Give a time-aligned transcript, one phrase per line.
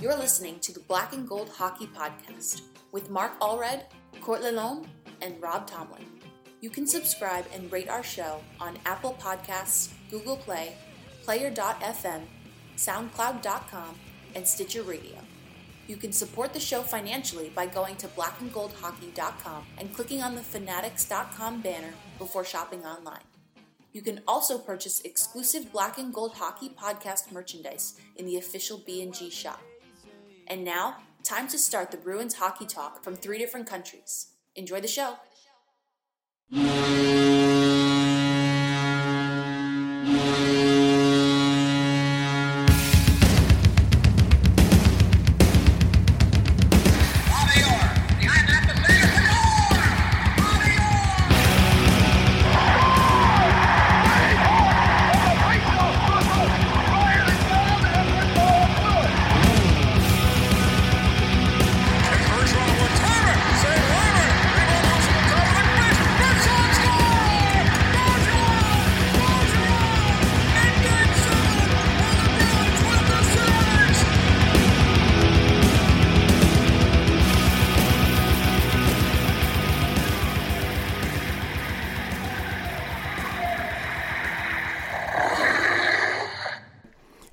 [0.00, 3.84] You're listening to the Black and Gold Hockey Podcast with Mark Allred,
[4.20, 4.86] Court Lalonde,
[5.22, 6.06] and Rob Tomlin.
[6.60, 10.74] You can subscribe and rate our show on Apple Podcasts, Google Play,
[11.24, 12.22] Player.fm,
[12.76, 13.94] SoundCloud.com,
[14.34, 15.19] and Stitcher Radio.
[15.90, 21.62] You can support the show financially by going to blackandgoldhockey.com and clicking on the fanatics.com
[21.62, 23.24] banner before shopping online.
[23.92, 29.30] You can also purchase exclusive Black and Gold Hockey podcast merchandise in the official B&G
[29.30, 29.60] shop.
[30.46, 34.28] And now, time to start the Bruins hockey talk from three different countries.
[34.54, 35.16] Enjoy the show.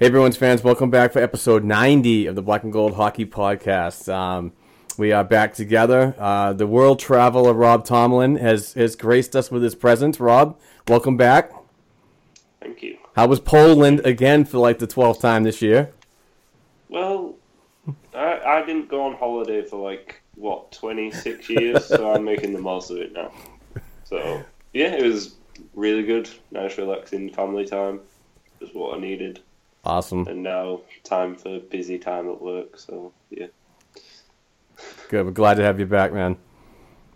[0.08, 4.08] Everyone's fans, welcome back for episode 90 of the Black and Gold Hockey Podcast.
[4.08, 4.54] Um,
[4.98, 6.16] we are back together.
[6.18, 10.18] Uh, the world traveler Rob Tomlin has, has graced us with his presence.
[10.18, 10.58] Rob,
[10.88, 11.52] welcome back.
[12.62, 12.98] Thank you.
[13.18, 15.92] How was Poland again for like the 12th time this year?
[16.88, 17.36] Well,
[18.16, 22.62] I, I didn't go on holiday for like, what, 26 years, so I'm making the
[22.62, 23.34] most of it now.
[24.06, 24.42] So,
[24.72, 25.36] yeah, it was
[25.76, 26.30] really good.
[26.52, 28.00] Nice, relaxing family time.
[28.62, 29.42] Just what I needed.
[29.88, 30.28] Awesome.
[30.28, 33.48] And now time for busy time at work, so yeah.
[35.08, 35.26] Good.
[35.26, 36.36] We're glad to have you back, man.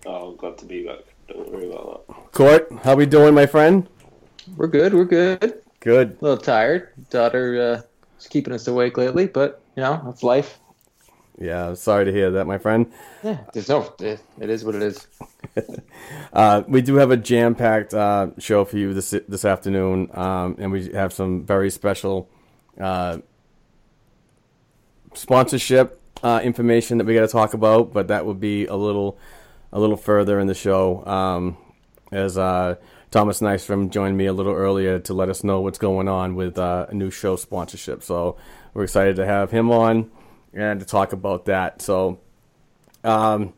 [0.05, 0.99] Oh, glad to be back.
[1.27, 2.31] Don't worry about that.
[2.31, 3.89] Court, how we doing, my friend?
[4.55, 4.93] We're good.
[4.93, 5.61] We're good.
[5.81, 6.11] Good.
[6.11, 6.93] A little tired.
[7.09, 7.81] Daughter uh,
[8.17, 10.57] is keeping us awake lately, but you know, it's life.
[11.37, 12.89] Yeah, sorry to hear that, my friend.
[13.21, 13.93] Yeah, there's no.
[13.99, 15.07] It, it is what it is.
[16.33, 20.71] Uh, we do have a jam-packed uh, show for you this this afternoon, um, and
[20.71, 22.29] we have some very special
[22.81, 23.19] uh,
[25.13, 29.17] sponsorship uh, information that we got to talk about, but that would be a little
[29.71, 31.05] a little further in the show.
[31.05, 31.57] Um,
[32.11, 32.75] as uh,
[33.09, 36.57] Thomas Nystrom joined me a little earlier to let us know what's going on with
[36.57, 38.03] uh, a new show sponsorship.
[38.03, 38.35] So
[38.73, 40.11] we're excited to have him on
[40.53, 41.81] and to talk about that.
[41.81, 42.19] So.
[43.03, 43.53] Um,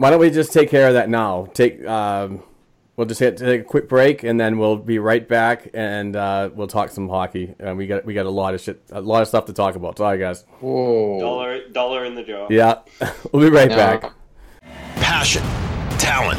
[0.00, 1.46] why don't we just take care of that now?
[1.52, 2.42] Take um,
[3.00, 6.50] we'll just hit, take a quick break and then we'll be right back and uh,
[6.54, 7.54] we'll talk some hockey.
[7.58, 9.74] And we got we got a lot of shit, a lot of stuff to talk
[9.74, 9.96] about.
[9.96, 10.44] Sorry, guys.
[10.60, 11.18] Whoa.
[11.18, 12.46] Dollar, dollar in the jar.
[12.50, 12.80] Yeah,
[13.32, 13.76] we'll be right No.
[13.76, 14.12] back.
[14.96, 15.42] Passion,
[15.98, 16.38] talent,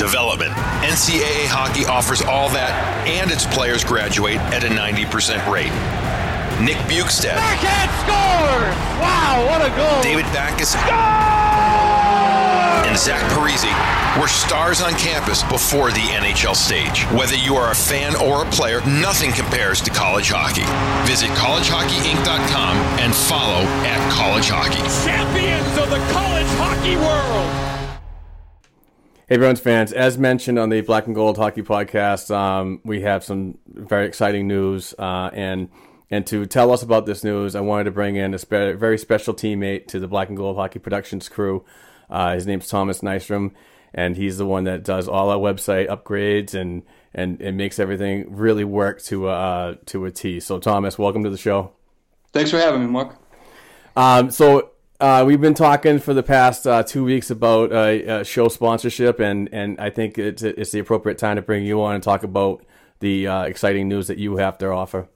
[0.00, 0.50] development.
[0.82, 5.70] NCAA hockey offers all that, and its players graduate at a 90% rate.
[6.60, 7.36] Nick Bjugstad.
[7.36, 8.74] Backhand scores!
[9.00, 10.02] Wow, what a goal!
[10.02, 10.74] David Backes.
[12.90, 17.04] And Zach Parise were stars on campus before the NHL stage.
[17.16, 20.66] Whether you are a fan or a player, nothing compares to college hockey.
[21.08, 24.82] Visit collegehockeyinc.com and follow at college hockey.
[25.06, 28.00] Champions of the college hockey world!
[29.28, 33.22] Hey, Bruins fans, as mentioned on the Black and Gold Hockey Podcast, um, we have
[33.22, 34.96] some very exciting news.
[34.98, 35.68] Uh, and
[36.10, 38.98] and to tell us about this news, I wanted to bring in a spe- very
[38.98, 41.64] special teammate to the Black and Gold Hockey Productions crew.
[42.10, 43.52] Uh, his name's Thomas Nystrom,
[43.94, 48.26] and he's the one that does all our website upgrades and and it makes everything
[48.36, 50.40] really work to uh, to a T.
[50.40, 51.72] So Thomas, welcome to the show.
[52.32, 53.16] Thanks for having me, Mark.
[53.96, 54.70] Um, so
[55.00, 59.18] uh, we've been talking for the past uh, two weeks about uh, uh, show sponsorship,
[59.18, 62.22] and, and I think it's, it's the appropriate time to bring you on and talk
[62.22, 62.64] about
[63.00, 65.08] the uh, exciting news that you have to offer.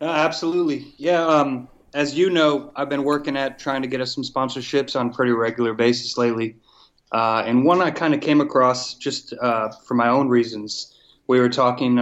[0.00, 0.92] Uh, absolutely.
[0.98, 1.26] Yeah.
[1.26, 5.12] Um, as you know, I've been working at trying to get us some sponsorships on
[5.12, 6.56] pretty regular basis lately.
[7.12, 10.94] and one I kind of came across just for my own reasons.
[11.26, 12.00] We were talking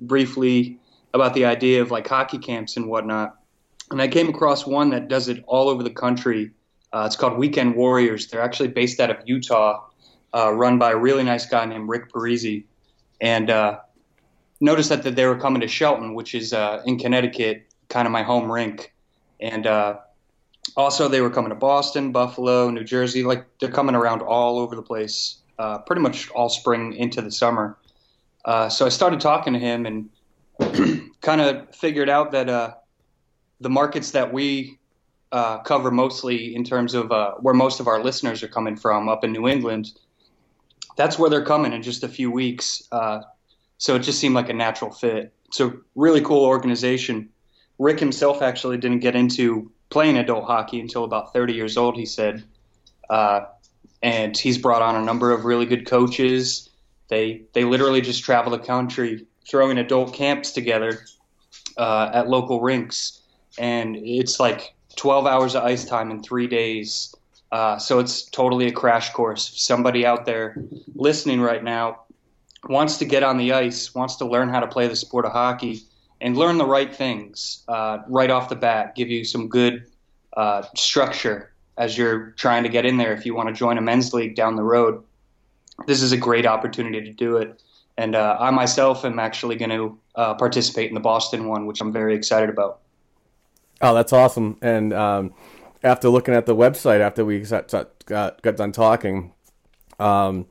[0.00, 0.78] briefly
[1.14, 3.38] about the idea of like hockey camps and whatnot
[3.92, 6.50] and I came across one that does it all over the country.
[6.92, 8.26] Uh, it's called Weekend Warriors.
[8.26, 9.84] They're actually based out of Utah,
[10.34, 12.64] uh, run by a really nice guy named Rick Parisi.
[13.20, 13.80] And uh,
[14.60, 18.12] noticed that, that they were coming to Shelton, which is uh, in Connecticut, kind of
[18.12, 18.92] my home rink.
[19.40, 19.98] And uh,
[20.76, 23.22] also, they were coming to Boston, Buffalo, New Jersey.
[23.22, 27.30] Like, they're coming around all over the place, uh, pretty much all spring into the
[27.30, 27.76] summer.
[28.46, 30.10] so I started talking to him and
[31.20, 32.82] kind of figured out that
[33.60, 34.78] the markets that we
[35.32, 39.08] uh, cover mostly in terms of uh, where most of our listeners are coming from
[39.08, 39.92] up in New England,
[40.96, 42.82] that's where they're coming in just a few weeks.
[42.92, 43.22] Uh,
[43.78, 45.32] so it just seemed like a natural fit.
[45.46, 47.30] It's a really cool organization.
[47.82, 52.06] Rick himself actually didn't get into playing adult hockey until about 30 years old, he
[52.06, 52.44] said.
[53.10, 53.40] Uh,
[54.02, 56.70] and he's brought on a number of really good coaches.
[57.08, 61.04] They, they literally just travel the country throwing adult camps together
[61.76, 63.20] uh, at local rinks
[63.58, 67.14] and it's like 12 hours of ice time in three days.
[67.50, 69.50] Uh, so it's totally a crash course.
[69.50, 70.56] If somebody out there
[70.94, 72.02] listening right now
[72.68, 75.32] wants to get on the ice, wants to learn how to play the sport of
[75.32, 75.82] hockey,
[76.22, 79.84] and learn the right things uh, right off the bat, give you some good
[80.36, 83.80] uh, structure as you're trying to get in there if you want to join a
[83.80, 85.02] men's league down the road.
[85.86, 87.60] This is a great opportunity to do it.
[87.98, 91.80] And uh, I myself am actually going to uh, participate in the Boston one, which
[91.80, 92.78] I'm very excited about.
[93.80, 94.58] Oh, that's awesome.
[94.62, 95.34] And um,
[95.82, 97.68] after looking at the website, after we got,
[98.06, 99.32] got, done talking,
[99.98, 100.46] um,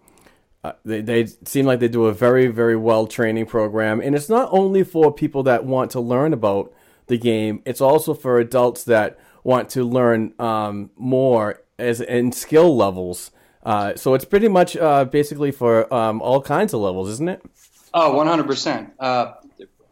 [0.64, 4.00] uh, they, they seem like they do a very, very well training program.
[4.00, 6.72] And it's not only for people that want to learn about
[7.08, 12.76] the game, it's also for adults that want to learn um, more as in skill
[12.76, 13.32] levels.
[13.64, 17.42] Uh, so it's pretty much uh, basically for um, all kinds of levels, isn't it?
[17.94, 18.92] Oh, 100%.
[19.00, 19.34] Uh,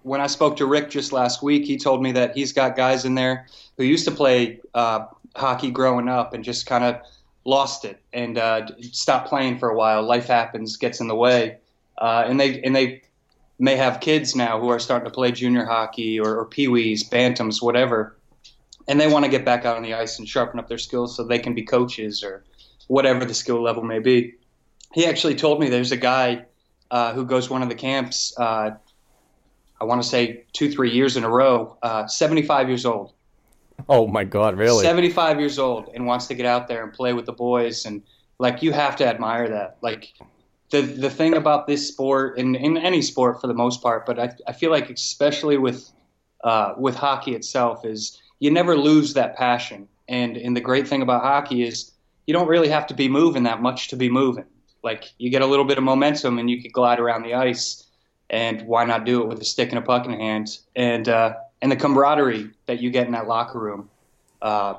[0.04, 3.06] when I spoke to Rick just last week, he told me that he's got guys
[3.06, 5.06] in there who used to play uh,
[5.36, 7.01] hockey growing up and just kind of
[7.50, 10.04] lost it and uh, stopped playing for a while.
[10.04, 11.57] Life happens, gets in the way,
[11.98, 13.01] uh, and they and they
[13.57, 17.62] may have kids now who are starting to play junior hockey or, or peewees, bantams,
[17.62, 18.16] whatever,
[18.88, 21.16] and they want to get back out on the ice and sharpen up their skills
[21.16, 22.44] so they can be coaches or
[22.88, 24.36] whatever the skill level may be.
[24.94, 26.46] He actually told me there's a guy
[26.90, 28.72] uh, who goes one of the camps uh,
[29.81, 33.13] I want to say two, three years in a row, uh, 75 years old.
[33.89, 34.83] Oh my God, really?
[34.83, 37.86] 75 years old and wants to get out there and play with the boys.
[37.86, 38.03] And
[38.38, 39.77] like, you have to admire that.
[39.81, 40.13] Like,
[40.69, 44.19] the, the thing about this sport and in any sport for the most part, but
[44.19, 45.89] I, I feel like especially with,
[46.44, 49.88] uh, with hockey itself is you never lose that passion.
[50.07, 51.91] And, and the great thing about hockey is
[52.27, 54.45] you don't really have to be moving that much to be moving.
[54.83, 57.88] Like you get a little bit of momentum and you can glide around the ice
[58.30, 60.60] and why not do it with a stick and a puck in hand?
[60.75, 63.90] And uh, and the camaraderie that you get in that locker room,
[64.44, 64.76] uh,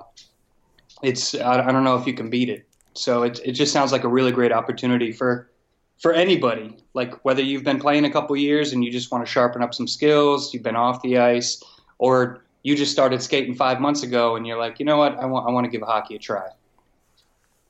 [1.02, 2.64] it's I, I, don't know if you can beat it.
[2.94, 5.50] So it it just sounds like a really great opportunity for
[5.98, 6.76] for anybody.
[6.94, 9.74] Like whether you've been playing a couple years and you just want to sharpen up
[9.74, 11.62] some skills, you've been off the ice,
[11.98, 15.26] or you just started skating five months ago and you're like, you know what, I
[15.26, 16.46] want I want to give hockey a try.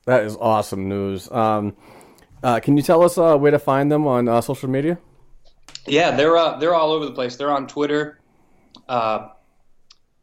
[0.05, 1.31] That is awesome news.
[1.31, 1.75] Um,
[2.43, 4.99] uh, can you tell us uh, where to find them on uh, social media?
[5.87, 7.37] Yeah, they're uh, they're all over the place.
[7.37, 8.19] They're on Twitter.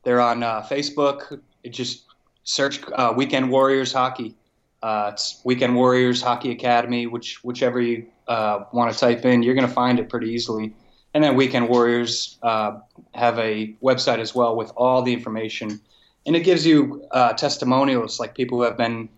[0.08, 1.40] Uh, they're on uh, Facebook.
[1.62, 2.06] It just
[2.44, 4.34] search uh, Weekend Warriors Hockey.
[4.82, 9.54] Uh, it's Weekend Warriors Hockey Academy, which whichever you uh, want to type in, you're
[9.54, 10.74] going to find it pretty easily.
[11.14, 15.80] And then Weekend Warriors have a website as well with all the information,
[16.26, 17.02] and it gives you
[17.36, 19.08] testimonials like people who have been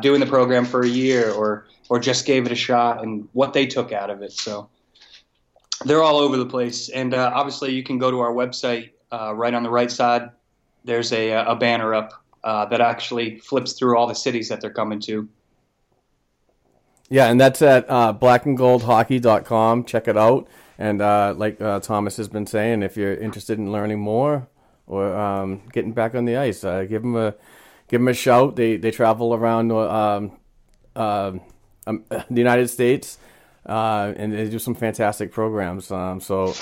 [0.00, 3.52] doing the program for a year or or just gave it a shot and what
[3.52, 4.32] they took out of it.
[4.32, 4.68] So
[5.84, 6.88] they're all over the place.
[6.90, 10.30] And uh, obviously, you can go to our website uh, right on the right side.
[10.84, 14.70] There's a, a banner up uh, that actually flips through all the cities that they're
[14.70, 15.28] coming to.
[17.08, 19.84] Yeah, and that's at uh, blackandgoldhockey.com.
[19.84, 20.48] Check it out.
[20.78, 24.48] And uh, like uh, Thomas has been saying, if you're interested in learning more
[24.86, 27.34] or um, getting back on the ice, uh, give them a
[27.88, 28.56] give them a shout.
[28.56, 30.38] They they travel around um,
[30.94, 31.40] um,
[31.86, 33.18] um the United States
[33.66, 35.90] uh, and they do some fantastic programs.
[35.90, 36.54] Um, so,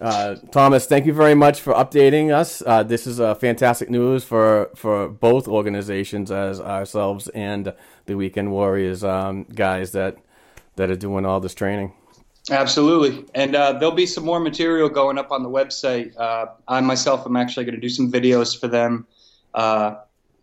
[0.00, 2.62] uh, Thomas, thank you very much for updating us.
[2.64, 7.72] Uh, this is uh, fantastic news for for both organizations as ourselves and
[8.04, 10.18] the Weekend Warriors um, guys that
[10.76, 11.92] that are doing all this training.
[12.50, 13.24] Absolutely.
[13.34, 16.16] And uh, there'll be some more material going up on the website.
[16.16, 19.06] Uh, I myself am actually going to do some videos for them,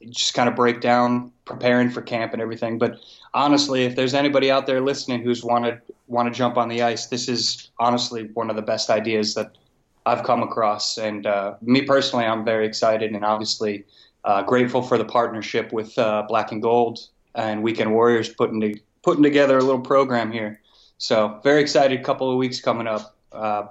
[0.10, 2.78] just kind of break down preparing for camp and everything.
[2.78, 2.98] But
[3.34, 7.08] honestly, if there's anybody out there listening who's wanted want to jump on the ice,
[7.08, 9.58] this is honestly one of the best ideas that
[10.06, 10.98] I've come across.
[10.98, 13.86] And uh, me personally, I'm very excited and obviously
[14.24, 17.00] uh, grateful for the partnership with uh, Black and Gold
[17.36, 20.62] and Weekend Warriors putting to, putting together a little program here.
[20.98, 22.04] So very excited.
[22.04, 23.16] Couple of weeks coming up.
[23.32, 23.64] Uh,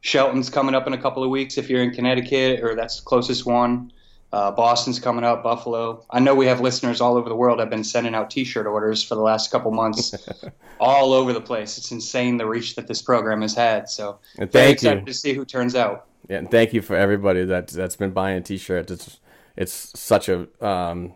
[0.00, 3.04] Shelton's coming up in a couple of weeks if you're in Connecticut, or that's the
[3.04, 3.92] closest one.
[4.32, 6.04] Uh, Boston's coming up, Buffalo.
[6.10, 7.60] I know we have listeners all over the world.
[7.60, 10.14] I've been sending out T-shirt orders for the last couple months,
[10.80, 11.76] all over the place.
[11.76, 13.90] It's insane the reach that this program has had.
[13.90, 15.06] So And very thank excited you.
[15.06, 16.06] to see who turns out.
[16.28, 18.90] Yeah, and thank you for everybody that that's been buying T-shirts.
[18.90, 19.20] It's
[19.54, 21.12] it's such a um,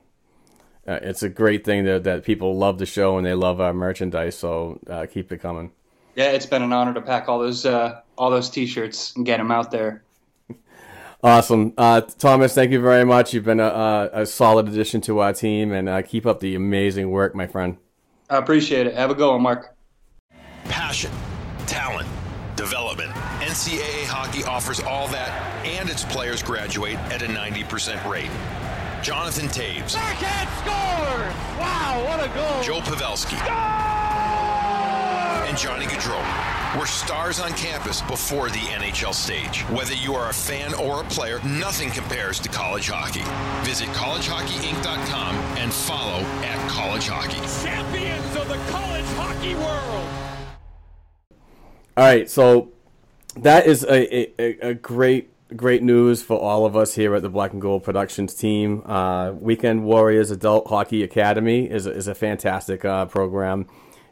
[0.86, 3.72] uh, it's a great thing that that people love the show and they love our
[3.72, 4.36] merchandise.
[4.36, 5.72] So uh, keep it coming.
[6.16, 9.38] Yeah, it's been an honor to pack all those uh, all those T-shirts and get
[9.38, 10.02] them out there.
[11.22, 12.54] Awesome, uh, Thomas.
[12.54, 13.32] Thank you very much.
[13.32, 16.54] You've been a, a, a solid addition to our team, and uh, keep up the
[16.54, 17.78] amazing work, my friend.
[18.28, 18.94] I appreciate it.
[18.94, 19.74] Have a good one, Mark.
[20.64, 21.10] Passion,
[21.66, 22.08] talent,
[22.56, 23.10] development.
[23.40, 25.30] NCAA hockey offers all that,
[25.64, 28.30] and its players graduate at a 90% rate.
[29.02, 31.34] Jonathan Toews, Backhand scores!
[31.60, 32.62] Wow, what a goal!
[32.62, 33.38] Joe Pavelski,
[35.48, 39.62] and Johnny Gaudreau were stars on campus before the NHL stage.
[39.62, 43.24] Whether you are a fan or a player, nothing compares to college hockey.
[43.68, 47.40] Visit collegehockeyinc.com and follow at college hockey.
[47.66, 50.08] Champions of the college hockey world!
[51.96, 52.72] All right, so
[53.36, 57.28] that is a, a, a great great news for all of us here at the
[57.28, 58.82] Black and Gold Productions team.
[58.84, 63.66] Uh, Weekend Warriors Adult Hockey Academy is a, is a fantastic uh, program,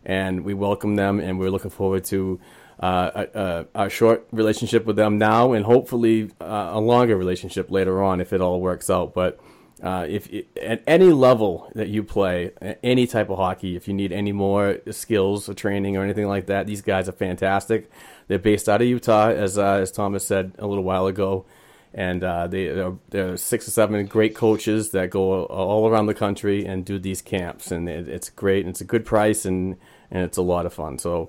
[0.05, 2.41] and we welcome them, and we're looking forward to
[2.81, 7.71] uh, a, a, a short relationship with them now, and hopefully uh, a longer relationship
[7.71, 9.15] later on if it all works out.
[9.15, 9.41] But
[9.83, 10.29] uh, if
[10.61, 12.51] at any level that you play,
[12.83, 16.47] any type of hockey, if you need any more skills or training or anything like
[16.47, 17.91] that, these guys are fantastic.
[18.27, 21.45] They're based out of Utah, as uh, as Thomas said a little while ago,
[21.93, 26.15] and uh, they they're, they're six or seven great coaches that go all around the
[26.15, 28.65] country and do these camps, and it, it's great.
[28.65, 29.77] And it's a good price, and
[30.15, 30.99] and it's a lot of fun.
[30.99, 31.29] So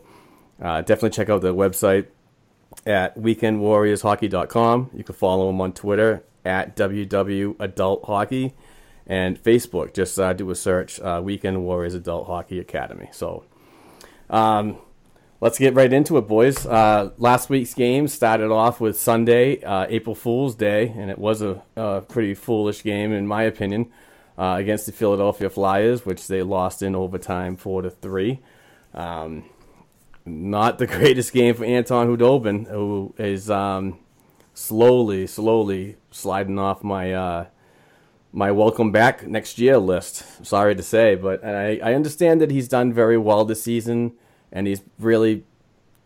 [0.61, 2.05] uh, definitely check out the website
[2.85, 4.91] at weekendwarriorshockey.com.
[4.93, 8.53] You can follow them on Twitter at WW Adult Hockey
[9.07, 9.93] and Facebook.
[9.93, 13.09] Just uh, do a search uh, Weekend Warriors Adult Hockey Academy.
[13.11, 13.43] So
[14.29, 14.77] um,
[15.41, 16.65] let's get right into it, boys.
[16.65, 21.41] Uh, last week's game started off with Sunday, uh, April Fool's Day, and it was
[21.41, 23.91] a, a pretty foolish game, in my opinion,
[24.37, 28.41] uh, against the Philadelphia Flyers, which they lost in overtime, four to three.
[28.95, 29.43] Um,
[30.25, 33.99] not the greatest game for Anton Khudobin, who is um,
[34.53, 37.45] slowly, slowly sliding off my uh,
[38.31, 40.45] my welcome back next year list.
[40.45, 44.13] Sorry to say, but I, I understand that he's done very well this season,
[44.51, 45.43] and he's really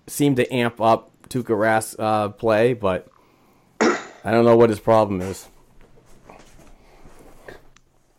[0.07, 3.07] seemed to amp up Tuukka Rask uh, play, but
[3.81, 5.47] I don't know what his problem is.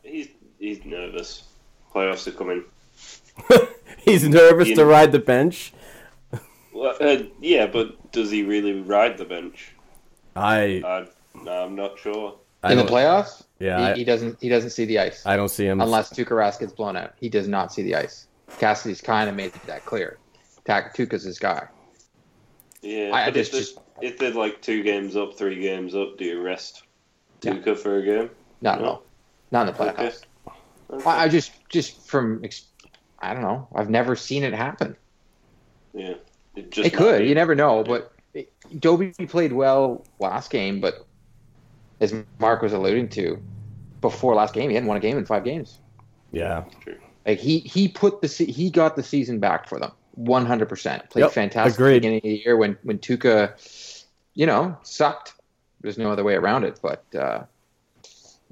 [0.05, 1.45] He's he's nervous.
[1.93, 2.65] Playoffs are coming.
[4.04, 5.73] he's nervous You to know- ride the bench.
[6.73, 9.73] Well, uh, yeah, but does he really ride the bench?
[10.37, 12.37] I I, I'm not sure.
[12.62, 14.38] I in the playoffs, Yeah, he, I- he doesn't.
[14.40, 15.80] He doesn't see the ice I don't see him.
[15.80, 17.14] unless Tuukka Rask gets blown out.
[17.21, 18.26] He does not see the ice.
[18.59, 20.19] Cassidy's kind of made that clear.
[20.64, 21.66] Tak- Tuukka's his guy.
[22.83, 25.61] Yeah, I- I but just- if, just- they're, if they're like two games up, three
[25.61, 26.85] games up, do you rest
[27.42, 27.75] Yeah.
[27.75, 28.30] For a game?
[28.62, 28.88] Not at No.
[28.88, 29.02] all.
[29.50, 30.09] Not in the Okay.
[30.09, 31.07] playoffs.
[31.07, 32.66] I, I just, just from, ex-
[33.21, 33.69] I don't know.
[33.75, 34.97] I've never seen it happen.
[35.93, 36.15] Yeah,
[36.57, 37.23] it just it could.
[37.23, 37.29] be.
[37.29, 37.85] You never know.
[37.85, 38.12] But
[38.79, 41.07] Dobie played well last game, but
[42.00, 43.43] as Mark was alluding to,
[44.00, 45.79] before last game, he hadn't won a game in five games.
[46.33, 46.97] yeah, True.
[47.27, 51.11] Like he he put the he got the season back for them, one hundred percent.
[51.11, 51.97] Played Yep, fantastic agreed.
[51.99, 53.53] beginning of the year when when Tuukka,
[54.35, 55.35] you know, sucked.
[55.83, 56.79] There's no other way around it.
[56.83, 57.45] But uh,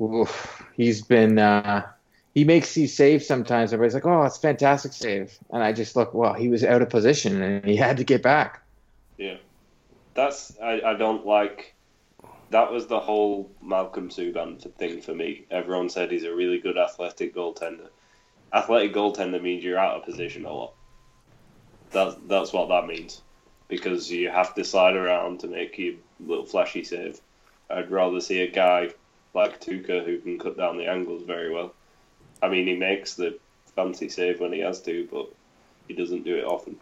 [0.02, 1.86] oof, he's been uh,
[2.38, 3.72] he makes these saves sometimes.
[3.72, 6.88] Everybody's like, "Oh, it's fantastic save," and I just look, well, he was out of
[6.88, 8.62] position and he had to get back.
[9.16, 9.38] Yeah,
[10.14, 11.74] that's I, I don't like.
[12.50, 15.46] That was the whole Malcolm Subban thing for me.
[15.50, 17.88] Everyone said he's a really good athletic goaltender.
[18.52, 20.74] Athletic goaltender means you're out of position a lot.
[21.90, 23.20] That's that's what that means,
[23.66, 27.20] because you have to slide around to make your little flashy save.
[27.68, 28.90] I'd rather see a guy
[29.34, 31.74] like Tuukka who can cut down the angles very well.
[32.42, 33.38] I mean, he makes the
[33.74, 35.28] fancy save when he has to, but
[35.86, 36.76] he doesn't do it often.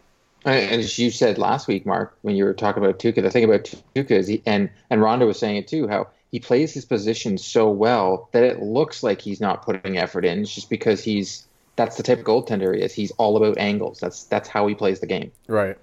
[0.45, 3.43] And as you said last week, Mark, when you were talking about Tuukka, the thing
[3.43, 6.85] about Tuukka is, he, and and Ronda was saying it too, how he plays his
[6.85, 10.41] position so well that it looks like he's not putting effort in.
[10.41, 12.93] It's just because he's that's the type of goaltender he is.
[12.93, 13.99] He's all about angles.
[13.99, 15.31] That's that's how he plays the game.
[15.47, 15.77] Right.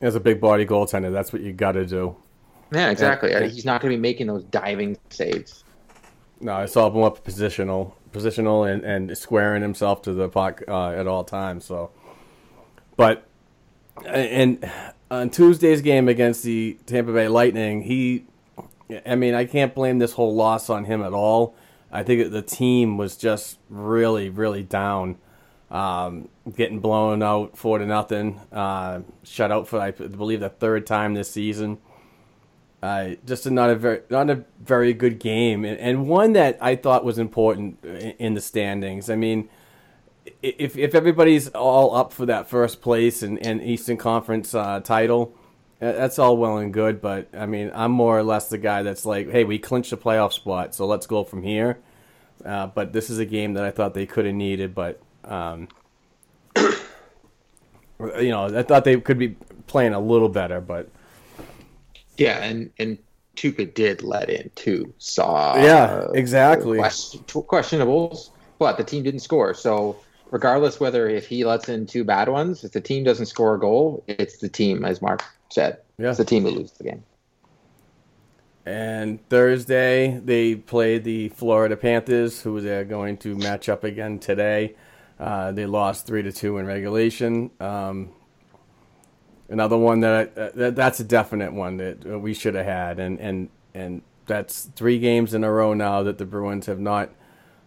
[0.00, 2.14] As a big body goaltender, that's what you got to do.
[2.72, 3.30] Yeah, exactly.
[3.30, 3.46] Yeah.
[3.46, 5.64] He's not going to be making those diving saves.
[6.40, 10.90] No, I saw him more positional, positional, and, and squaring himself to the puck uh,
[10.90, 11.64] at all times.
[11.64, 11.90] So,
[12.96, 13.26] but
[14.06, 14.70] and
[15.10, 18.24] on Tuesday's game against the Tampa Bay Lightning, he,
[19.06, 21.54] I mean, I can't blame this whole loss on him at all.
[21.92, 25.16] I think the team was just really, really down,
[25.70, 30.86] um, getting blown out four to nothing, uh, shut out for I believe the third
[30.86, 31.78] time this season.
[32.84, 36.58] Uh, just a, not a very not a very good game, and, and one that
[36.60, 39.08] I thought was important in, in the standings.
[39.08, 39.48] I mean,
[40.42, 45.34] if if everybody's all up for that first place and, and Eastern Conference uh, title,
[45.78, 47.00] that's all well and good.
[47.00, 49.96] But I mean, I'm more or less the guy that's like, hey, we clinched a
[49.96, 51.78] playoff spot, so let's go from here.
[52.44, 55.68] Uh, but this is a game that I thought they could have needed, but um,
[56.58, 59.36] you know, I thought they could be
[59.68, 60.90] playing a little better, but.
[62.16, 62.98] Yeah, and and
[63.36, 65.56] Tuukka did let in two saw.
[65.56, 66.78] Yeah, exactly.
[66.78, 69.54] Question, questionables, but the team didn't score.
[69.54, 69.96] So
[70.30, 73.60] regardless whether if he lets in two bad ones, if the team doesn't score a
[73.60, 75.78] goal, it's the team, as Mark said.
[75.98, 76.10] Yeah.
[76.10, 77.04] It's the team who loses the game.
[78.66, 84.74] And Thursday they played the Florida Panthers, who they're going to match up again today.
[85.18, 87.50] Uh, they lost three to two in regulation.
[87.60, 88.10] Um,
[89.48, 93.20] another one that, uh, that that's a definite one that we should have had, and
[93.20, 97.10] and and that's three games in a row now that the Bruins have not.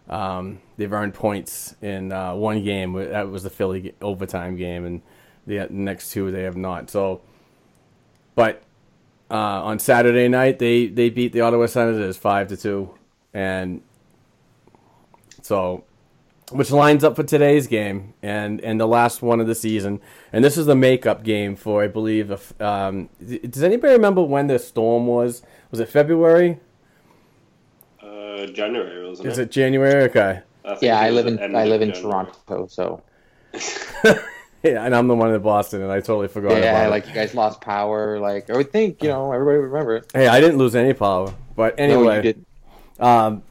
[0.08, 2.94] Um, they've earned points in uh, one game.
[2.94, 5.02] That was the Philly overtime game, and
[5.46, 6.90] the next two they have not.
[6.90, 7.20] So,
[8.34, 8.62] but
[9.30, 12.94] uh, on Saturday night they they beat the Ottawa Senators five to two,
[13.34, 13.82] and
[15.42, 15.84] so
[16.50, 20.00] which lines up for today's game and and the last one of the season.
[20.32, 22.30] And this is the makeup game for I believe.
[22.60, 23.08] Um,
[23.50, 25.42] does anybody remember when the storm was?
[25.70, 26.58] Was it February?
[28.02, 29.42] Uh, January wasn't Is it?
[29.42, 30.04] it January?
[30.04, 30.40] Okay.
[30.64, 32.26] I Yeah, I live in I live in January.
[32.26, 33.02] Toronto, so
[34.64, 36.90] Yeah, and I'm the one in Boston, and I totally forgot yeah, about it.
[36.90, 38.18] like you guys lost power.
[38.18, 40.10] Like I would think, you know, everybody would remember it.
[40.12, 42.16] Hey, I didn't lose any power, but No, anyway.
[42.16, 42.46] you didn't.
[42.98, 43.42] Um,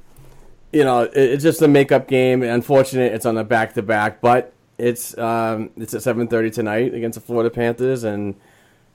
[0.72, 2.44] you know, it, it's just a makeup game.
[2.44, 6.94] Unfortunate, it's on the back to back, but it's um, it's at seven thirty tonight
[6.94, 8.36] against the Florida Panthers, and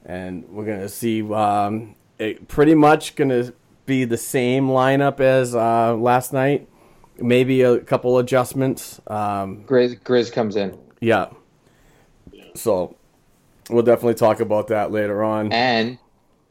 [0.04, 1.22] and we're gonna see.
[1.32, 3.52] Um, it pretty much gonna
[3.87, 6.68] be the same lineup as uh, last night.
[7.18, 9.00] Maybe a couple adjustments.
[9.06, 11.30] Um, Grizz Grizz comes in, yeah.
[12.54, 12.96] So
[13.70, 15.52] we'll definitely talk about that later on.
[15.52, 15.98] and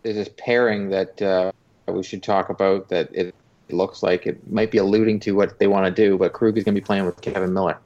[0.04, 1.52] there's this pairing that uh,
[1.88, 2.90] we should talk about.
[2.90, 3.36] That it
[3.74, 6.18] looks like it might be alluding to what they want to do.
[6.18, 7.78] But Krug is going to be playing with Kevan Miller.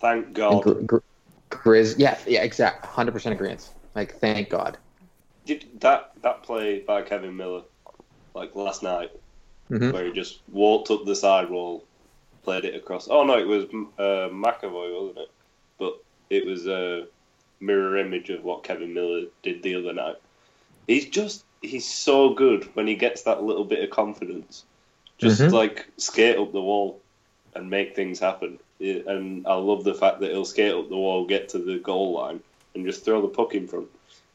[0.00, 0.62] Thank And God.
[0.62, 0.98] Gr- Gr-
[1.50, 3.70] Grizz, yeah, yeah, exact, hundred percent agreement.
[3.94, 4.78] Like, thank God.
[5.44, 7.62] Did that that play by Kevan Miller,
[8.34, 9.10] like last night,
[9.70, 9.92] Mhm.
[9.92, 11.84] where he just walked up the sidewall,
[12.42, 13.08] played it across.
[13.08, 13.64] Oh no, it was
[13.98, 15.30] uh, McAvoy, wasn't it?
[15.78, 17.06] But it was a
[17.60, 20.16] mirror image of what Kevan Miller did the other night.
[20.86, 24.64] He's just he's so good when he gets that little bit of confidence.
[25.22, 25.52] Just Mhm.
[25.52, 27.00] like skate up the wall
[27.54, 28.58] and make things happen.
[28.80, 32.14] And I love the fact that he'll skate up the wall, get to the goal
[32.14, 32.42] line,
[32.74, 33.86] and just throw the puck in front.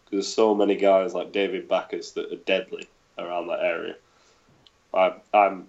[0.05, 3.95] Because there's so many guys like David Backes that are deadly around that area.
[4.93, 5.67] I, I'm,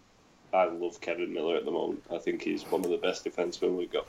[0.53, 2.05] I love Kevan Miller at the moment.
[2.13, 4.07] I think he's one of the best defensemen we've got.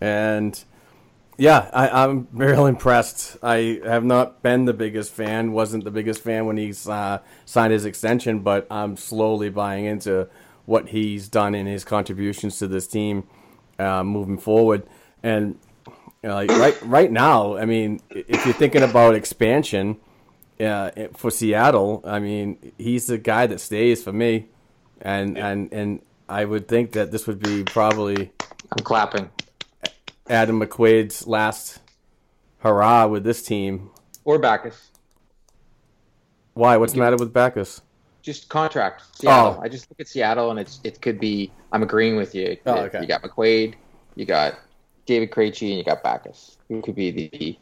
[0.00, 0.64] And
[1.38, 3.36] yeah, I, I'm real impressed.
[3.42, 7.72] I have not been the biggest fan, wasn't the biggest fan when he's uh, signed
[7.72, 10.28] his extension, but I'm slowly buying into
[10.64, 13.24] what he's done in his contributions to this team
[13.78, 14.84] uh, moving forward.
[15.22, 15.58] And
[16.22, 19.98] right right now, I mean, if you're thinking about expansion
[20.58, 24.46] uh, for Seattle, I mean, he's the guy that stays for me,
[25.00, 28.32] and and and I would think that this would be probably
[28.72, 29.30] I'm clapping.
[30.28, 31.80] Adam McQuaid's last
[32.58, 33.90] hurrah with this team.
[34.24, 34.90] Or Backes.
[36.54, 36.76] Why?
[36.76, 37.82] What's the matter with Backes?
[38.22, 39.02] Just contract.
[39.16, 39.56] Seattle.
[39.58, 39.62] Oh.
[39.62, 42.56] I just look at Seattle and it's it could be I'm agreeing with you.
[42.66, 43.00] Oh, okay.
[43.00, 43.74] You got McQuaid,
[44.16, 44.58] you got
[45.04, 47.58] David Krejci and you got Backes, who could be the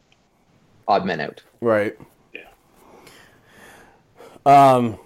[0.87, 1.43] odd man out.
[1.61, 1.95] Right.
[2.33, 2.47] Yeah.
[4.45, 4.97] Um,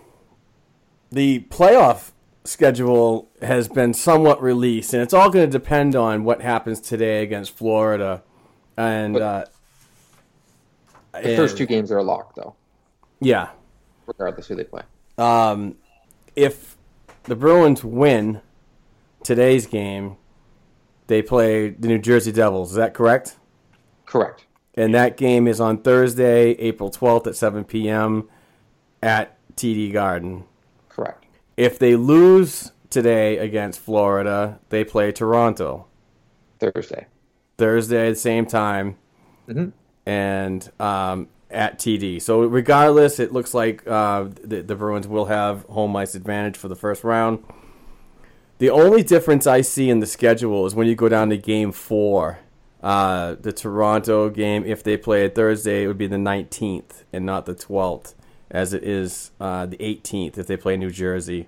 [1.11, 2.11] the playoff
[2.49, 7.21] schedule has been somewhat released, and it's all going to depend on what happens today
[7.23, 8.23] against Florida.
[8.75, 9.45] And uh,
[11.13, 12.55] The first two games are a lock, though,
[13.19, 13.49] yeah,
[14.07, 14.81] regardless who they play.
[15.17, 15.75] um,
[16.35, 16.77] if
[17.23, 18.41] the Bruins win
[19.23, 20.15] today's game,
[21.07, 22.71] they play the New Jersey Devils.
[22.71, 23.35] Is that correct?
[24.05, 24.45] Correct.
[24.75, 28.29] And that game is on Thursday, April 12th at 7 p.m.
[29.03, 30.45] at TD Garden.
[31.59, 35.87] If they lose today against Florida, they play Toronto.
[36.57, 37.07] Thursday.
[37.57, 38.95] Thursday at the same time
[39.49, 39.73] Mhm.
[40.05, 42.21] and um, at TD.
[42.21, 46.69] So regardless, it looks like uh, the, the Bruins will have home ice advantage for
[46.69, 47.43] the first round.
[48.59, 51.73] The only difference I see in the schedule is when you go down to Game
[51.73, 52.39] Four.
[52.81, 57.25] Uh, the Toronto game, if they play it Thursday, it would be the 19th and
[57.25, 58.13] not the 12th,
[58.51, 61.47] as it is uh, the 18th if they play New Jersey.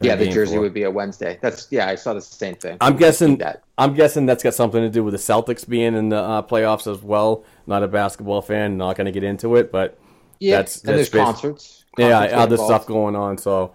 [0.00, 0.60] Yeah, the Jersey four.
[0.62, 1.38] would be a Wednesday.
[1.42, 2.76] That's yeah, I saw the same thing.
[2.80, 3.64] I'm guessing that.
[3.76, 6.86] I'm guessing that's got something to do with the Celtics being in the uh, playoffs
[6.90, 7.42] as well.
[7.66, 9.98] Not a basketball fan, not going to get into it, but
[10.38, 11.84] Yeah, that's, and there's that's concerts.
[11.98, 12.70] yeah, Concerts get other involved.
[12.70, 13.38] stuff going on.
[13.38, 13.74] So,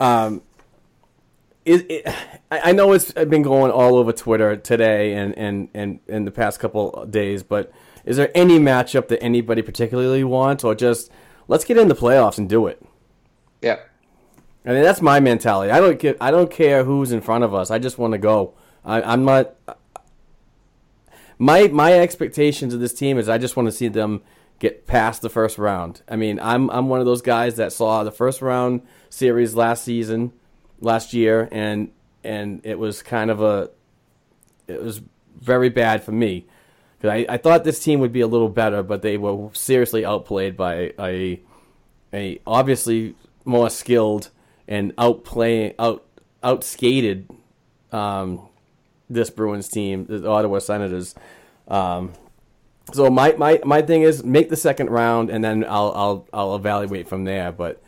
[0.00, 0.42] um,
[1.64, 2.06] it, it,
[2.50, 6.30] I I know it's been going all over Twitter today and and and in the
[6.30, 7.72] past couple days, but
[8.04, 11.10] is there any matchup that anybody particularly wants, or just
[11.52, 12.82] let's get in the playoffs and do it?
[13.60, 13.80] Yeah.
[14.64, 15.70] I mean, that's my mentality.
[15.70, 16.16] I don't get.
[16.18, 17.70] I don't care who's in front of us.
[17.70, 18.54] I just want to go.
[18.84, 19.54] I, I'm not.
[21.38, 24.22] My my expectations of this team is I just want to see them
[24.60, 26.00] get past the first round.
[26.08, 29.84] I mean, I'm I'm one of those guys that saw the first round series last
[29.84, 30.32] season,
[30.80, 31.90] last year, and
[32.24, 33.70] and it was kind of a,
[34.68, 35.02] it was
[35.38, 36.46] very bad for me
[37.02, 40.04] because I, I thought this team would be a little better, but they were seriously
[40.04, 41.40] outplayed by a
[42.14, 44.30] a obviously more skilled
[44.68, 46.04] and outplaying out
[46.44, 47.24] outskated
[47.90, 48.48] um,
[49.10, 51.16] this Bruins team, the Ottawa Senators.
[51.66, 52.12] Um,
[52.92, 56.54] so my, my, my thing is make the second round and then I'll I'll I'll
[56.56, 57.50] evaluate from there.
[57.50, 57.82] But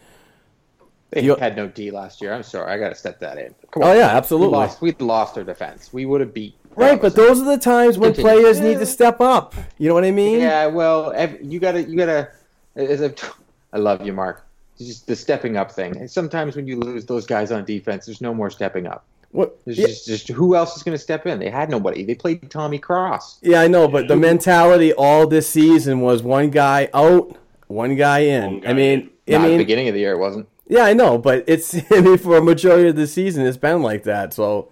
[1.11, 2.33] They You- had no D last year.
[2.33, 3.55] I'm sorry, I got to step that in.
[3.71, 3.97] Come oh on.
[3.97, 4.81] yeah, we absolutely lost.
[4.81, 5.93] We lost our defense.
[5.93, 6.57] We would have beat.
[6.77, 7.01] Right.
[7.01, 8.33] But those are the times when Continue.
[8.43, 9.55] players need to step up.
[9.79, 10.41] You know what I mean?
[10.41, 12.29] Yeah, well, you gotta, you gotta.
[12.77, 13.27] As I've t-
[13.73, 14.45] I love you, Mark.
[14.79, 16.09] It's just the stepping up thing.
[16.09, 19.05] Sometimes when you lose those guys on defense, there's no more stepping up.
[19.31, 19.57] What?
[19.67, 21.39] Yeah, just, just who else is going to step in?
[21.41, 22.05] They had nobody.
[22.05, 23.39] They played Tommy Cross.
[23.43, 27.37] yeah, I know, but the mentality all this season was one guy out,
[27.69, 28.45] one guy in.
[28.45, 30.49] One guy I mean, Not I at the mean, beginning of the year, it wasn't.
[30.69, 33.83] yeah, I know, but it's I mean for a majority of the season, it's been
[33.83, 34.33] like that.
[34.35, 34.69] So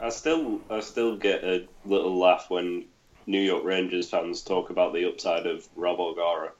[0.00, 2.84] I still I still get a little laugh when
[3.26, 6.52] New York Rangers fans talk about the upside of Rob O'Gara.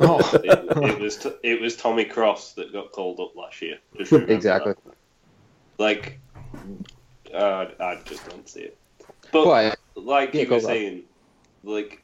[0.00, 3.78] Oh, It, it was t- it was Tommy Cross that got called up last year.
[4.10, 4.74] Exactly.
[4.84, 4.94] that.
[5.78, 6.18] Like,
[7.32, 8.76] uh, I just don't see it.
[9.32, 9.44] But
[9.94, 10.62] but like Yeah, you were Rob.
[10.62, 11.02] saying,
[11.62, 12.02] like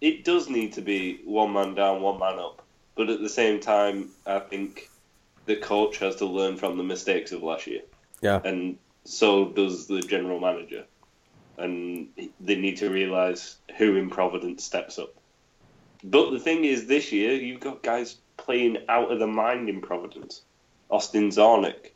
[0.00, 2.62] it does need to be one man down, one man up.
[2.96, 4.90] But at the same time, I think
[5.46, 7.82] the coach has to learn from the mistakes of last year,
[8.20, 10.84] yeah, and so does the general manager.
[11.58, 12.08] And
[12.40, 15.14] they need to realize who in Providence steps up.
[16.04, 19.80] But the thing is, this year you've got guys playing out of the mind in
[19.80, 20.42] Providence.
[20.90, 21.92] Austin Czarnik.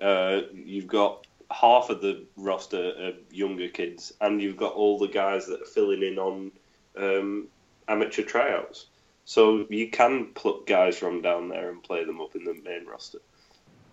[0.00, 5.08] Uh, you've got half of the roster of younger kids, and you've got all the
[5.08, 6.52] guys that are filling in on
[6.96, 7.48] um,
[7.88, 8.86] amateur tryouts.
[9.24, 12.86] So you can pluck guys from down there and play them up in the main
[12.86, 13.18] roster.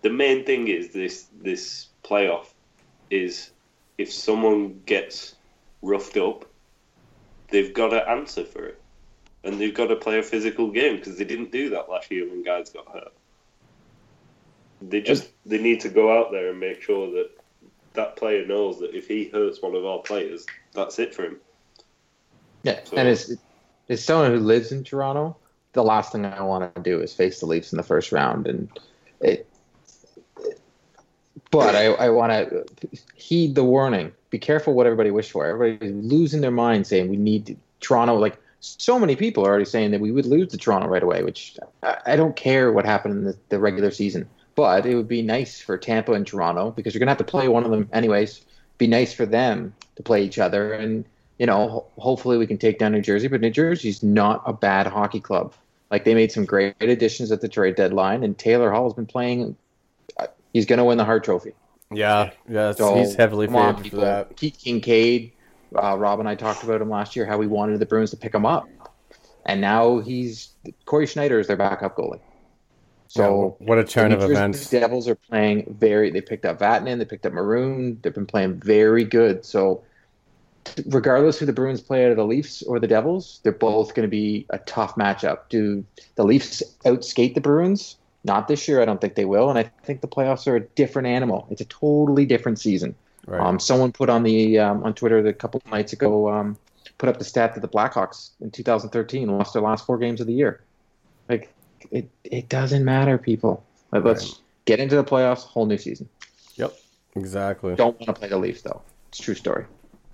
[0.02, 2.46] The main thing is this this playoff
[3.10, 3.50] is
[3.98, 5.34] if someone gets
[5.82, 6.44] roughed up,
[7.50, 8.80] they've got to answer for it,
[9.44, 12.28] and they've got to play a physical game because they didn't do that last year
[12.28, 13.12] when guys got hurt.
[14.82, 17.30] They just they need to go out there and make sure that
[17.94, 21.40] that player knows that if he hurts one of our players, that's it for him.
[22.62, 23.38] yeah, So- and as
[23.88, 25.36] as someone who lives in Toronto,
[25.72, 28.46] the last thing I want to do is face the Leafs in the first round,
[28.46, 28.68] and
[29.20, 29.48] it.
[31.64, 32.64] But I, I want to
[33.14, 34.12] heed the warning.
[34.30, 35.46] Be careful what everybody wish for.
[35.46, 38.16] Everybody's losing their mind saying we need to, Toronto.
[38.16, 41.22] Like so many people are already saying that we would lose to Toronto right away,
[41.22, 44.28] which I, I don't care what happened in the, the regular season.
[44.54, 47.24] But it would be nice for Tampa and Toronto because you're going to have to
[47.24, 48.42] play one of them anyways.
[48.78, 50.72] Be nice for them to play each other.
[50.72, 51.04] And,
[51.38, 53.28] you know, ho- hopefully we can take down New Jersey.
[53.28, 55.52] But New Jersey's not a bad hockey club.
[55.90, 58.24] Like they made some great additions at the trade deadline.
[58.24, 59.56] And Taylor Hall has been playing.
[60.56, 61.52] He's going to win the Hart Trophy.
[61.92, 62.72] yeah, yeah.
[62.72, 64.00] So, he's heavily favored for people.
[64.00, 64.34] that.
[64.38, 65.32] Keith Kinkaid,
[65.74, 68.16] Uh, Rob and I talked about him last year, how we wanted the Bruins to
[68.16, 68.66] pick him up,
[69.44, 70.54] and now he's
[70.86, 72.20] Cory Schneider is their backup goalie.
[73.08, 74.70] So Yeah, what a turn of events.
[74.70, 76.10] Devils are playing very.
[76.10, 77.98] They picked up Vatanen, they picked up Maroon.
[78.00, 79.44] They've been playing very good.
[79.44, 79.82] So
[80.86, 84.08] regardless who the Bruins play out of the Leafs or the Devils, they're both going
[84.08, 85.50] to be a tough matchup.
[85.50, 87.96] Do the Leafs outskate the Bruins?
[88.26, 88.82] Not this year.
[88.82, 89.48] I don't think they will.
[89.48, 91.46] And I think the playoffs are a different animal.
[91.48, 92.96] It's a totally different season.
[93.24, 93.40] Right.
[93.40, 96.58] Um, someone put on the um, on Twitter a couple of nights ago, um,
[96.98, 100.26] put up the stat that the Blackhawks in 2013 lost their last four games of
[100.26, 100.60] the year.
[101.28, 101.52] Like
[101.92, 103.64] it, it doesn't matter, people.
[103.92, 106.08] Like, let's get into the playoffs, whole new season.
[106.56, 106.76] Yep.
[107.14, 107.74] Exactly.
[107.76, 108.82] Don't want to play the Leafs though.
[109.08, 109.66] It's a true story.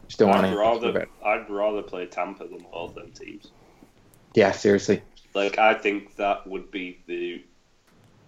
[0.06, 0.56] Just don't want I'd to.
[0.56, 3.50] rather I'd rather play Tampa than both them teams.
[4.34, 5.02] Yeah, seriously.
[5.34, 7.42] Like I think that would be the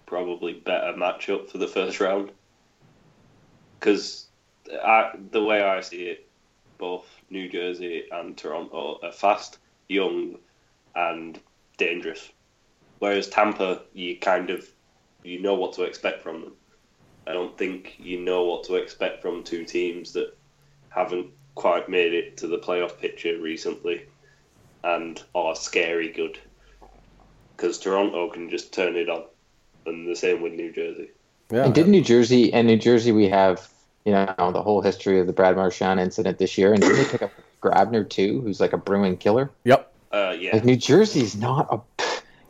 [0.06, 2.30] probably better matchup for the first round.
[3.78, 4.26] Because
[4.64, 6.28] the way I see it,
[6.78, 10.38] both New Jersey and Toronto are fast, young,
[10.94, 11.38] and
[11.76, 12.30] dangerous.
[12.98, 14.68] Whereas Tampa, you kind of
[15.22, 16.52] you know what to expect from them.
[17.26, 20.36] I don't think you know what to expect from two teams that
[20.90, 24.06] haven't quite made it to the playoff picture recently
[24.82, 26.38] and are scary good.
[27.56, 29.24] Because Toronto can just turn it on,
[29.86, 31.10] and the same with New Jersey.
[31.50, 31.64] Yeah.
[31.64, 33.68] And did New Jersey and New Jersey we have
[34.04, 37.04] you know the whole history of the Brad Marchand incident this year, and didn't they
[37.04, 37.30] pick up
[37.62, 39.50] Grabner too, who's like a Bruin killer?
[39.64, 39.92] Yep.
[40.12, 42.04] Uh, yeah, Like New Jersey's not a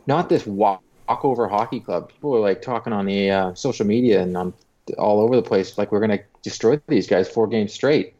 [0.05, 2.09] not this walk walkover hockey club.
[2.09, 4.53] People are like talking on the uh, social media and um,
[4.97, 8.15] all over the place, like we're gonna destroy these guys four games straight.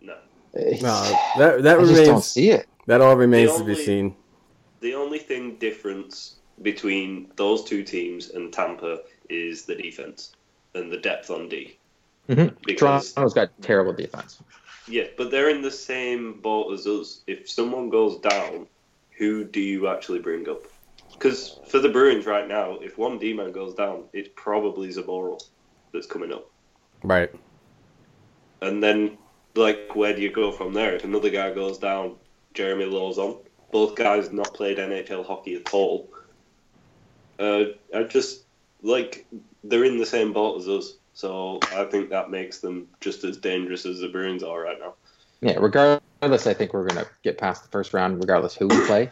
[0.00, 0.14] no.
[0.54, 1.02] It's- No,
[1.38, 2.66] that that I just don't see it.
[2.86, 4.16] That all remains The to be seen.
[4.80, 10.32] The only thing difference between those two teams and Tampa is the defense
[10.74, 11.76] and the depth on D.
[12.28, 12.56] Mhm.
[12.64, 14.42] Because Toronto's got terrible defense.
[14.86, 17.22] yeah, but they're in the same boat as us.
[17.26, 18.66] If someone goes down,
[19.18, 20.64] who do you actually bring up?
[21.12, 25.42] Because for the Bruins right now, if one D man goes down, it's probably Zboril
[25.92, 26.48] that's coming up.
[27.02, 27.30] Right.
[28.62, 29.18] And then,
[29.54, 30.94] like, where do you go from there?
[30.94, 32.16] If another guy goes down,
[32.54, 33.38] Jeremy Lauzon.
[33.72, 36.08] Both guys not played NHL hockey at all.
[37.40, 38.42] Uh, I just
[38.82, 39.26] like
[39.64, 43.38] they're in the same boat as us, so I think that makes them just as
[43.38, 44.94] dangerous as the Bruins are right now.
[45.40, 49.10] Yeah, regardless, I think we're gonna get past the first round, regardless who we play.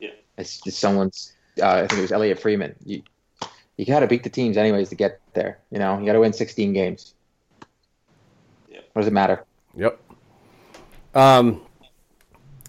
[0.00, 0.10] Yeah.
[0.36, 1.32] it's just someone's.
[1.62, 2.74] Uh, I think it was Elliotte Friedman.
[2.84, 3.02] You
[3.76, 5.58] you got to beat the teams anyways to get there.
[5.70, 7.14] You know, you got to win 16 games.
[8.68, 8.80] Yeah.
[8.92, 9.44] What does it matter?
[9.76, 10.00] Yep.
[11.14, 11.62] Um,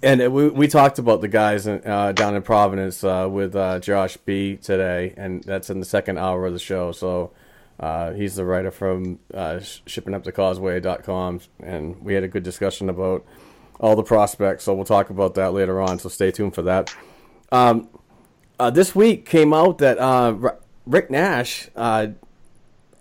[0.05, 4.17] and we we talked about the guys uh, down in Providence uh, with uh, Josh
[4.17, 6.91] B today, and that's in the second hour of the show.
[6.91, 7.31] So
[7.79, 13.25] uh, he's the writer from uh, sh- shippingupthecauseway.com, and we had a good discussion about
[13.79, 14.65] all the prospects.
[14.65, 15.97] So we'll talk about that later on.
[15.97, 16.95] So stay tuned for that.
[17.51, 17.89] Um,
[18.59, 20.53] uh, this week came out that uh,
[20.85, 22.15] Rick Nash, and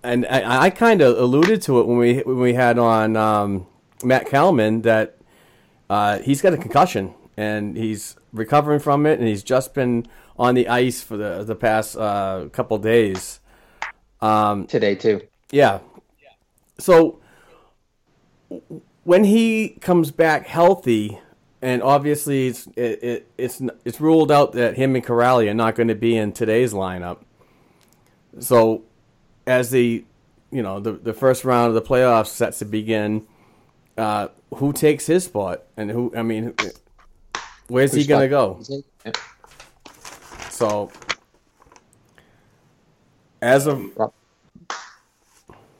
[0.03, 3.67] I, I kind of alluded to it when we when we had on um,
[4.03, 5.19] Matt Kalman that
[5.89, 10.55] uh, he's got a concussion and he's recovering from it, and he's just been on
[10.55, 13.39] the ice for the the past uh, couple days.
[14.21, 15.21] Um, Today too.
[15.51, 15.79] yeah.
[16.77, 17.19] So
[19.03, 21.19] when he comes back healthy,
[21.61, 25.75] and obviously it's it, it, it's it's ruled out that him and Corrali are not
[25.75, 27.19] going to be in today's lineup.
[28.39, 28.83] So
[29.47, 30.03] as the
[30.51, 33.25] you know the the first round of the playoffs sets to begin,
[33.97, 36.53] uh, who takes his spot and who I mean,
[37.67, 38.61] where's he going to go?
[40.49, 40.91] So
[43.41, 43.91] as of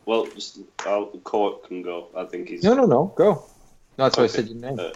[0.06, 2.08] Well, just, I'll, Court can go.
[2.15, 3.13] I think he's No, no, no.
[3.15, 3.43] Go.
[3.97, 4.47] No, that's what I said.
[4.49, 4.80] Your name.
[4.80, 4.91] Uh,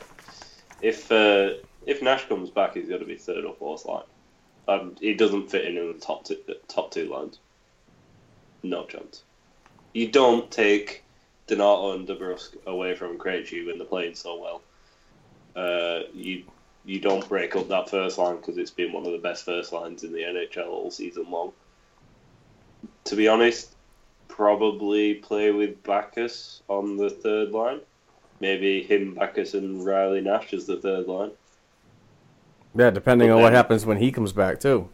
[0.81, 1.53] if uh,
[1.85, 4.03] if Nash comes back, he's going to be third or fourth line.
[4.67, 7.39] Um, he doesn't fit in in the top two, top two lines.
[8.61, 9.23] No chance.
[9.93, 11.03] You don't take
[11.49, 14.61] Donato and DeBrusk away from Krejci when they're playing so well.
[15.55, 16.43] Uh, you
[16.85, 19.73] you don't break up that first line because it's been one of the best first
[19.73, 21.51] lines in the NHL all season long.
[23.05, 23.75] To be honest,
[24.27, 27.81] probably play with Backes on the third line.
[28.39, 31.31] Maybe him, Backes, and Riley Nash as the third line.
[32.75, 34.87] yeah, depending But on what happens when he comes back too.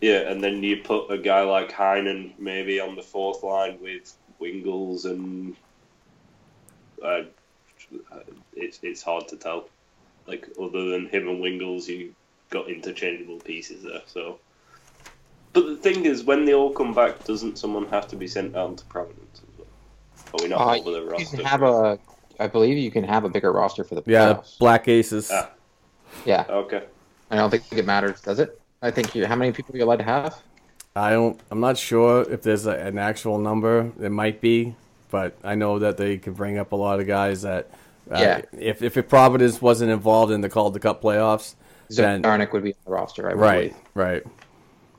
[0.00, 4.16] Yeah, and then you put a guy like Heinen maybe on the fourth line with
[4.40, 5.56] Wingels and
[7.04, 7.22] uh,
[8.54, 9.68] it's it's hard to tell.
[10.26, 12.14] Like other than him and Wingels, you
[12.50, 14.02] got interchangeable pieces there.
[14.06, 14.38] So,
[15.52, 18.52] but the thing is, when they all come back, doesn't someone have to be sent
[18.52, 19.66] down to Providence as well?
[20.34, 21.36] Are we not Uh, over the you roster?
[21.36, 21.98] can have a
[22.40, 24.58] I believe you can have a bigger roster for the Yeah, playoffs.
[24.58, 25.30] Black Aces.
[25.30, 25.50] Ah,
[26.24, 26.84] Yeah, okay.
[27.30, 28.60] I don't think it matters, does it?
[28.80, 29.26] I think you.
[29.26, 30.40] How many people are you allowed to have?
[30.94, 31.40] I don't.
[31.50, 33.92] I'm not sure if there's a, an actual number.
[34.00, 34.74] It might be,
[35.10, 37.70] but I know that they can bring up a lot of guys that.
[38.10, 38.42] Uh, Yeah.
[38.52, 41.54] If if Providence wasn't involved in the Calder Cup playoffs,
[41.90, 43.76] then Czarnik would be on the roster, I right, believe.
[43.94, 44.22] right.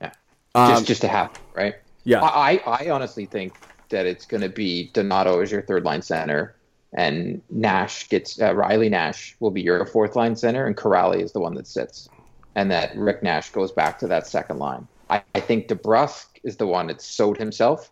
[0.01, 0.11] Yeah.
[0.53, 1.75] Um, just just to have, right?
[2.03, 2.21] Yeah.
[2.21, 3.53] I, I I honestly think
[3.89, 6.55] that it's going to be Donato as your third line center,
[6.93, 11.31] and Nash gets uh, Riley Nash will be your fourth line center, and Kuraly is
[11.31, 12.09] the one that sits,
[12.53, 14.87] and that Rick Nash goes back to that second line.
[15.09, 17.89] I, I think DeBrusk is the one that sewed himself,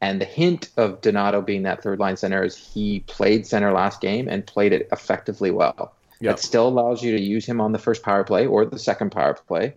[0.00, 4.00] and the hint of Donato being that third line center is he played center last
[4.00, 5.94] game and played it effectively well.
[6.20, 6.36] Yep.
[6.36, 9.10] That still allows you to use him on the first power play or the second
[9.10, 9.74] power play.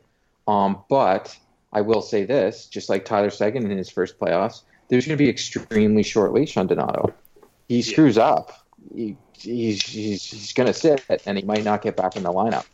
[0.48, 1.38] Um, but
[1.72, 5.24] I will say this, just like Tyler Seguin in his first playoffs, there's going to
[5.24, 7.14] be extremely short leash on Donato.
[7.68, 8.66] He screws up.
[8.94, 12.32] He, he's he's, he's going to sit, and he might not get back in the
[12.32, 12.66] lineup.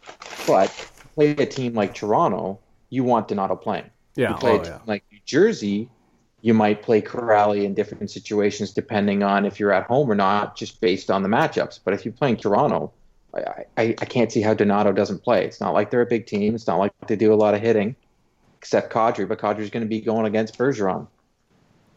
[0.47, 0.69] But
[1.15, 2.59] play a team like Toronto,
[2.89, 3.89] you want Donato playing.
[4.15, 4.79] Yeah, You play oh, a team yeah.
[4.87, 5.89] like New Jersey,
[6.41, 10.55] you might play Kuraly in different situations depending on if you're at home or not,
[10.55, 11.79] just based on the matchups.
[11.83, 12.93] But if you're playing Toronto,
[13.33, 15.45] I, I, I can't see how Donato doesn't play.
[15.45, 16.55] It's not like they're a big team.
[16.55, 17.95] It's not like they do a lot of hitting,
[18.57, 19.27] except Kadri.
[19.27, 21.07] But Kadri's going to be going against Bergeron.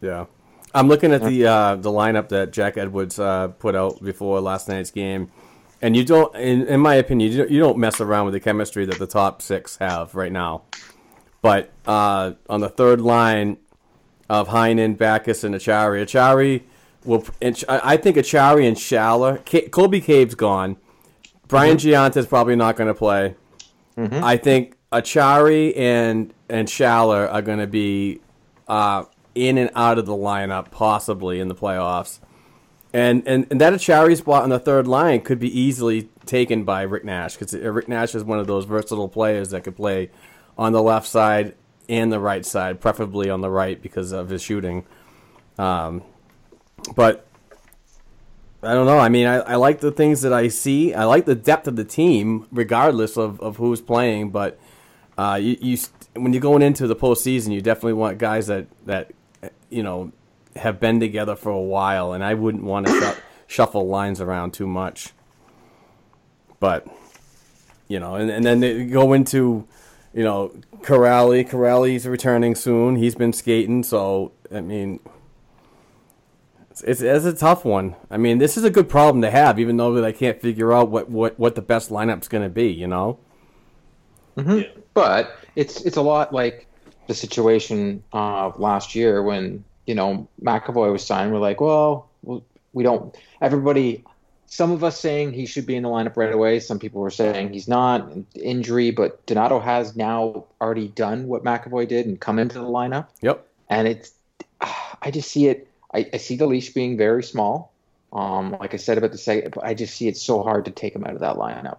[0.00, 0.26] Yeah,
[0.74, 4.68] I'm looking at the uh, the lineup that Jack Edwards uh, put out before last
[4.68, 5.30] night's game,
[5.80, 8.40] and you don't, in, in my opinion, you don't, you don't mess around with the
[8.40, 10.64] chemistry that the top six have right now.
[11.40, 13.58] But uh, on the third line
[14.28, 16.62] of Heinen, Backes, and Acciari, Acciari
[17.04, 17.24] will.
[17.40, 20.76] and I I think Acciari and Schaller, K- Colby Cave's gone.
[21.48, 23.34] Brian Gionta's probably not going to play.
[23.96, 28.20] I think Acciari and and Schaller are going to be
[28.68, 29.04] uh,
[29.34, 32.20] in and out of the lineup, possibly in the playoffs.
[32.94, 36.82] And and, and that Acciari spot on the third line could be easily taken by
[36.82, 40.10] Rick Nash because Rick Nash is one of those versatile players that could play
[40.56, 41.54] on the left side
[41.88, 44.84] and the right side, preferably on the right because of his shooting.
[45.58, 46.02] Um,
[46.94, 47.26] but
[48.62, 48.98] I don't know.
[48.98, 50.94] I mean, I, I like the things that I see.
[50.94, 54.30] I like the depth of the team, regardless of, of who's playing.
[54.30, 54.58] But
[55.18, 55.78] uh, you, you
[56.14, 59.10] when you're going into the postseason, you definitely want guys that that
[59.68, 60.12] you know
[60.56, 64.52] have been together for a while, and I wouldn't want to shu- shuffle lines around
[64.52, 65.12] too much.
[66.60, 66.86] But
[67.88, 69.66] you know, and, and then they go into
[70.14, 71.48] you know Kuraly.
[71.48, 72.96] Kuraly's returning soon.
[72.96, 75.00] He's been skating, so I mean.
[76.70, 77.96] It's, it's, it's a tough one.
[78.10, 80.72] I mean, this is a good problem to have, even though that I can't figure
[80.72, 82.68] out what, what, what the best lineup's going to be.
[82.68, 83.18] You know?
[84.38, 84.58] Mm-hmm.
[84.58, 84.68] Yeah.
[84.94, 86.66] But it's it's a lot like
[87.08, 91.32] the situation of last year when you know McAvoy was signed.
[91.32, 93.14] We're like, well, well, we don't.
[93.40, 94.04] Everybody,
[94.52, 96.60] some of us saying he should be in the lineup right away.
[96.60, 101.88] Some people were saying he's not injury, but Donato has now already done what McAvoy
[101.88, 103.06] did and come into the lineup.
[103.22, 103.46] Yep.
[103.70, 104.12] and it's
[104.60, 105.68] I just see it.
[105.94, 107.72] I, I see the leash being very small.
[108.12, 110.94] Um, like I said about the second, I just see it so hard to take
[110.94, 111.78] him out of that lineup.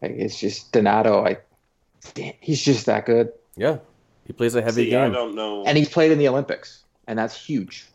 [0.00, 1.26] Like, it's just Donato.
[1.26, 1.38] I
[2.14, 3.78] damn, he's just that good, Yeah.
[4.28, 5.64] He plays a heavy See, I don't know.
[5.64, 7.88] and he's played in the Olympics, and that's huge.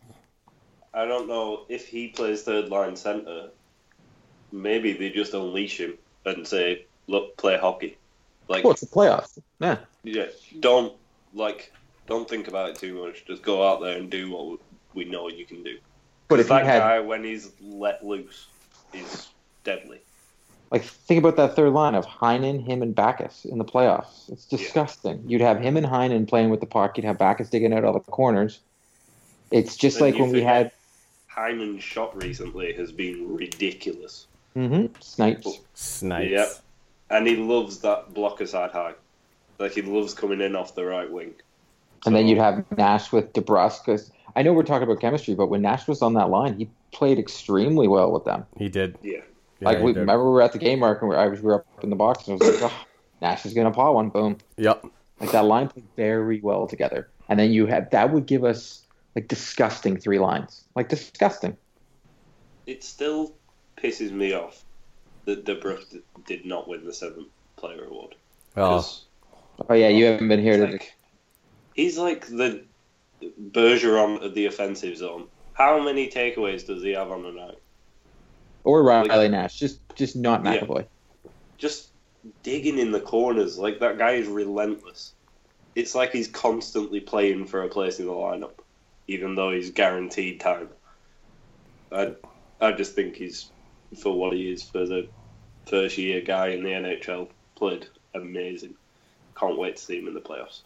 [0.94, 3.52] I don't know if he plays third line center.
[4.52, 7.98] Maybe they just unleash him and say, "Look, play hockey."
[8.48, 9.40] Like, what's it's the playoffs.
[9.60, 10.26] Yeah, yeah,
[10.60, 10.94] don't
[11.34, 11.72] like,
[12.08, 13.26] don't think about it too much.
[13.26, 14.60] Just go out there and do what
[14.94, 15.78] we know you can do.
[16.28, 18.48] but if that had guy, when he's let loose,
[18.94, 19.30] is
[19.64, 20.00] deadly.
[20.72, 24.30] like think about that third line of Heinen, him, and Backes in the playoffs.
[24.30, 25.24] It's disgusting.
[25.28, 26.98] You'd have him and Heinen playing with the puck.
[26.98, 28.60] You'd have Backes digging out all the corners.
[29.52, 30.72] It's just Then like when we had
[31.34, 34.28] Hyman's shot recently has been ridiculous.
[34.56, 35.60] Mm-hmm, Snipes.
[35.74, 36.32] Snipes.
[36.32, 36.50] Yep.
[37.10, 38.94] And he loves that blocker side high.
[39.60, 41.34] Like he loves coming in off the right wing.
[42.06, 43.86] And then you'd have Nash with DeBrusk.
[43.86, 46.70] 'cause I know we're talking about chemistry, but when Nash was on that line, he
[46.92, 48.46] played extremely well with them.
[48.58, 48.98] He did.
[49.02, 49.20] Yeah.
[49.60, 50.00] Yeah, like he we did.
[50.00, 51.90] remember we were at the game mark and we- I was we were up in
[51.92, 52.86] the box and I was like, oh,
[53.22, 54.10] Nash is gonna paw one.
[54.10, 54.38] Boom.
[54.58, 54.86] Yep.
[55.20, 57.10] Like that line played very well together.
[57.30, 61.56] And then you had that would give us like disgusting three lines, like disgusting.
[62.66, 63.34] It's still
[63.78, 64.64] pisses me off
[65.26, 68.16] that DeBrusk d- did not win the seventh player award.
[68.58, 69.06] Oh, 'Cause
[69.70, 70.72] Oh yeah, you haven't been here to.
[70.72, 70.94] like,
[71.76, 72.64] he's like the
[73.52, 75.28] Bergeron of the offensive zone.
[75.54, 77.60] How many takeaways does he have on a night?
[78.64, 80.62] Or Riley Nash, just just not Yeah.
[80.62, 80.86] McAvoy.
[81.58, 81.90] Just
[82.44, 83.58] digging in the corners.
[83.58, 85.14] Like that guy is relentless.
[85.76, 88.54] It's like he's constantly playing for a place in the lineup,
[89.08, 90.70] even though he's guaranteed time.
[91.92, 92.14] I,
[92.60, 93.50] I just think he's
[93.98, 95.08] for what he is for the
[95.66, 97.30] first year guy in the NHL.
[97.56, 98.76] Played amazing.
[99.36, 100.62] Can't wait to see him in the playoffs.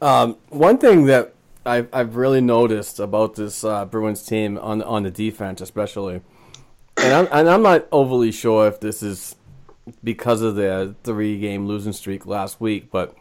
[0.00, 5.02] Um, one thing that I've, I've really noticed about this uh, Bruins team on on
[5.02, 6.22] the defense, especially,
[6.96, 9.36] and I'm and I'm not overly sure if this is
[10.02, 13.14] because of their three game losing streak last week, but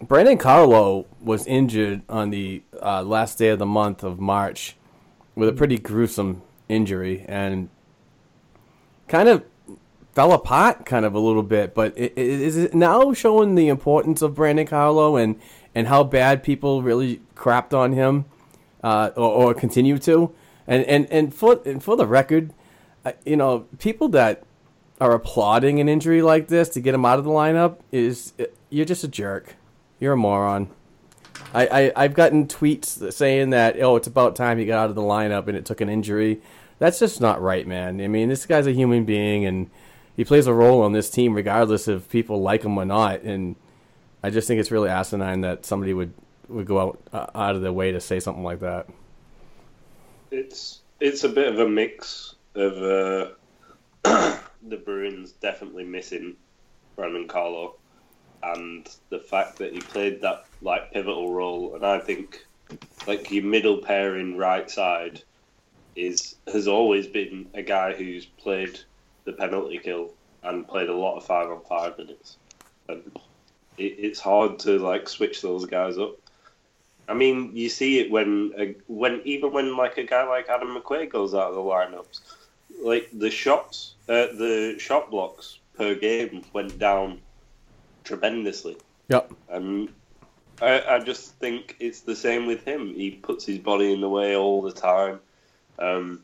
[0.00, 4.76] Brandon Carlo was injured on the uh, last day of the month of March
[5.34, 7.68] with a pretty gruesome injury and
[9.08, 9.44] kind of
[10.12, 11.74] fell apart kind of a little bit.
[11.74, 15.40] But is it now showing the importance of Brandon Carlo and,
[15.74, 18.24] and how bad people really crapped on him
[18.82, 20.34] uh, or, or continue to?
[20.66, 22.52] And, and, and, for, and for the record,
[23.04, 24.42] uh, you know, people that
[25.00, 28.32] are applauding an injury like this to get him out of the lineup is
[28.70, 29.54] you're just a jerk.
[30.00, 30.68] You're a moron.
[31.54, 34.96] I, I have gotten tweets saying that oh it's about time he got out of
[34.96, 36.40] the lineup and it took an injury.
[36.78, 38.00] That's just not right, man.
[38.00, 39.70] I mean, this guy's a human being and
[40.16, 43.22] he plays a role on this team regardless if people like him or not.
[43.22, 43.56] And
[44.22, 46.12] I just think it's really asinine that somebody would
[46.48, 48.86] would go out uh, out of their way to say something like that.
[50.30, 53.28] It's it's a bit of a mix of uh,
[54.68, 56.36] the Bruins definitely missing
[56.96, 57.76] Brandon Carlo
[58.42, 62.46] and the fact that he played that like pivotal role, and I think
[63.06, 65.22] like your middle pairing right side
[65.98, 68.78] is has always been a guy who's played
[69.24, 70.12] the penalty kill
[70.44, 72.36] and played a lot of five on five minutes,
[72.88, 73.02] and
[73.76, 76.14] it, it's hard to like switch those guys up.
[77.08, 80.76] I mean, you see it when uh, when even when like a guy like Adam
[80.76, 82.20] McQuaid goes out of the lineups,
[82.82, 87.20] like the shots, uh, the shot blocks per game went down
[88.04, 88.76] tremendously.
[89.08, 89.32] Yep.
[89.50, 89.88] Um,
[90.60, 92.94] I, I just think it's the same with him.
[92.94, 95.20] He puts his body in the way all the time.
[95.78, 96.22] Um,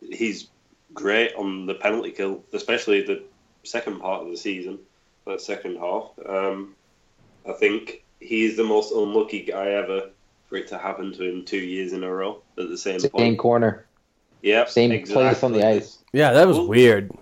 [0.00, 0.48] he's
[0.94, 3.22] great on the penalty kill, especially the
[3.62, 4.78] second part of the season,
[5.26, 6.10] that second half.
[6.26, 6.74] Um,
[7.48, 10.10] I think he's the most unlucky guy ever
[10.48, 13.10] for it to happen to him two years in a row at the same, same
[13.10, 13.38] point.
[13.38, 13.86] corner.
[14.42, 15.22] Yeah, same exactly.
[15.24, 15.98] place on the ice.
[16.12, 17.12] Yeah, that was Well, weird.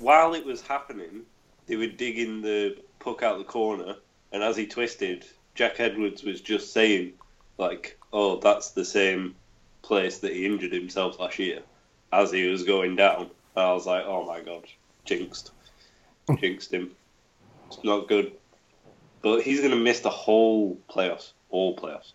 [0.00, 1.22] While it was happening,
[1.66, 3.96] they were digging the puck out the corner,
[4.32, 7.14] and as he twisted, Jack Edwards was just saying,
[7.58, 9.34] like, "Oh, that's the same
[9.82, 11.62] place that he injured himself last year,"
[12.12, 13.30] as he was going down.
[13.56, 14.64] And I was like, "Oh my god,
[15.04, 15.50] jinxed,
[16.38, 16.92] jinxed him.
[17.68, 18.32] It's not good."
[19.22, 22.12] But he's going to miss the whole playoffs, all playoffs.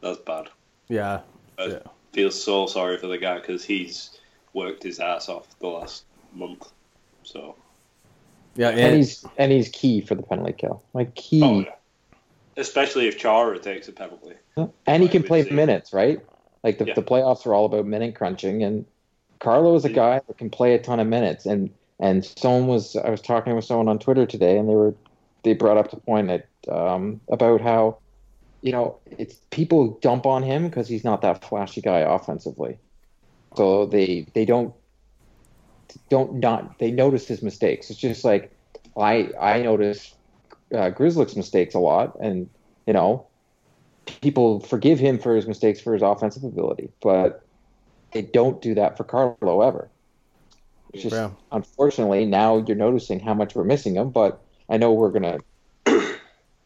[0.00, 0.48] That's bad.
[0.88, 1.20] Yeah.
[1.58, 1.78] I Yeah.
[2.12, 4.18] feel so sorry for the guy because he's
[4.52, 6.72] worked his ass off the last month.
[7.22, 7.54] So,
[8.56, 10.82] Yeah, And, and he's and he's key for the penalty kill.
[10.92, 11.42] Like key.
[11.44, 11.74] oh, yeah.
[12.56, 14.34] especially if Chara takes a penalty.
[14.86, 16.20] And he can play we've minutes, right?
[16.66, 16.94] Like the, Yeah.
[16.94, 18.84] the playoffs are all about minute crunching, and
[19.38, 21.46] Carlo is a guy that can play a ton of minutes.
[21.46, 24.92] And and someone was I was talking with someone on Twitter today, and they were
[25.44, 27.98] they brought up the point that um, about how
[28.62, 32.78] you know it's people dump on him because he's not that flashy guy offensively,
[33.56, 34.74] so they they don't
[36.10, 37.90] don't not they notice his mistakes.
[37.90, 38.50] It's just like
[38.96, 40.16] I I notice
[40.74, 42.50] uh, Grzelcyk's mistakes a lot, and
[42.88, 43.28] you know
[44.20, 47.44] people forgive him for his mistakes for his offensive ability, but
[48.12, 49.88] they don't do that for Carlo ever.
[50.92, 55.10] It's just unfortunately now you're noticing how much we're missing him, but I know we're
[55.10, 55.38] gonna.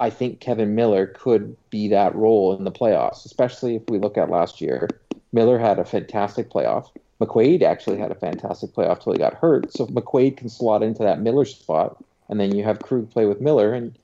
[0.01, 4.17] I think Kevan Miller could be that role in the playoffs, especially if we look
[4.17, 4.89] at last year.
[5.33, 6.89] Miller had a fantastic playoff.
[7.21, 9.73] McQuaid actually had a fantastic playoff till he got hurt.
[9.73, 13.41] So McQuaid can slot into that Miller spot, and then you have Krug play with
[13.41, 13.97] Miller, and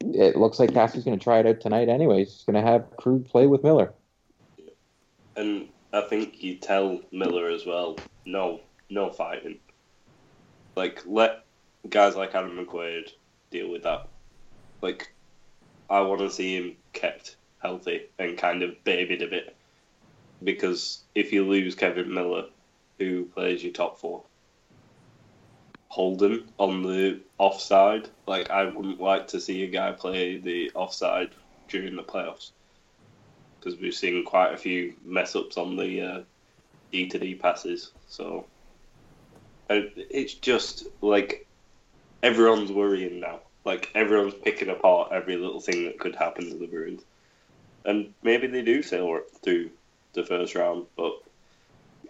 [0.00, 2.18] it looks like Cassie's going to try it out tonight anyway.
[2.18, 3.92] He's going to have Krug play with Miller.
[5.36, 9.58] And I think you tell Miller as well, no, no fighting.
[10.74, 11.44] Like, let
[11.88, 13.10] guys like Adam McQuaid
[13.50, 14.08] deal with that.
[14.82, 15.12] Like,
[15.88, 19.56] I want to see him kept healthy and kind of babied a bit.
[20.42, 22.46] Because if you lose Kevan Miller,
[22.98, 24.22] who plays your top four,
[25.88, 31.30] Holden on the offside, like, I wouldn't like to see a guy play the offside
[31.68, 32.50] during the playoffs
[33.66, 36.20] because we've seen quite a few mess ups on the uh,
[36.92, 37.90] D to D passes.
[38.08, 38.46] So
[39.68, 41.46] uh, it's just like
[42.22, 43.40] everyone's worrying now.
[43.64, 47.02] Like everyone's picking apart every little thing that could happen to the Bruins,
[47.84, 49.70] and maybe they do sail through
[50.12, 50.86] the first round.
[50.96, 51.14] But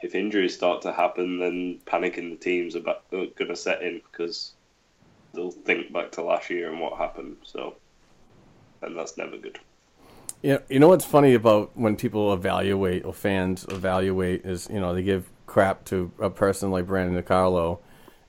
[0.03, 2.80] if injuries start to happen, then panic in the teams are
[3.11, 4.53] going to set in because
[5.34, 7.36] they'll think back to last year and what happened.
[7.44, 7.76] So,
[8.82, 9.59] and that's never good.
[10.42, 14.94] Know, you know what's funny about when people evaluate or fans evaluate is you know
[14.94, 17.80] they give crap to a person like Brandon DiCarlo,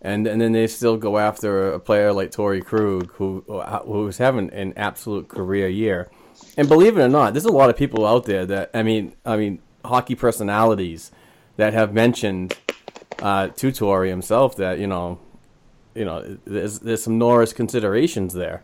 [0.02, 3.42] and and then they still go after a player like Torrey Krug, who
[3.86, 6.10] who's having an absolute career year.
[6.56, 9.16] And believe it or not, there's a lot of people out there that I mean,
[9.26, 11.12] I mean, hockey personalities
[11.58, 12.56] that have mentioned
[13.20, 15.20] uh, to Torrey himself that you know,
[15.94, 18.64] you know, there's there's some Norris considerations there.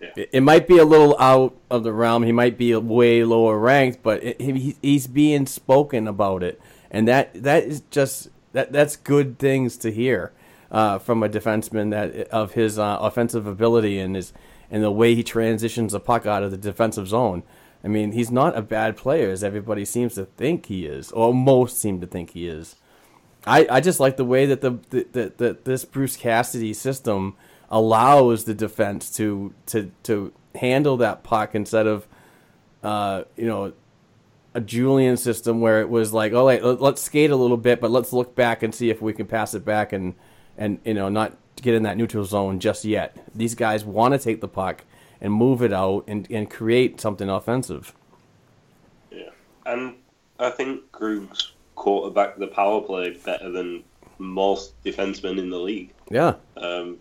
[0.00, 0.08] Yeah.
[0.16, 2.24] It, it might be a little out of the realm.
[2.24, 7.06] He might be way lower ranked, but it, he, he's being spoken about it, and
[7.06, 10.32] that that is just that that's good things to hear
[10.70, 14.32] uh, from a defenseman that of his uh, offensive ability and his
[14.70, 17.42] and the way he transitions the puck out of the defensive zone.
[17.84, 21.34] I mean, he's not a bad player as everybody seems to think he is, or
[21.34, 22.76] most seem to think he is.
[23.44, 27.36] I, I just like the way that the, the, the, the this Bruce Cassidy system
[27.70, 32.06] allows the defense to to to handle that puck instead of
[32.84, 33.72] uh, you know
[34.54, 38.12] a Julien system where it was like, oh, let's skate a little bit, but let's
[38.12, 40.14] look back and see if we can pass it back and
[40.56, 43.16] and you know not get in that neutral zone just yet.
[43.34, 44.84] These guys want to take the puck
[45.22, 47.94] and move it out and, and create something offensive.
[49.10, 49.30] Yeah,
[49.64, 49.94] and
[50.38, 53.84] I think Krug's quarterback the power play better than
[54.18, 55.94] most defensemen in the league.
[56.10, 56.34] Yeah.
[56.56, 56.98] Um,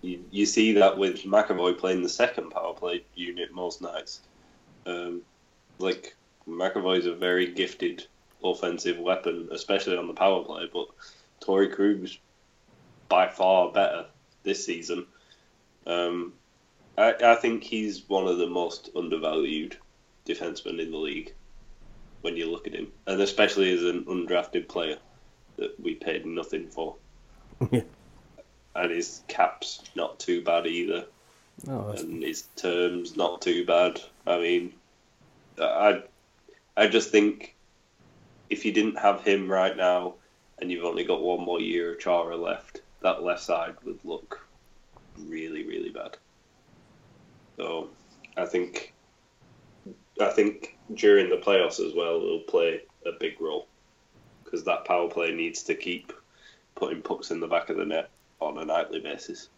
[0.00, 4.20] you, you see that with McAvoy playing the second power play unit most nights.
[4.86, 5.20] Um,
[5.78, 6.16] like
[6.48, 8.06] McAvoy's a very gifted
[8.42, 10.86] offensive weapon, especially on the power play, but
[11.40, 12.18] Torrey Krug's
[13.08, 14.06] by far better
[14.42, 15.06] this season.
[15.86, 16.32] Um,
[16.98, 19.76] I, I think he's one of the most undervalued
[20.26, 21.32] defensemen in the league
[22.22, 24.98] when you look at him, and especially as an undrafted player
[25.56, 26.96] that we paid nothing for.
[27.70, 31.06] and his cap's not too bad either,
[31.66, 34.00] Oh, and his terms not too bad.
[34.26, 34.74] I mean,
[35.60, 36.02] I
[36.76, 37.56] I just think
[38.48, 40.14] if you didn't have him right now,
[40.58, 44.46] and you've only got one more year of Chara left, that left side would look
[45.26, 46.16] really really bad.
[47.58, 47.90] So
[48.36, 48.94] I think
[50.20, 53.68] I think during the playoffs as well, it'll play a big role
[54.44, 56.12] because that power play needs to keep
[56.76, 59.48] putting pucks in the back of the net on a nightly basis.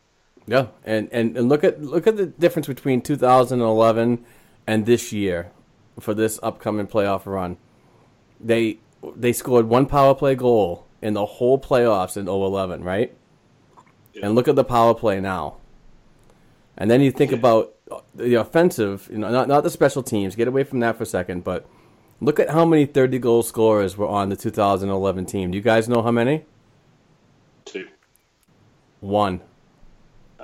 [0.47, 4.25] yeah, and, and and look at look at the difference between 2011
[4.67, 5.51] and this year
[6.01, 7.59] for this upcoming playoff run.
[8.41, 8.79] They
[9.15, 13.15] they scored one power play goal in the whole playoffs in 011, right?
[14.15, 14.27] Yeah.
[14.27, 15.57] And look at the power play now.
[16.77, 17.39] And then you think Yeah.
[17.39, 17.75] about
[18.15, 20.37] the offensive, you know, not not the special teams.
[20.37, 21.67] Get away from that for a second, but
[22.21, 25.51] look at how many 30 goal scorers were on the 2011 team.
[25.51, 26.45] Do you guys know how many?
[27.65, 27.89] Two.
[29.01, 29.41] One.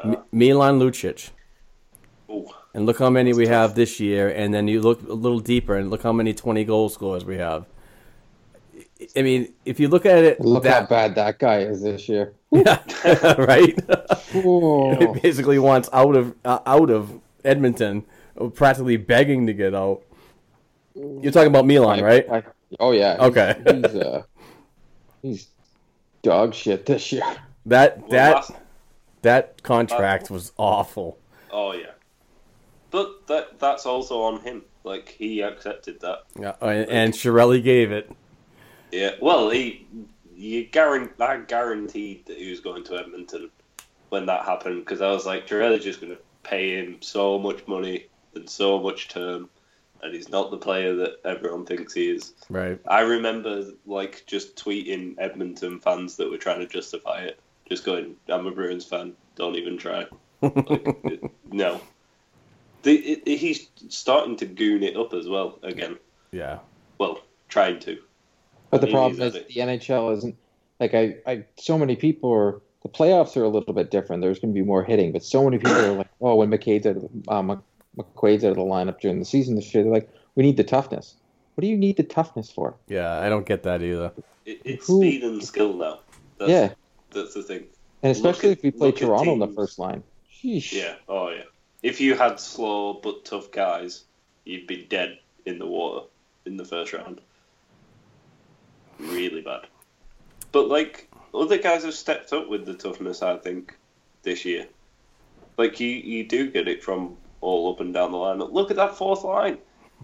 [0.03, 1.31] M- Milan Lucic.
[2.29, 5.13] Oh, And look how many we That's have this year, and then you look a
[5.13, 7.67] little deeper and look how many 20 goal scorers we have.
[9.15, 12.09] I mean, if you look at it, Look how that, bad that guy is this
[12.09, 12.33] year.
[12.53, 12.83] Yeah,
[13.39, 13.79] right?
[14.35, 14.95] Oh.
[15.15, 18.05] He basically wants out of uh, out of Edmonton,
[18.55, 20.03] practically begging to get out.
[20.95, 22.29] You're talking about Milan, right?
[22.31, 22.43] I-
[22.81, 23.17] oh yeah.
[23.21, 23.55] Okay.
[23.67, 24.23] He's, he's, uh,
[25.23, 25.49] he's
[26.23, 27.23] dog shit this year.
[27.67, 28.53] That that last-
[29.23, 31.19] that contract was awful.
[31.51, 31.91] oh yeah.
[32.91, 34.63] But that that's also on him.
[34.85, 36.19] Like he accepted that.
[36.39, 38.11] Yeah, and, and Chiarelli gave it.
[38.93, 39.13] Yeah.
[39.21, 39.87] Well, he
[40.35, 43.51] you guarantee I guaranteed that he was going to Edmonton
[44.11, 47.67] when that happened because I was like, Jarrell's just going to pay him so much
[47.67, 49.49] money and so much term,
[50.03, 52.35] and he's not the player that everyone thinks he is.
[52.49, 52.79] Right.
[52.87, 58.17] I remember like just tweeting Edmonton fans that were trying to justify it, just going,
[58.29, 59.15] "I'm a Bruins fan.
[59.35, 60.07] Don't even try."
[60.43, 61.81] Like, it- no,
[62.83, 65.99] the, it, it- he's starting to goon it up as well again.
[66.33, 66.59] Yeah.
[66.99, 67.99] Well, trying to.
[68.71, 70.37] But the problem is the NHL isn't
[70.81, 74.23] like I, I so many people are the playoffs are a little bit different.
[74.23, 76.87] There's going to be more hitting, but so many people are like, oh, when McCade's
[76.87, 77.57] out of, the- uh,
[77.99, 80.65] McQuaid's out of the lineup during the season this year, they're like, we need the
[80.65, 81.15] toughness.
[81.55, 82.75] What do you need the toughness for?
[82.87, 84.13] Yeah, I don't get that either.
[84.45, 86.01] It, it's Who- speed and skill now.
[86.39, 86.73] That's, yeah,
[87.13, 87.65] that's the thing.
[88.03, 90.03] and especially at- if we play Toronto in the first line.
[90.33, 90.73] Sheesh.
[90.73, 90.95] Yeah.
[91.09, 91.43] Oh yeah.
[91.83, 94.05] If you had slow but tough guys,
[94.45, 96.07] you'd be dead in the water
[96.45, 97.21] in the first round.
[98.99, 99.63] Really bad.
[100.53, 103.77] But like other guys have stepped up with the toughness, I think,
[104.23, 104.67] this year.
[105.57, 108.39] Like you, you do get it from all up and down the line.
[108.39, 109.59] Look at that fourth line.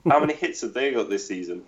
[0.08, 1.62] How many hits have they got this season?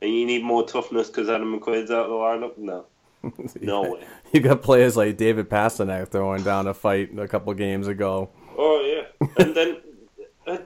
[0.00, 2.58] And you need more toughness because Adam McQuaid's out of the lineup?
[2.58, 2.86] No.
[3.60, 4.04] No way.
[4.32, 8.30] You got players like David Pastrnak throwing down a fight a couple games ago.
[8.58, 9.76] Oh yeah, and then
[10.46, 10.58] uh,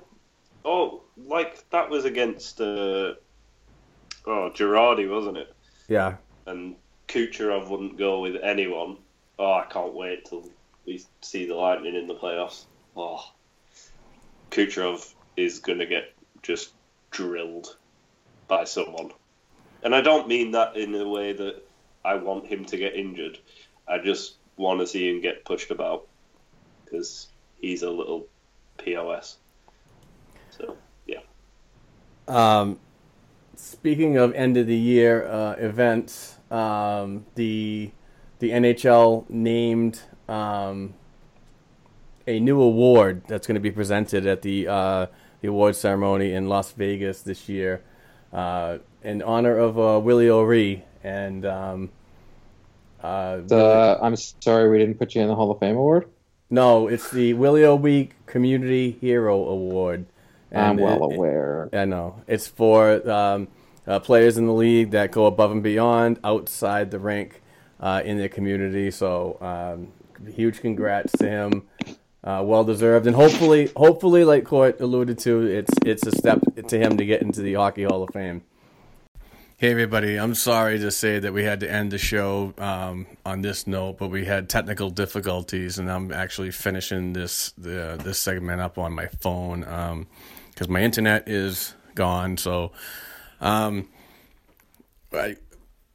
[0.65, 3.15] oh, like that was against uh,
[4.25, 5.55] oh Girardi, wasn't it?
[5.89, 6.17] Yeah.
[6.47, 6.77] And
[7.09, 8.99] Kucherov wouldn't go with anyone.
[9.39, 10.49] Oh, I can't wait till
[10.87, 12.65] we see the Lightning in the playoffs.
[12.97, 13.25] Oh,
[14.51, 16.73] Kucherov is going to get just
[17.11, 17.77] drilled
[18.49, 19.11] by someone.
[19.83, 21.63] And I don't mean that in a way that
[22.05, 23.39] I want him to get injured.
[23.87, 26.07] I just want to see him get pushed about
[26.85, 27.29] because
[27.61, 28.27] he's a little
[28.79, 29.37] POS.
[30.51, 30.77] So,
[31.07, 31.21] yeah.
[32.29, 32.79] Um,
[33.57, 37.91] speaking of end of the year uh, events, um, the
[38.39, 40.95] the NHL named um,
[42.27, 45.07] a new award that's going to be presented at the uh,
[45.41, 47.83] the award ceremony in Las Vegas this year
[48.33, 51.45] uh, in honor of uh, Willie O'Ree and.
[51.47, 51.91] Um,
[53.03, 56.09] uh, The I'm sorry we didn't put you in the Hall of Fame award.
[56.51, 60.07] no, it's the Willie O'Ree Community Hero Award.
[60.53, 61.69] I'm well it- aware.
[61.73, 62.23] I know.
[62.27, 63.49] It's for um,
[63.87, 67.43] uh, players in the league that go above and beyond outside the rink
[67.81, 68.91] uh, in their community.
[68.91, 71.63] So, um, huge congrats to him.
[72.25, 76.77] Uh, well deserved, and hopefully, hopefully, like Court alluded to, it's it's a step to
[76.77, 78.43] him to get into the Hockey Hall of Fame.
[79.59, 83.43] Hey everybody, I'm sorry to say that we had to end the show um, on
[83.43, 88.61] this note, but we had technical difficulties, and I'm actually finishing this the, this segment
[88.61, 89.61] up on my phone
[90.51, 92.37] because my internet is gone.
[92.39, 92.73] So,
[93.41, 93.89] um,
[95.13, 95.37] I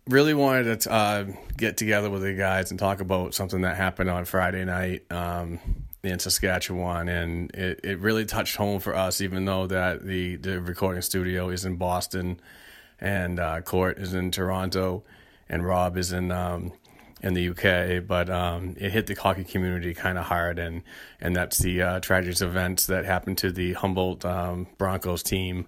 [0.08, 1.26] really wanted to uh,
[1.58, 5.60] get together with the guys and talk about something that happened on Friday night um,
[6.04, 10.62] in Saskatchewan, and it, it really touched home for us, even though that the the
[10.62, 12.40] recording studio is in Boston
[13.00, 15.04] and uh, Court is in Toronto,
[15.50, 16.72] and Rob is in um,
[17.22, 18.06] in the UK.
[18.08, 20.84] But um, it hit the hockey community kind of hard, and
[21.20, 25.68] and that's the uh, tragic events that happened to the Humboldt um, Broncos team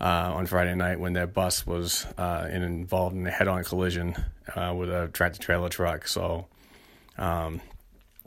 [0.00, 4.14] uh, on Friday night when their bus was uh, involved in a head-on collision
[4.54, 6.08] uh, with a tractor trailer truck.
[6.08, 6.46] So
[7.18, 7.60] um,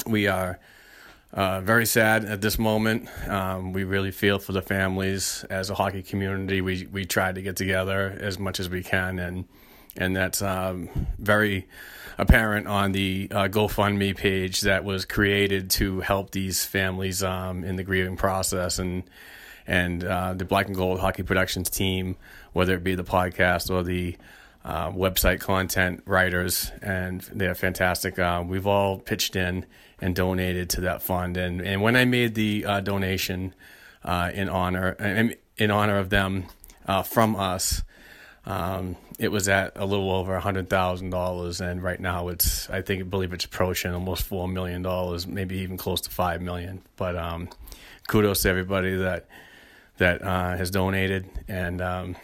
[0.06, 0.60] we are.
[1.34, 3.10] Uh, very sad at this moment.
[3.28, 6.62] Um, we really feel for the families as a hockey community.
[6.62, 9.46] We we try to get together as much as we can, and
[9.98, 10.90] and that's um,
[11.20, 11.68] very
[12.18, 17.76] apparent on the uh, GoFundMe page that was created to help these families um, in
[17.76, 19.04] the grieving process and
[19.68, 22.16] and uh, the Black and Gold Hockey Productions team,
[22.54, 24.18] whether it be the podcast or the
[24.64, 28.18] uh, website content writers, and they're fantastic.
[28.18, 29.66] Uh, we've all pitched in
[30.00, 33.54] and donated to that fund, and and when I made the uh, donation
[34.04, 36.46] uh, in honor in honor of them
[36.88, 37.84] uh, from us.
[38.46, 42.70] Um, it was at a little over a hundred thousand dollars, and right now it's
[42.70, 46.42] I think I believe it's approaching almost four million dollars, maybe even close to five
[46.42, 46.82] million.
[46.96, 47.50] But um,
[48.08, 49.28] kudos to everybody that
[49.98, 52.16] that uh, has donated, and um,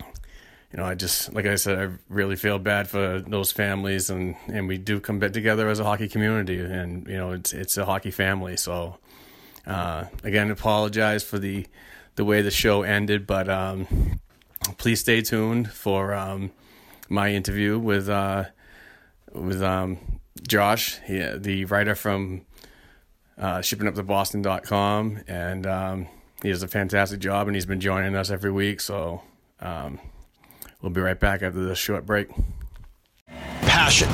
[0.00, 4.36] you know I just like I said, I really feel bad for those families, and,
[4.46, 7.76] and we do come back together as a hockey community, and you know it's it's
[7.76, 8.56] a hockey family.
[8.56, 8.98] So
[9.66, 11.66] uh, again, apologize for the
[12.16, 13.48] the way the show ended, but.
[13.48, 14.20] Um,
[14.78, 16.50] please stay tuned for um,
[17.08, 18.44] my interview with uh,
[19.32, 19.98] with um,
[20.46, 22.42] Josh, he, the writer from
[23.38, 26.06] uh, shippinguptoboston.com, and um,
[26.44, 28.78] he does a fantastic job, and he's been joining us every week.
[28.78, 29.22] So
[29.60, 29.98] um,
[30.82, 32.28] we'll be right back after this short break.
[33.62, 34.08] Passion,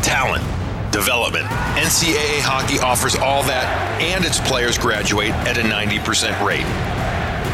[0.00, 0.44] talent,
[0.92, 1.44] development.
[1.74, 6.60] NCAA hockey offers all that, and its players graduate at a 90% rate.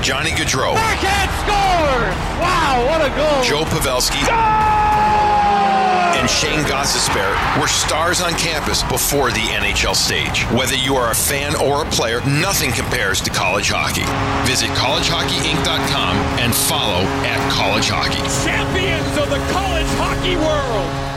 [0.05, 2.15] Johnny Gaudreau, Backhand scores!
[2.39, 3.43] Wow, what a goal!
[3.43, 4.78] Joe Pavelski,
[6.19, 10.43] and Shayne Gostisbehere were stars on campus before the NHL stage.
[10.47, 14.03] Whether you are a fan or a player, nothing compares to college hockey.
[14.51, 18.19] Visit collegehockeyinc.com and follow at college hockey.
[18.45, 21.09] Champions of the college hockey world!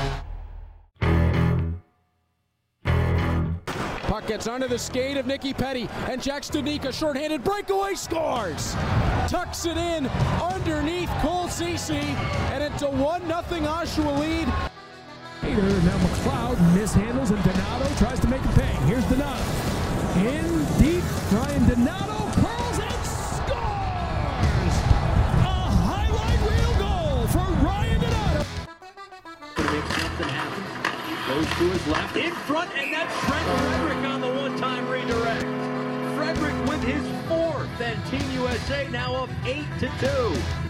[4.03, 8.75] Puck gets under the skate of Nicky Petty, and Jack Studnicka, shorthanded breakaway, scores!
[9.27, 10.05] Tucks it in
[10.41, 12.03] underneath Cole Cece,
[12.51, 14.71] and it's a 1 0 Oshawa lead.
[15.41, 18.73] Peter, now McLeod mishandles, and Donato tries to make a pay.
[18.85, 19.43] Here's Donato.
[20.17, 20.45] In
[20.77, 24.75] deep, Ryan Donato curls and scores!
[25.41, 28.45] A highlight reel goal for Ryan Donato.
[29.55, 30.63] to make something happen.
[31.27, 35.45] Goes to his left, in front, and that's Trent Frederic on the one-time redirect.
[36.15, 40.61] Frederic with his fourth, and Team USA now up eight to two.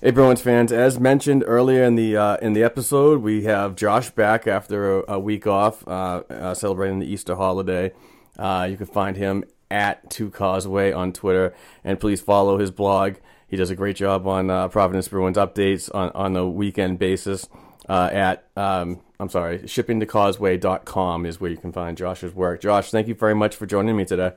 [0.00, 4.10] Hey Bruins fans, as mentioned earlier in the uh, in the episode, we have Josh
[4.10, 7.92] back after a, a week off, uh, uh, celebrating the Easter holiday.
[8.38, 9.42] Uh, you can find him
[9.72, 13.16] at Two Causeway on Twitter, and please follow his blog.
[13.48, 17.48] He does a great job on uh, Providence Bruins updates on on a weekend basis.
[17.88, 22.60] Uh, at um, I'm sorry, shippingtocauseway.com is where you can find Josh's work.
[22.60, 24.30] Josh, thank you very much for joining me today.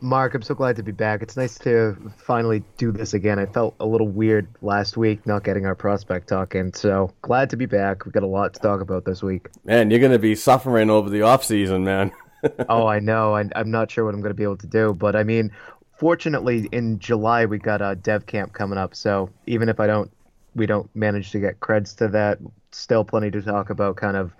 [0.00, 1.22] Mark, I'm so glad to be back.
[1.22, 3.38] It's nice to finally do this again.
[3.38, 7.56] I felt a little weird last week not getting our prospect talking, so glad to
[7.56, 8.04] be back.
[8.04, 9.48] We've got a lot to talk about this week.
[9.64, 12.12] Man, you're going to be suffering over the off season, man.
[12.68, 13.34] oh, I know.
[13.34, 15.50] I, I'm not sure what I'm going to be able to do, but I mean,
[15.98, 20.10] fortunately, in July we got a dev camp coming up, so even if I don't,
[20.54, 22.38] we don't manage to get creds to that,
[22.70, 23.96] still plenty to talk about.
[23.96, 24.32] Kind of,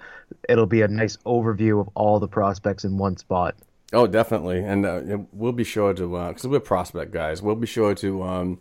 [0.51, 3.55] it'll be a nice overview of all the prospects in one spot.
[3.93, 7.41] Oh, definitely, and uh, we'll be sure to because uh, we're prospect guys.
[7.41, 8.61] We'll be sure to um,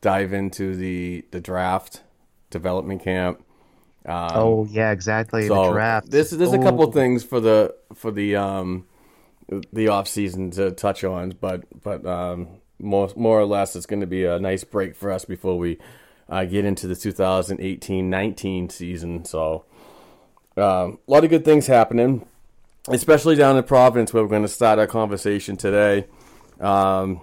[0.00, 2.02] dive into the the draft
[2.50, 3.44] development camp.
[4.06, 5.46] Um, oh yeah, exactly.
[5.46, 6.10] So the draft.
[6.10, 6.60] This there's oh.
[6.60, 8.86] a couple things for the for the um
[9.72, 12.48] the off season to touch on, but but um
[12.78, 15.78] more more or less it's going to be a nice break for us before we
[16.28, 19.24] uh, get into the 2018-19 season.
[19.24, 19.64] So
[20.56, 22.26] um, a lot of good things happening
[22.88, 26.06] especially down in Providence, where we're going to start our conversation today.
[26.60, 27.20] Um,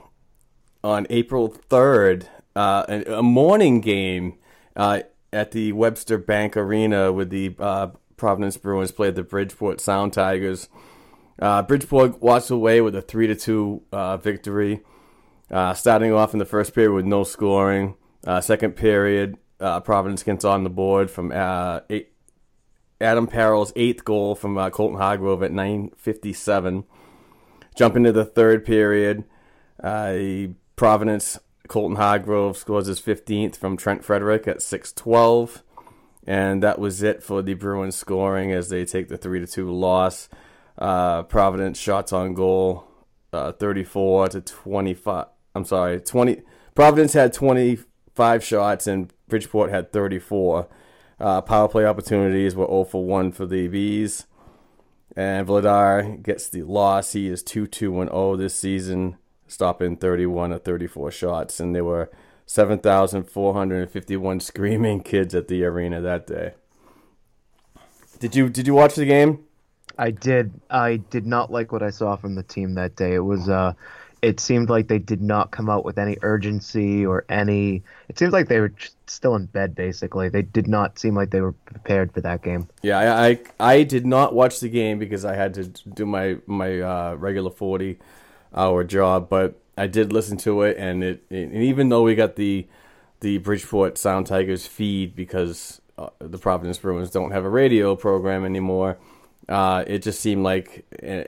[0.83, 4.37] on April 3rd, uh, a, morning game
[4.75, 5.01] uh,
[5.31, 7.87] at the Webster Bank Arena with the uh,
[8.17, 10.69] Providence Bruins played the Bridgeport Sound Tigers.
[11.41, 14.81] Uh, Bridgeport walks away with a 3 to 2 uh, victory,
[15.51, 17.95] uh, starting off in the first period with no scoring.
[18.41, 21.31] second period, Providence gets on the board from
[21.89, 22.11] eight,
[23.01, 26.83] Adam Parrell's eighth goal from uh, Colton Hargrove at 9:57.
[27.75, 29.23] Jump into the third period.
[29.81, 35.61] Uh, Providence Colton Hargrove scores his 15th from Trent Frederic at 6:12,
[36.25, 39.71] and that was it for the Bruins scoring as they take the three to two
[39.71, 40.27] loss.
[40.77, 42.85] Uh, Providence shots on goal,
[43.31, 45.27] uh, 34 to 25.
[45.55, 46.41] I'm sorry, 20.
[46.75, 50.67] Providence had 25 shots and Bridgeport had 34.
[51.19, 54.25] Uh, power play opportunities were 0 for 1 for the Bees.
[55.15, 57.13] And Vladar gets the loss.
[57.13, 59.17] He is 2 2 0 this season,
[59.47, 61.59] stopping 31 of 34 shots.
[61.59, 62.09] And there were
[62.45, 66.53] 7,451 screaming kids at the arena that day.
[68.19, 69.45] Did you did you watch the game?
[69.97, 70.59] I did.
[70.69, 73.13] I did not like what I saw from the team that day.
[73.13, 73.73] It was uh
[74.21, 77.83] it seemed like they did not come out with any urgency or any.
[78.09, 78.73] It seems like they were
[79.07, 79.75] still in bed.
[79.75, 82.67] Basically, they did not seem like they were prepared for that game.
[82.81, 86.37] Yeah, I I, I did not watch the game because I had to do my
[86.45, 87.99] my uh, regular forty
[88.53, 92.35] hour job, but I did listen to it, and it, and even though we got
[92.35, 92.67] the
[93.21, 98.43] the Bridgeport Sound Tigers feed because uh, the Providence Bruins don't have a radio program
[98.45, 98.97] anymore,
[99.47, 100.85] uh, it just seemed like.
[100.91, 101.27] It, eh,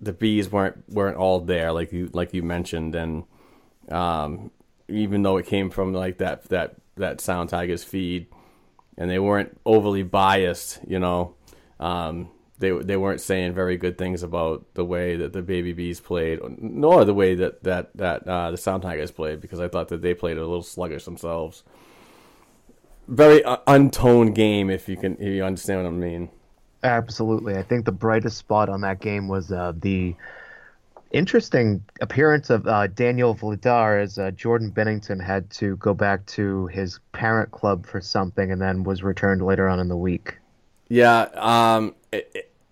[0.00, 3.24] the bees weren't weren't all there like you like you mentioned, and
[3.90, 4.50] um,
[4.88, 8.26] even though it came from like that that that Sound Tigers feed,
[8.96, 11.34] and they weren't overly biased, you know.
[11.78, 16.00] Um, they they weren't saying very good things about the way that the baby bees
[16.00, 19.88] played, nor the way that that that uh, the Sound Tigers played, because I thought
[19.88, 21.62] that they played a little sluggish themselves.
[23.08, 26.30] Very uh, untoned game, if you can if you understand what I mean.
[26.82, 27.56] Absolutely.
[27.56, 30.14] I think the brightest spot on that game was uh, the
[31.12, 36.66] interesting appearance of uh, Daniel Vladar as uh, Jordan Binnington had to go back to
[36.68, 40.38] his parent club for something and then was returned later on in the week.
[40.88, 41.22] Yeah.
[41.34, 41.94] Um,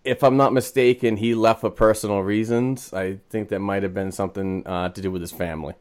[0.04, 2.92] if I'm not mistaken, he left for personal reasons.
[2.92, 5.74] I think that might have been something uh, to do with his family.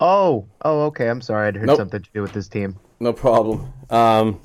[0.00, 1.08] Oh, oh, okay.
[1.08, 1.48] I'm sorry.
[1.48, 1.78] I'd heard nope.
[1.78, 2.76] something to do with his team.
[3.00, 3.72] No problem.
[3.90, 4.40] Um,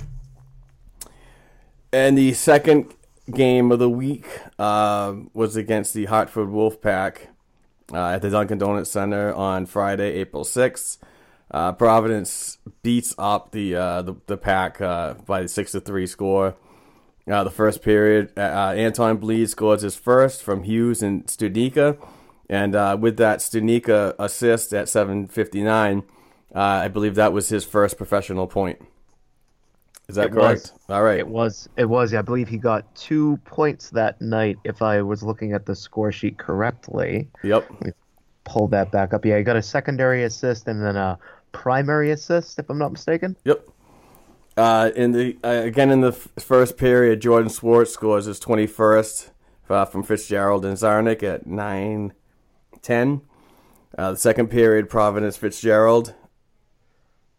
[1.92, 2.94] and the second
[3.30, 4.28] game of the week
[4.58, 7.28] uh, was against the Hartford Wolfpack
[7.94, 10.98] uh, at the Dunkin' Donuts Center on Friday, April 6th.
[11.52, 16.06] Uh, Providence beats up the uh, the, the pack uh, by the six to three
[16.06, 16.56] score.
[17.28, 21.98] Uh, the first period, Anton Blidh scores his first from Hughes and Studnicka,
[22.50, 26.04] and with that Studnicka assist at 7:59,
[26.54, 28.82] I believe that was his first professional point.
[30.10, 30.74] Is that it correct?
[30.74, 30.74] Was.
[30.90, 31.20] All right.
[31.20, 31.70] It was.
[31.78, 32.14] It was.
[32.16, 36.12] I believe he got two points that night, if I was looking at the score
[36.12, 37.30] sheet correctly.
[37.44, 37.72] Yep.
[38.44, 39.24] pull that back up.
[39.24, 41.20] Yeah, he got a secondary assist and then a
[41.52, 43.36] primary assist, if I'm not mistaken.
[43.46, 43.70] Yep.
[44.58, 49.30] Uh, in the uh, again in the f- first period, Jordan Szwarz scores his 21st
[49.70, 53.22] uh, from Fitzgerald and Czarnik at 9-10.
[53.98, 56.16] Uh, the second period, Providence Fitzgerald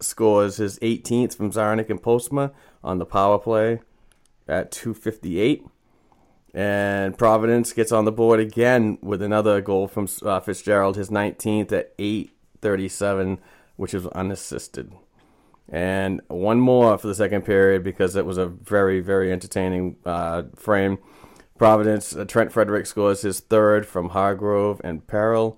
[0.01, 2.51] scores his 18th from Czarnik and Postma
[2.83, 3.79] on the power play
[4.47, 5.65] at 258.
[6.53, 11.71] And Providence gets on the board again with another goal from uh, Fitzgerald, his 19th
[11.71, 13.37] at 8:37,
[13.77, 14.91] which is unassisted.
[15.69, 20.43] And one more for the second period because it was a very, very entertaining uh,
[20.55, 20.97] frame.
[21.57, 25.57] Providence, uh, Trent Frederic scores his third from Hargrove and Peril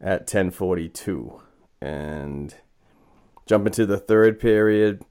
[0.00, 1.40] at 10:42.
[1.80, 2.54] And
[3.46, 5.04] jump into the third period.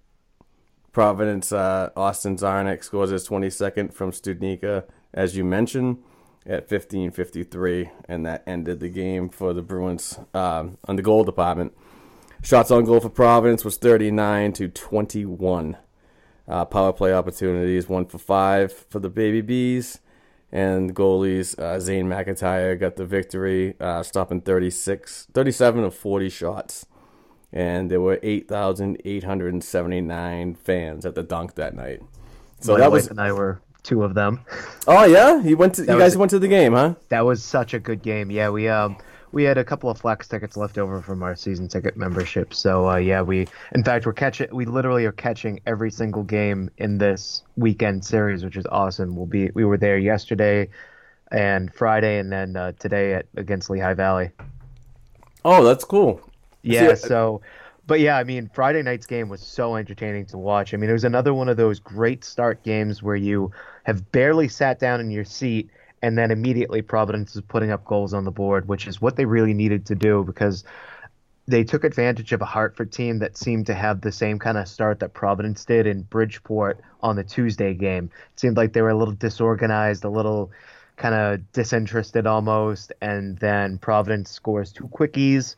[0.92, 5.98] Providence, uh, Austin Czarnik scores his 22nd from Studnicka, as you mentioned,
[6.46, 11.74] at 15:53, and that ended the game for the Bruins um, on the goal department.
[12.44, 15.78] Shots on goal for Providence was 39 to 21.
[16.46, 20.00] Uh, power play opportunities, one for five for the Baby Bees.
[20.52, 26.86] And goalies, uh, Zane McIntyre got the victory, uh, stopping 36, 37 of 40 shots.
[27.54, 32.02] And there were 8,879 fans at the dunk that night.
[32.60, 33.08] So My that was.
[33.08, 34.42] and I were two of them.
[34.86, 35.42] Oh, yeah?
[35.42, 36.96] You, went to, you guys went to the game, huh?
[37.08, 38.30] That was such a good game.
[38.30, 38.68] Yeah, we.
[38.68, 38.98] Um,
[39.32, 42.54] we had a couple of flex tickets left over from our season ticket membership.
[42.54, 46.70] So uh, yeah, we in fact we're catching we literally are catching every single game
[46.78, 49.16] in this weekend series, which is awesome.
[49.16, 50.70] We'll be we were there yesterday
[51.32, 54.30] and Friday, and then uh, today at against Lehigh Valley.
[55.44, 56.22] Oh, that's cool.
[56.64, 56.96] Yeah.
[56.96, 57.42] So.
[57.86, 60.74] But yeah, I mean, Friday night's game was so entertaining to watch.
[60.74, 63.52] I mean, it was another one of those great start games where you
[63.84, 65.70] have barely sat down in your seat
[66.02, 69.26] and then immediately Providence is putting up goals on the board, which is what they
[69.26, 70.64] really needed to do because
[71.48, 74.68] they took advantage of a Hartford team that seemed to have the same kind of
[74.68, 78.10] start that Providence did in Bridgeport on the Tuesday game.
[78.34, 80.52] It seemed like they were a little disorganized, a little
[80.96, 85.56] kind of disinterested almost, and then Providence scores two quickies,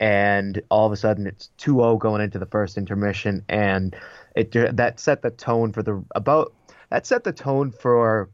[0.00, 3.96] and all of a sudden it's 2-0 going into the first intermission, and
[4.34, 6.52] it that set the tone for the about
[6.90, 8.28] that set the tone for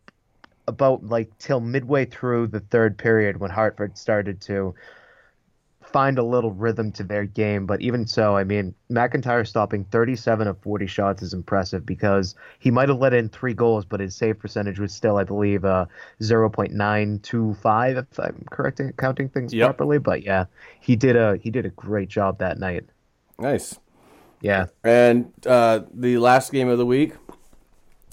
[0.67, 4.75] about like till midway through the third period when Hartford started to
[5.93, 7.67] find a little rhythm to their game.
[7.67, 12.71] But even so, I mean, McIntyre stopping 37 of 40 shots is impressive because he
[12.71, 15.87] might have let in three goals, but his save percentage was still, I believe, uh,
[16.21, 19.67] 0.925 if I'm correct counting things yep.
[19.67, 19.99] properly.
[19.99, 20.47] But yeah,
[20.81, 22.85] he did a he did a great job that night.
[23.39, 23.79] Nice.
[24.41, 24.67] Yeah.
[24.85, 27.15] And uh, the last game of the week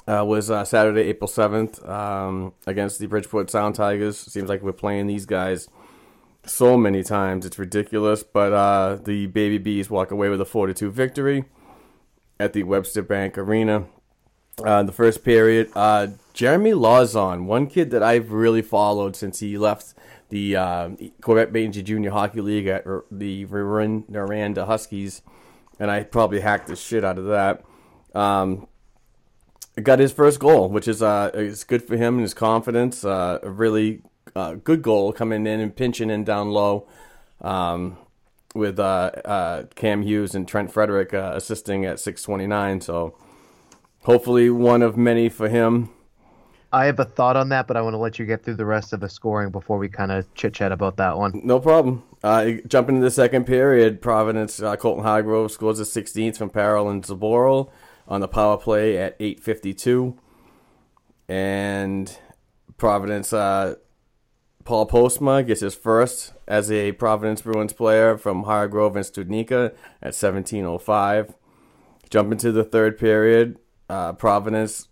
[0.08, 4.18] uh, was uh, Saturday, April 7th, um, against the Bridgeport Sound Tigers.
[4.18, 5.70] Seems like we're playing these guys
[6.50, 7.46] so many times.
[7.46, 8.24] It's ridiculous.
[8.24, 11.46] But uh, the Baby Bees walk away with a 4 2 victory
[12.40, 13.86] at the Webster Bank Arena.
[14.64, 19.56] Uh, the first period, uh, Jeremy Lauzon, one kid that I've really followed since he
[19.56, 19.94] left
[20.30, 20.90] the uh,
[21.22, 25.22] Corvette Bainji Junior Hockey League at the Noranda Huskies,
[25.80, 27.64] and I probably hacked the shit out of that.
[28.16, 28.68] Um,
[29.82, 33.06] got his first goal, which is uh, is good for him and his confidence.
[33.06, 34.02] Uh, really
[34.36, 36.88] uh, good goal coming in and pinching in down low,
[37.42, 37.98] um,
[38.56, 42.84] with uh, uh, Cam Hughes and Trent Frederic uh, assisting at 6:29.
[42.84, 43.16] So
[44.04, 45.90] hopefully one of many for him.
[46.72, 48.66] I have a thought on that, but I want to let you get through the
[48.66, 51.40] rest of the scoring before we kind of chit chat about that one.
[51.44, 52.04] No problem.
[52.24, 54.02] Uh, jump into the second period.
[54.02, 57.70] Providence, uh, Colton Hargrove scores the 16th from Parallel and Zboril
[58.08, 60.18] on the power play at 8:52,
[61.30, 62.18] and
[62.78, 63.76] Providence uh,
[64.68, 70.14] Paul Postma gets his first as a Providence Bruins player from Hargrove and Studnicka at
[70.14, 71.34] 17:05.
[72.10, 73.60] Jump into the third period.
[73.90, 74.90] Uh, Providence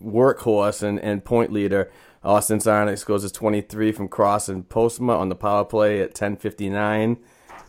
[0.00, 1.90] workhorse and, and point leader
[2.22, 7.18] Austin Czarnik scores his 23 from Cross and Postma on the power play at 10:59,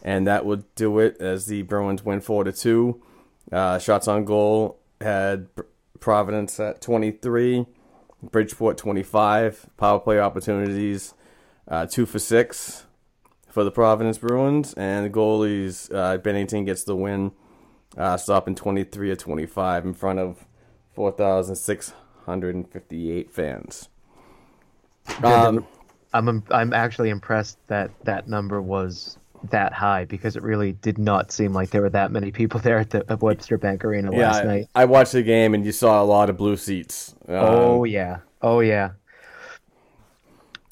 [0.03, 3.01] and that would do it as the Bruins win four to two.
[3.51, 5.47] Uh, shots on goal had
[5.99, 7.65] Providence at 23,
[8.21, 9.65] Bridgeport 25.
[9.77, 11.15] Power play opportunities,
[11.71, 12.85] uh, two for six
[13.49, 17.31] for the Providence Bruins, and the goalies uh, Binnington gets the win,
[17.97, 20.45] uh, stopping 23 of 25 in front of
[20.93, 23.89] 4,658 fans.
[25.23, 25.65] Um,
[26.13, 29.17] I'm I'm actually impressed that that number was
[29.49, 32.77] that high because it really did not seem like there were that many people there
[32.79, 34.67] at the at Webster Bank Arena yeah, last night.
[34.75, 37.15] I watched the game and you saw a lot of blue seats.
[37.27, 38.91] Um, oh yeah, oh yeah.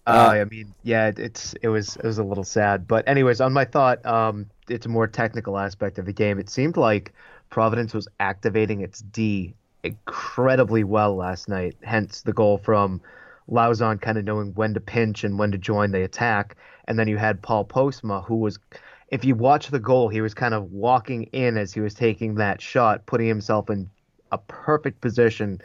[0.09, 3.41] Uh, uh, I mean, yeah, it's it was it was a little sad, but anyways,
[3.41, 6.39] on my thought, um, it's a more technical aspect of the game.
[6.39, 7.13] It seemed like
[7.49, 9.53] Providence was activating its D
[9.83, 11.75] incredibly well last night.
[11.83, 13.01] Hence the goal from
[13.49, 16.55] Lauzon kind of knowing when to pinch and when to join the attack.
[16.85, 18.59] And then you had Paul Postma, who was,
[19.09, 22.35] if you watch the goal, he was kind of walking in as he was taking
[22.35, 23.89] that shot, putting himself in
[24.31, 25.61] a perfect position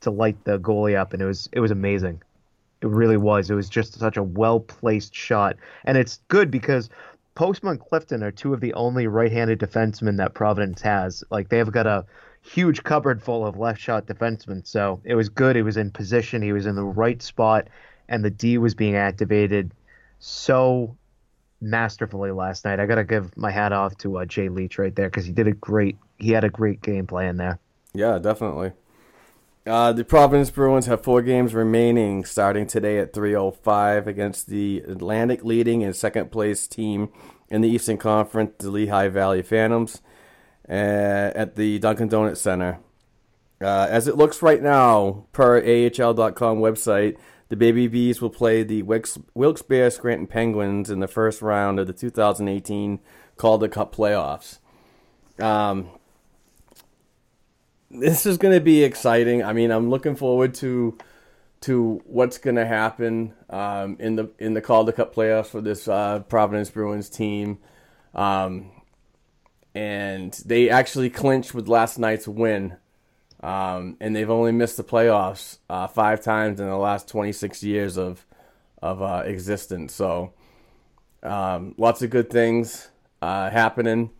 [0.00, 2.22] to light the goalie up, and it was it was amazing.
[2.80, 3.50] It really was.
[3.50, 6.88] It was just such a well placed shot, and it's good because
[7.34, 11.22] Postma and Clifton are two of the only right-handed defensemen that Providence has.
[11.30, 12.04] Like they've got a
[12.42, 14.66] huge cupboard full of left shot defensemen.
[14.66, 15.56] So it was good.
[15.56, 16.42] He was in position.
[16.42, 17.68] He was in the right spot,
[18.08, 19.72] and the D was being activated
[20.18, 20.96] so
[21.60, 22.80] masterfully last night.
[22.80, 25.32] I got to give my hat off to uh, Jay Leach right there because he
[25.32, 25.96] did a great.
[26.18, 27.58] He had a great game plan there.
[27.94, 28.72] Yeah, definitely.
[29.68, 35.44] Uh, the Providence Bruins have four games remaining, starting today at 3:05 against the Atlantic
[35.44, 37.10] leading and second place team
[37.50, 40.00] in the Eastern Conference, the Lehigh Valley Phantoms,
[40.70, 42.78] uh, at the Dunkin' Donuts Center.
[43.60, 47.18] Uh, as it looks right now, per AHL.com website,
[47.50, 51.92] the Baby Bees will play the Wilkes-Barre Scranton Penguins in the first round of the
[51.92, 53.00] 2018
[53.36, 54.60] Calder Cup playoffs.
[55.38, 55.90] Um,
[57.90, 59.42] this is going to be exciting.
[59.42, 60.96] I mean, I'm looking forward to
[61.60, 65.88] to what's going to happen um, in the in the Calder Cup playoffs for this
[65.88, 67.58] uh, Providence Bruins team.
[68.14, 68.70] Um,
[69.74, 72.76] and they actually clinched with last night's win.
[73.40, 77.96] Um, and they've only missed the playoffs uh, five times in the last 26 years
[77.96, 78.26] of
[78.82, 79.92] of uh, existence.
[79.94, 80.32] So,
[81.22, 82.88] um, lots of good things
[83.22, 84.10] uh, happening.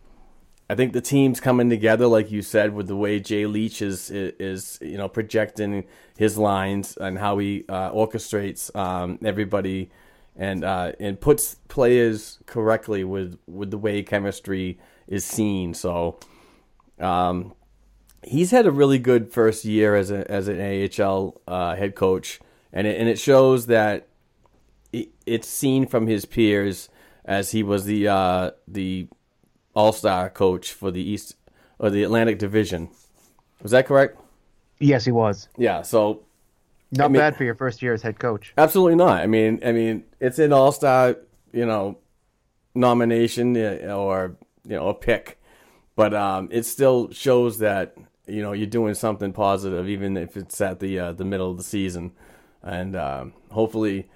[0.69, 4.11] I think the team's coming together, like you said, with the way Jay Leach is
[4.11, 9.89] is, you know projecting his lines and how he uh, orchestrates um, everybody
[10.35, 15.73] and uh, and puts players correctly with with the way chemistry is seen.
[15.73, 16.19] So,
[16.99, 17.53] um,
[18.21, 22.39] he's had a really good first year as a as an AHL uh, head coach,
[22.71, 24.07] and it, and it shows that
[24.93, 26.89] it, it's seen from his peers
[27.25, 29.07] as he was the uh, the
[29.73, 31.35] all Star coach for the East
[31.77, 32.89] or the Atlantic Division.
[33.61, 34.19] Was that correct?
[34.79, 35.49] Yes, he was.
[35.57, 35.81] Yeah.
[35.81, 36.23] So
[36.91, 38.53] not I mean, bad for your first year as head coach.
[38.57, 39.21] Absolutely not.
[39.21, 41.17] I mean, I mean, it's an All Star,
[41.51, 41.97] you know,
[42.73, 45.39] nomination uh, or you know a pick,
[45.95, 47.95] but um, it still shows that
[48.27, 51.57] you know you're doing something positive, even if it's at the uh, the middle of
[51.57, 52.13] the season,
[52.63, 54.09] and um, hopefully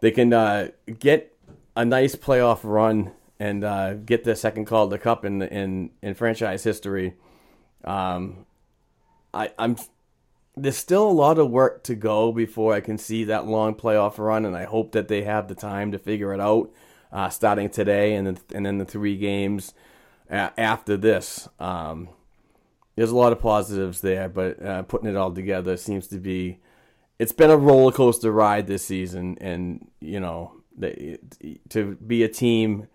[0.00, 0.68] they can uh,
[0.98, 1.36] get
[1.76, 3.10] a nice playoff run
[3.44, 7.14] and uh, get the second Calder Cup in in in franchise history.
[7.84, 8.46] Um,
[9.34, 9.76] I, I'm
[10.56, 14.16] there's still a lot of work to go before I can see that long playoff
[14.16, 16.72] run, and I hope that they have the time to figure it out,
[17.12, 19.74] uh, starting today and then and then the three games
[20.30, 21.46] after this.
[21.60, 22.08] Um,
[22.96, 26.60] there's a lot of positives there, but uh, putting it all together seems to be.
[27.18, 30.62] It's been a roller coaster ride this season, and you know,
[31.68, 32.88] to be a team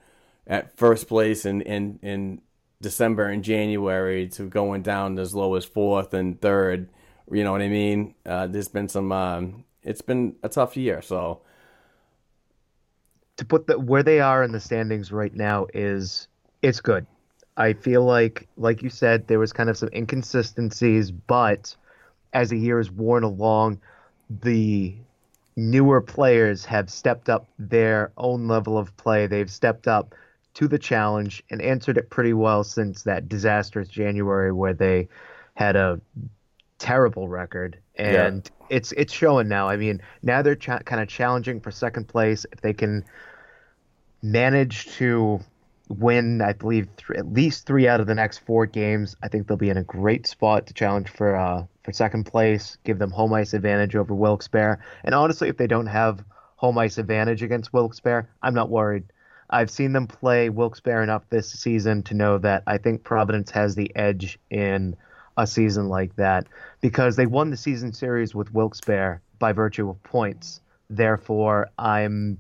[0.50, 2.42] at first place in, in, in
[2.82, 6.90] December and January to going down as low as fourth and third.
[7.32, 8.16] You know what I mean?
[8.26, 9.12] Uh, there's been some.
[9.12, 11.02] Um, it's been a tough year.
[11.02, 11.42] So
[13.38, 16.28] to put the where they are in the standings right now is
[16.62, 17.06] it's good.
[17.56, 21.76] I feel like, like you said, there was kind of some inconsistencies, but
[22.34, 23.82] as the year has worn along,
[24.30, 24.96] the
[25.58, 29.28] newer players have stepped up their own level of play.
[29.28, 30.16] They've stepped up
[30.60, 35.08] to the challenge and answered it pretty well since that disastrous January where they
[35.54, 36.02] had a
[36.78, 38.78] terrible record and yeah.
[38.78, 39.70] it's it's showing now.
[39.70, 43.06] I mean, now they're cha- kind of challenging for second place if they can
[44.22, 45.40] manage to
[45.88, 49.48] win, I believe th- at least 3 out of the next 4 games, I think
[49.48, 53.12] they'll be in a great spot to challenge for uh for second place, give them
[53.12, 54.80] home ice advantage over Wilkes-Barre.
[55.06, 56.22] And honestly, if they don't have
[56.58, 59.06] home ice advantage against Wilkes-Barre, I'm not worried
[59.50, 63.76] I've seen them play Wilkes-Barre enough this season to know that I think Providence has
[63.76, 64.96] the edge in
[65.38, 66.48] a season like that
[66.82, 70.62] because they won the season series with Wilkes-Barre by virtue of points.
[70.90, 72.38] Therefore, I'm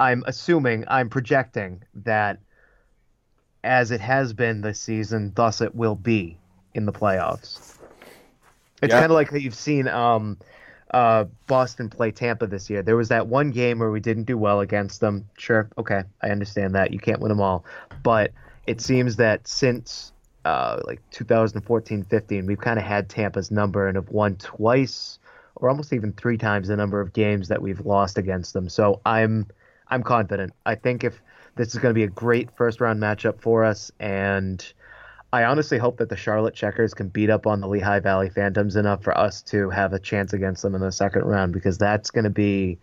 [0.00, 2.40] I'm assuming I'm projecting that
[3.62, 6.38] as it has been this season, thus it will be
[6.74, 7.76] in the playoffs.
[8.82, 9.00] It's yeah.
[9.00, 10.36] kind of like that you've seen um,
[10.94, 12.80] uh, Boston play Tampa this year.
[12.80, 15.28] There was that one game where we didn't do well against them.
[15.36, 16.92] Sure, okay, I understand that.
[16.92, 17.64] You can't win them all.
[18.04, 18.30] But
[18.68, 20.12] it seems that since
[20.44, 25.18] uh, like 2014-15, we've kind of had Tampa's number and have won twice
[25.56, 28.68] or almost even three times the number of games that we've lost against them.
[28.68, 29.48] So I'm
[29.88, 30.52] I'm confident.
[30.64, 31.20] I think if
[31.56, 34.64] this is going to be a great first round matchup for us and
[35.34, 38.76] I honestly hope that the Charlotte Checkers can beat up on the Lehigh Valley Phantoms
[38.76, 42.12] enough for us to have a chance against them in the second round because that's
[42.12, 42.78] going to be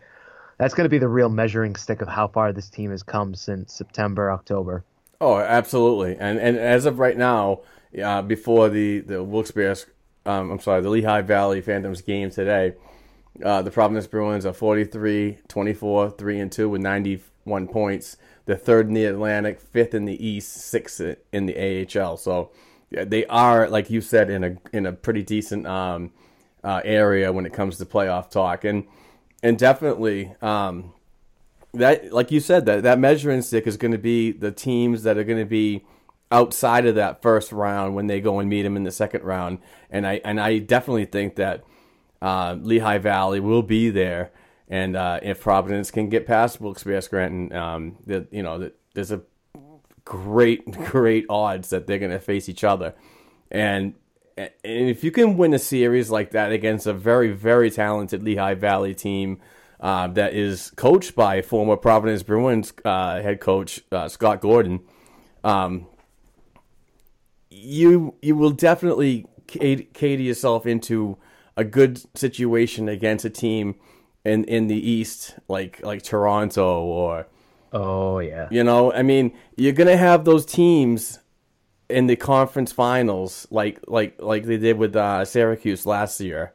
[0.57, 3.35] that's going to be the real measuring stick of how far this team has come
[3.35, 4.83] since September, October.
[5.21, 6.17] Oh, absolutely.
[6.19, 7.61] And and as of right now,
[8.03, 9.77] uh, before the the Wilkes-Barre,
[10.25, 12.73] um, I'm sorry, the Lehigh Valley Phantoms game today,
[13.41, 18.17] Uh, the Providence Bruins are 43, 24, 3 and 2 with 91 points.
[18.55, 22.17] Third in the Atlantic, fifth in the East, sixth in the AHL.
[22.17, 22.51] So
[22.91, 26.11] they are, like you said, in a in a pretty decent um,
[26.63, 28.85] uh, area when it comes to playoff talk, and
[29.41, 30.93] and definitely um,
[31.73, 35.17] that, like you said, that that measuring stick is going to be the teams that
[35.17, 35.85] are going to be
[36.31, 39.59] outside of that first round when they go and meet them in the second round,
[39.89, 41.63] and I and I definitely think that
[42.21, 44.31] uh, Lehigh Valley will be there.
[44.71, 49.21] And uh, if Providence can get past Wilkes-Barre Scranton, um, that you know, there's a
[50.05, 52.95] great, great odds that they're going to face each other.
[53.51, 53.95] And
[54.37, 58.53] and if you can win a series like that against a very, very talented Lehigh
[58.53, 59.39] Valley team
[59.81, 64.79] uh, that is coached by former Providence Bruins uh, head coach uh, Scott Gordon,
[65.43, 65.85] um,
[67.49, 71.17] you you will definitely cater yourself into
[71.57, 73.75] a good situation against a team
[74.25, 77.27] in in the East like like Toronto or
[77.73, 81.19] oh yeah you know I mean you're gonna have those teams
[81.91, 86.53] in the conference finals like like like they did with uh, Syracuse last year.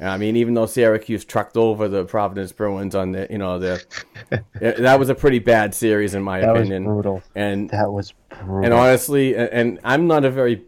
[0.00, 3.84] I mean, even though Syracuse trucked over the Providence Bruins on the, you know, the
[4.60, 6.84] that was a pretty bad series in my that opinion.
[6.84, 7.22] Was brutal.
[7.34, 8.64] And that was brutal.
[8.64, 10.62] And honestly, and I'm not a very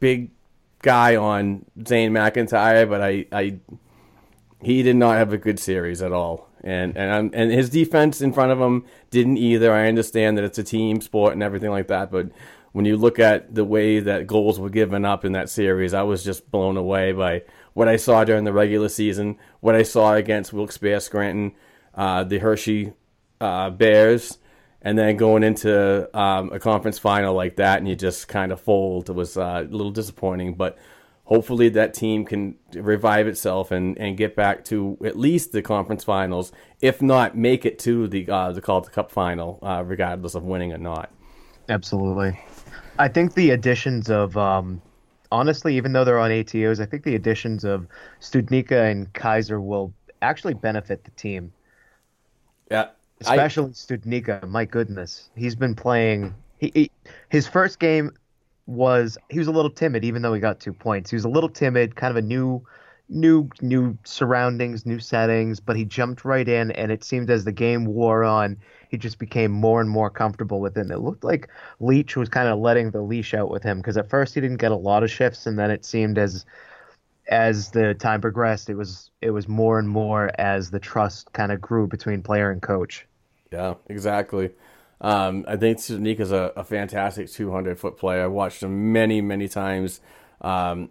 [0.00, 0.30] big
[0.80, 3.58] guy on Zane McIntyre, but I, I
[4.62, 6.48] he did not have a good series at all.
[6.62, 9.72] And and I'm, and his defense in front of him didn't either.
[9.72, 12.30] I understand that it's a team sport and everything like that, but
[12.72, 16.02] when you look at the way that goals were given up in that series, I
[16.02, 17.42] was just blown away by
[17.72, 21.52] what I saw during the regular season, what I saw against Wilkes-Barre Scranton,
[21.94, 22.92] uh, the Hershey
[23.40, 24.38] uh, Bears,
[24.82, 28.60] and then going into um, a conference final like that, and you just kind of
[28.60, 29.08] fold.
[29.08, 30.78] It was uh, a little disappointing, but
[31.28, 36.02] hopefully that team can revive itself and, and get back to at least the conference
[36.02, 40.42] finals, if not make it to the uh, the Calder Cup final, uh, regardless of
[40.42, 41.10] winning or not.
[41.68, 42.40] Absolutely.
[42.98, 44.80] I think the additions of, um,
[45.30, 47.86] honestly, even though they're on ATOs, I think the additions of
[48.20, 51.52] Studnicka and Keyser will actually benefit the team.
[52.70, 52.88] Yeah.
[53.20, 53.72] Especially I...
[53.72, 54.48] Studnicka.
[54.48, 55.28] My goodness.
[55.36, 56.34] He's been playing.
[56.58, 56.90] He, he,
[57.28, 58.12] his first game
[58.68, 61.10] was he was a little timid, even though he got two points.
[61.10, 62.62] He was a little timid, kind of a new
[63.08, 67.52] new new surroundings, new settings, but he jumped right in and it seemed as the
[67.52, 68.58] game wore on,
[68.90, 70.90] he just became more and more comfortable with it.
[70.90, 71.48] it looked like
[71.80, 74.58] Leach was kind of letting the leash out with him because at first he didn't
[74.58, 76.44] get a lot of shifts, and then it seemed as
[77.28, 81.52] as the time progressed, it was it was more and more as the trust kind
[81.52, 83.06] of grew between player and coach.
[83.50, 84.50] Yeah, exactly.
[85.00, 88.24] Um, I think Sneak is a, a fantastic 200 foot player.
[88.24, 90.00] I watched him many, many times.
[90.40, 90.90] Um,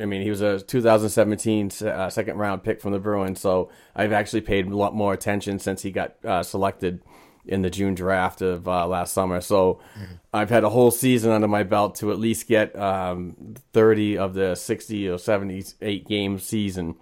[0.00, 4.12] I mean, he was a 2017 uh, second round pick from the Bruins, so I've
[4.12, 7.02] actually paid a lot more attention since he got uh, selected
[7.44, 9.40] in the June draft of uh, last summer.
[9.40, 10.14] So mm-hmm.
[10.32, 14.34] I've had a whole season under my belt to at least get um, 30 of
[14.34, 16.94] the 60 or 78 game season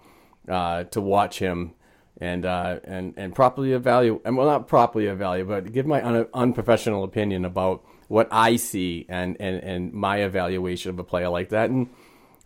[0.47, 1.73] uh, to watch him
[2.19, 4.21] and uh, and and properly evaluate.
[4.25, 9.05] And well, not properly evaluate, but give my un- unprofessional opinion about what I see
[9.09, 11.89] and, and and my evaluation of a player like that and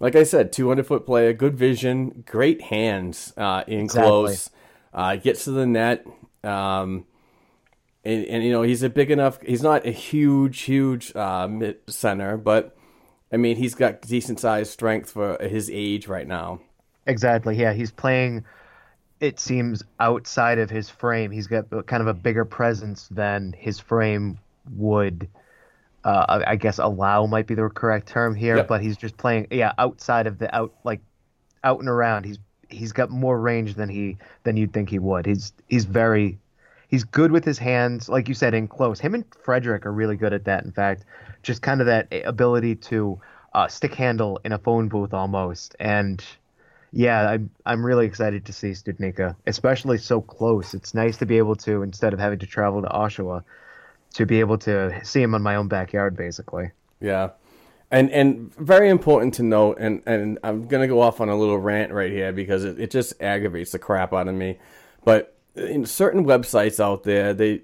[0.02, 4.10] like I said, 200 foot player, good vision, great hands uh, in exactly.
[4.10, 4.50] close,
[4.96, 6.06] uh, gets to the net.
[6.44, 7.06] Um,
[8.04, 11.78] and, and, you know, he's a big enough, he's not a huge, huge uh, mid
[11.88, 12.76] center, but
[13.32, 16.62] I mean, he's got decent sized strength for his age right now.
[17.06, 17.56] Exactly.
[17.56, 17.74] Yeah.
[17.74, 18.44] He's playing,
[19.22, 21.32] it seems, outside of his frame.
[21.32, 24.40] He's got kind of a bigger presence than his frame
[24.76, 25.30] would
[26.04, 28.68] uh, I guess allow might be the correct term here, yep.
[28.68, 31.02] but he's just playing yeah outside of the out like
[31.64, 32.26] out and around.
[32.26, 32.40] He's
[32.70, 35.26] he's got more range than he than you'd think he would.
[35.26, 36.40] He's he's very
[36.88, 39.00] he's good with his hands, like you said, in close.
[39.00, 40.64] Him and Frederic are really good at that.
[40.64, 41.06] In fact,
[41.44, 43.22] just kind of that ability to
[43.54, 45.76] uh, stick handle in a phone booth almost.
[45.80, 46.24] And
[46.94, 50.74] yeah, I'm I'm really excited to see Studnicka, especially so close.
[50.74, 53.44] It's nice to be able to instead of having to travel to Oshawa
[54.14, 56.72] to be able to see him in my own backyard, basically.
[57.00, 57.30] Yeah.
[57.90, 61.58] And and very important to note, and, and I'm gonna go off on a little
[61.58, 64.60] rant right here because it, it just aggravates the crap out of me.
[65.04, 67.62] But in certain websites out there, they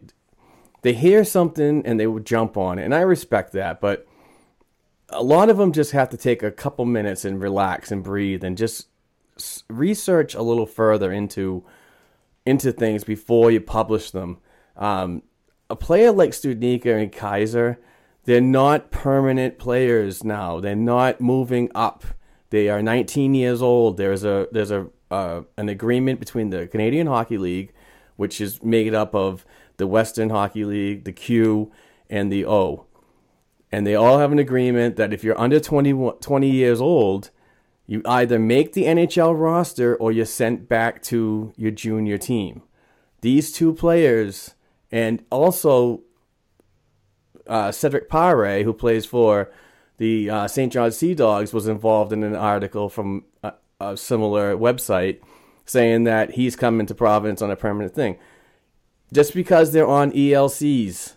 [0.81, 3.79] they hear something and they would jump on it, and I respect that.
[3.79, 4.07] But
[5.09, 8.43] a lot of them just have to take a couple minutes and relax and breathe
[8.43, 8.87] and just
[9.69, 11.63] research a little further into
[12.45, 14.37] into things before you publish them.
[14.77, 15.23] Um,
[15.69, 17.77] a player like Studnicka and Keyser,
[18.23, 20.59] they're not permanent players now.
[20.59, 22.05] They're not moving up
[22.49, 23.97] They are 19 years old.
[23.97, 27.73] There's a there's a uh, an agreement between the Canadian Hockey League,
[28.15, 29.45] which is made up of
[29.77, 31.71] the Western Hockey League, the Q,
[32.09, 32.85] and the O.
[33.71, 37.31] And they all have an agreement that if you're under 20, 20 years old,
[37.87, 42.61] you either make the NHL roster or you're sent back to your junior team.
[43.21, 44.55] These two players,
[44.91, 46.01] and also
[47.47, 49.49] uh, Cedric Pare, who plays for
[49.97, 50.71] the uh, St.
[50.71, 55.21] John Sea Dogs, was involved in an article from a, a similar website
[55.65, 58.17] saying that he's coming to Providence on a permanent thing.
[59.13, 61.13] Just because they're on ELCs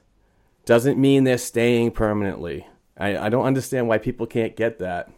[0.65, 2.67] doesn't mean they're staying permanently.
[2.97, 5.11] I, I don't understand why people can't get that.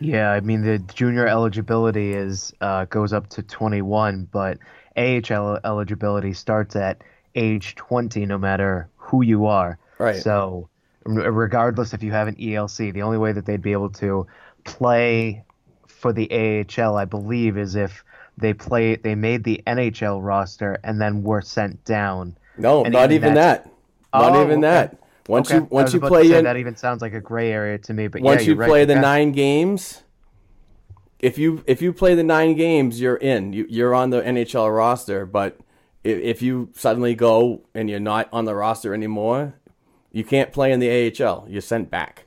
[0.00, 4.58] Yeah, I mean the junior eligibility is uh, goes up to 21, but
[4.96, 7.02] AHL eligibility starts at
[7.34, 9.78] age 20, no matter who you are.
[9.98, 10.16] Right.
[10.16, 10.68] So,
[11.04, 14.26] regardless if you have an ELC, the only way that they'd be able to
[14.64, 15.44] play
[15.86, 18.04] for the AHL, I believe, is if
[18.36, 22.36] they play they made the NHL roster and then were sent down.
[22.58, 23.66] No, And not even that.
[24.12, 24.60] Not Oh, even okay.
[24.62, 24.98] that.
[25.28, 25.58] Once Okay.
[25.60, 28.08] you once you play say, in, that even sounds like a gray area to me.
[28.08, 30.02] But once yeah, you you're right, play the nine games,
[31.18, 33.52] if you if you play the nine games, you're in.
[33.52, 35.24] You, you're on the NHL roster.
[35.24, 35.58] But
[36.02, 39.54] if, if you suddenly go and you're not on the roster anymore,
[40.12, 40.90] you can't play in the
[41.24, 41.46] AHL.
[41.48, 42.26] You're sent back.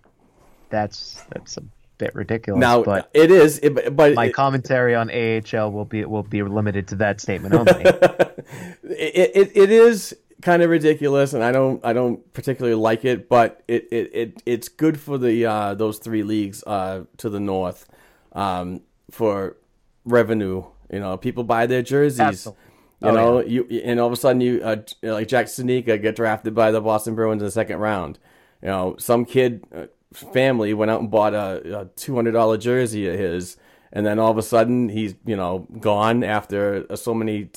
[0.70, 1.64] that's that's a
[2.00, 2.60] bit ridiculous.
[2.60, 6.24] Now but it is, it, but- but my it- commentary on AHL will be will
[6.24, 7.84] be limited to that statement only.
[7.86, 13.30] it, it, it is kind of ridiculous, and I don't I don't particularly like it,
[13.30, 17.40] but it, it, it it's good for the uh, those three leagues uh, to the
[17.40, 17.88] north
[18.34, 18.82] um,
[19.12, 19.58] for
[20.06, 20.64] revenue.
[20.92, 22.20] You know, people buy their jerseys.
[22.20, 22.64] Absolutely.
[23.00, 26.16] You Oh, know, you and all of a sudden you uh, like Jack Studnicka get
[26.16, 28.18] drafted by the Boston Bruins in the second round.
[28.62, 32.58] You know, some kid uh, family went out and bought a, a two hundred dollar
[32.58, 33.56] jersey of his,
[33.94, 37.50] and then all of a sudden he's you know gone after so many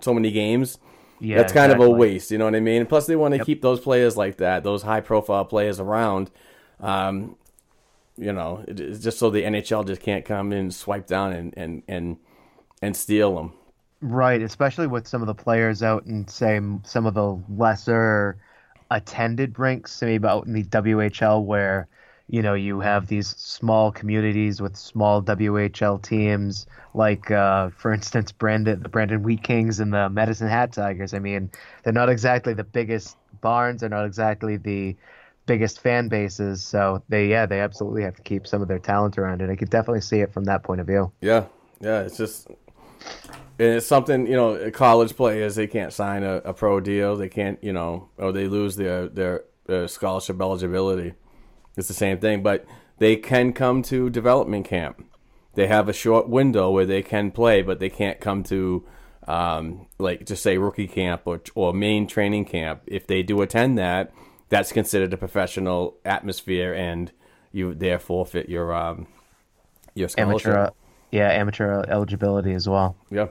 [0.00, 0.78] so many games.
[1.20, 2.30] Yeah, that's kind of a waste.
[2.30, 2.86] You know what I mean?
[2.86, 6.30] Plus, they want to keep those players like that, those high profile players around.
[6.80, 7.36] Um,
[8.16, 11.54] you know, it's just so the NHL just can't come in and swipe down and
[11.56, 12.16] and and,
[12.82, 13.52] and steal them.
[14.02, 18.38] Right, especially with some of the players out in say some of the lesser
[18.90, 21.86] attended rinks, maybe out in the WHL where
[22.30, 28.30] you know you have these small communities with small WHL teams, like uh, for instance
[28.30, 31.12] Brandon the Brandon Wheat Kings and the Medicine Hat Tigers.
[31.12, 31.50] I mean,
[31.82, 34.96] they're not exactly the biggest barns, they're not exactly the
[35.46, 39.18] biggest fan bases, so they yeah they absolutely have to keep some of their talent
[39.18, 41.10] around and I could definitely see it from that point of view.
[41.20, 41.46] Yeah,
[41.80, 42.02] yeah.
[42.02, 44.70] It's just and it's something you know.
[44.70, 47.16] College players they can't sign a, a pro deal.
[47.16, 51.14] They can't you know, or they lose their their, their scholarship eligibility.
[51.80, 52.64] It's the same thing, but
[52.98, 55.04] they can come to development camp.
[55.54, 58.86] They have a short window where they can play, but they can't come to
[59.26, 62.82] um, like just say rookie camp or or main training camp.
[62.86, 64.12] If they do attend that,
[64.48, 67.10] that's considered a professional atmosphere, and
[67.50, 69.06] you therefore forfeit your um,
[69.94, 70.48] your scholarship.
[70.48, 70.70] Amateur, uh,
[71.10, 72.96] yeah, amateur eligibility as well.
[73.10, 73.28] Yeah.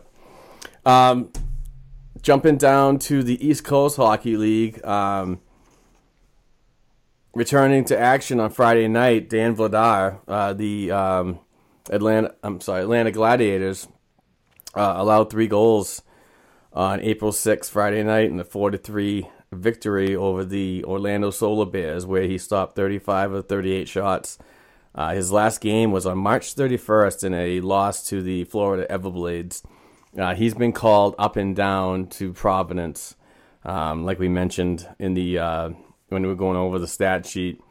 [0.85, 1.31] Um,
[2.21, 5.39] jumping down to the East Coast Hockey League, um,
[7.39, 11.39] returning to action on Friday night, Dan Vladar, uh, the um,
[11.89, 13.87] Atlanta, I'm sorry, Atlanta Gladiators,
[14.75, 16.01] uh, allowed three goals
[16.73, 21.65] on April 6th, Friday night, in the four to three victory over the Orlando Solar
[21.65, 24.37] Bears, where he stopped 35 of 38 shots.
[24.93, 29.63] Uh, his last game was on March 31st in a loss to the Florida Everblades.
[30.17, 33.15] Uh, he's been called up and down to Providence,
[33.63, 35.69] um, like we mentioned in the uh,
[36.09, 37.61] when we were going over the stat sheet.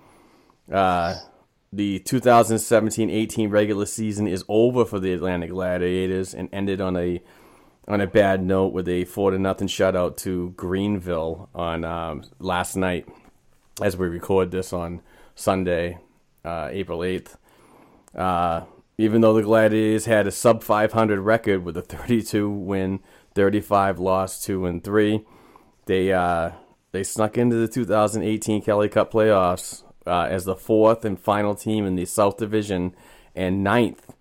[0.72, 1.16] Uh,
[1.72, 7.22] the 2017-18 regular season is over for the Atlanta Gladiators and ended on a
[7.86, 12.76] on a bad note with a four to nothing shutout to Greenville on um, last
[12.76, 13.08] night,
[13.80, 15.00] as we record this on
[15.34, 15.98] Sunday,
[16.44, 17.36] uh, April 8th.
[18.14, 18.64] Uh,
[18.98, 23.00] even though the Gladiators had a sub 500 record with a 32 win,
[23.34, 25.24] 35 loss, 2 and 3,
[25.86, 26.50] they uh,
[26.92, 31.86] they snuck into the 2018 Kelly Cup playoffs uh, as the fourth and final team
[31.86, 32.94] in the South Division
[33.34, 34.14] and ninth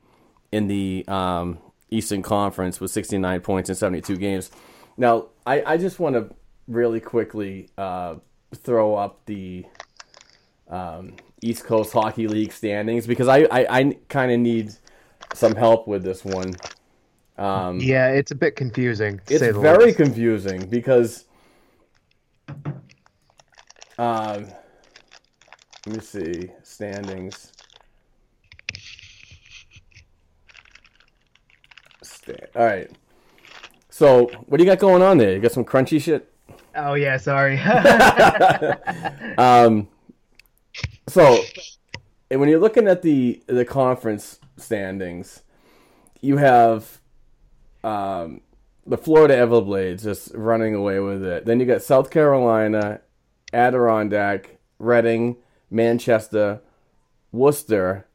[0.52, 4.52] in the um, Eastern Conference with 69 points in 72 games.
[4.98, 6.34] Now, I, I just want to
[6.68, 8.16] really quickly uh,
[8.56, 9.66] throw up the
[10.70, 14.74] um, East Coast Hockey League standings because I, I, I kind of need
[15.34, 16.56] some help with this one.
[17.38, 19.22] Um, Yeah, it's a bit confusing.
[19.30, 19.98] It's very least.
[19.98, 21.26] confusing because
[23.98, 24.48] um,
[25.86, 27.52] let me see standings.
[32.04, 32.48] Stand.
[32.56, 32.92] All right.
[33.90, 35.34] So, what do you got going on there?
[35.34, 36.32] You got some crunchy shit?
[36.76, 37.58] Oh yeah, sorry.
[39.38, 39.88] um,
[41.08, 41.42] so,
[42.30, 45.42] when you're looking at the the conference standings,
[46.22, 47.00] you have
[47.84, 48.42] um,
[48.88, 51.46] the Florida Everblades just running away with it.
[51.46, 53.02] Then you got South Carolina,
[53.54, 55.38] Adirondack, Reading,
[55.70, 56.62] Manchester,
[57.32, 58.06] Worcester,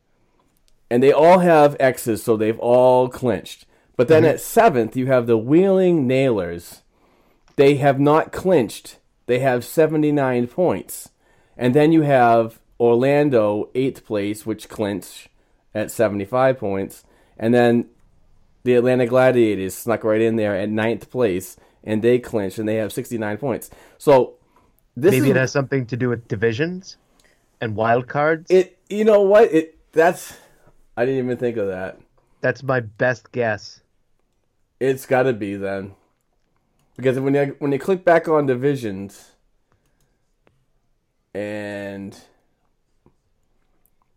[0.90, 3.66] and they all have X's, so they've all clinched.
[3.96, 4.30] But then Mhm.
[4.30, 6.82] at seventh, you have the Wheeling Nailers.
[7.56, 8.98] They have not clinched.
[9.26, 11.10] They have 79 points.
[11.56, 15.28] And then you have Orlando, eighth place, which clinch
[15.74, 17.04] at 75 points.
[17.38, 17.86] And then
[18.64, 22.76] the Atlanta Gladiators snuck right in there at ninth place, and they clinched, and they
[22.76, 23.70] have 69 points.
[23.98, 24.34] So
[24.96, 26.96] this Maybe is, it has something to do with divisions
[27.60, 28.50] and wild cards.
[28.50, 30.36] It you know what it that's
[30.96, 31.98] I didn't even think of that.
[32.40, 33.80] That's my best guess.
[34.80, 35.94] It's got to be then,
[36.96, 39.32] because when you when you click back on divisions,
[41.34, 42.18] and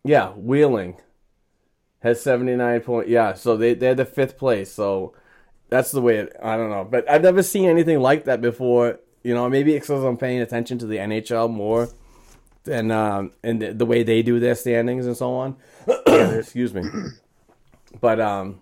[0.03, 0.97] yeah, Wheeling
[2.05, 3.07] has seventy nine point.
[3.07, 4.71] Yeah, so they they're the fifth place.
[4.71, 5.13] So
[5.69, 6.17] that's the way.
[6.17, 8.99] It, I don't know, but I've never seen anything like that before.
[9.23, 11.89] You know, maybe it's because I'm paying attention to the NHL more
[12.63, 15.57] than um and the, the way they do their standings and so on.
[16.07, 16.83] Excuse me.
[18.01, 18.59] But um,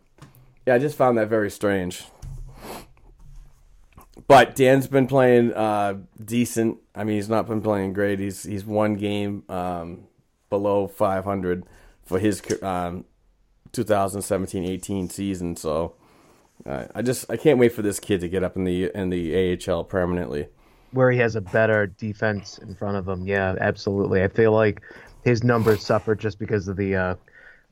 [0.67, 2.03] yeah, I just found that very strange.
[4.27, 6.77] But Dan's been playing uh, decent.
[6.95, 8.19] I mean, he's not been playing great.
[8.19, 10.03] He's he's one game um,
[10.49, 11.65] below 500
[12.05, 13.05] for his um,
[13.73, 15.55] 2017-18 season.
[15.55, 15.93] So
[16.65, 19.09] uh, I just I can't wait for this kid to get up in the in
[19.09, 20.47] the AHL permanently.
[20.91, 23.25] where he has a better defense in front of him.
[23.27, 24.23] Yeah, absolutely.
[24.23, 24.81] I feel like
[25.23, 27.15] his numbers suffer just because of the uh,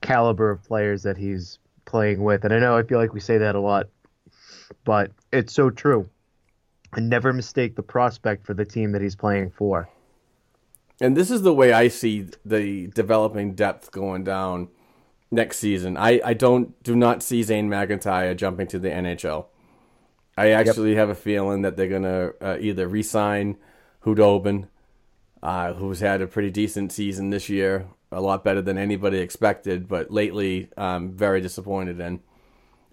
[0.02, 2.44] caliber of players that he's playing with.
[2.44, 3.88] And I know I feel like we say that a lot,
[4.84, 6.10] but it's so true.
[6.94, 9.88] And never mistake the prospect for the team that he's playing for.
[11.00, 14.70] And this is the way I see the developing depth going down
[15.32, 15.98] next season.
[15.98, 19.46] I, I don't do not see Zane McIntyre jumping to the NHL.
[20.38, 23.58] I actually have a feeling that they're gonna uh, either re-sign
[24.04, 24.68] Khudobin,
[25.42, 29.88] uh, who's had a pretty decent season this year, a lot better than anybody expected,
[29.88, 32.22] but lately um, very disappointed in.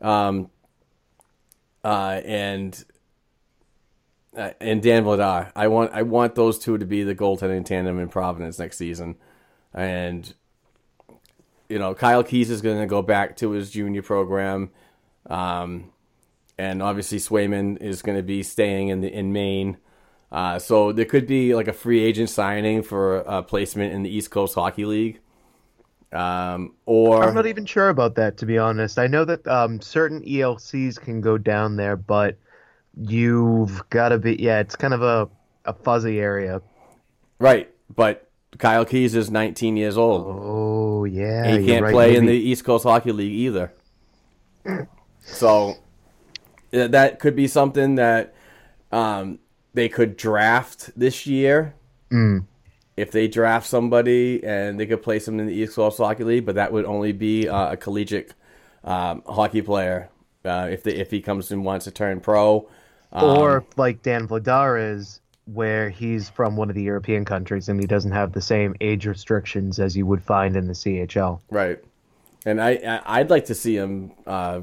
[0.01, 0.51] Um,
[1.85, 2.85] uh, and
[4.37, 5.51] uh, and Dan Vladar.
[5.57, 9.17] I want I want those two to be the goaltending tandem in Providence next season,
[9.73, 10.35] and
[11.69, 14.71] you know Kyle Keys is going to go back to his junior program,
[15.27, 15.91] um,
[16.57, 19.79] and obviously Swayman is going to be staying in the in Maine.
[20.31, 24.11] Uh, so there could be like a free agent signing for a placement in the
[24.11, 25.21] East Coast Hockey League,
[26.13, 28.99] um, or I'm not even sure about that, to be honest.
[28.99, 32.37] I know that um, certain ELCs can go down there, but
[32.97, 35.29] you've got to be, yeah, it's kind of a,
[35.67, 36.63] a fuzzy area.
[37.39, 37.71] right.
[37.95, 38.28] But
[38.59, 40.27] Kyle Keys is 19 years old.
[40.27, 43.73] Oh yeah, he can't right, play in the East Coast Hockey League either.
[45.31, 45.77] So
[46.71, 48.35] that could be something that
[48.91, 49.39] um,
[49.75, 51.75] they could draft this year.
[52.11, 52.47] Mm.
[52.97, 56.47] If they draft somebody and they could place them in the East Coast Hockey League,
[56.47, 58.35] but that would only be uh, a collegiate
[58.85, 60.09] um, hockey player
[60.45, 62.69] uh, if they, if he comes and wants to turn pro.
[63.13, 65.21] Um, or like Dan Vladar is,
[65.53, 69.07] where he's from one of the European countries and he doesn't have the same age
[69.07, 71.41] restrictions as you would find in the CHL.
[71.51, 71.83] Right.
[72.45, 74.61] And I, I I'd like to see him uh,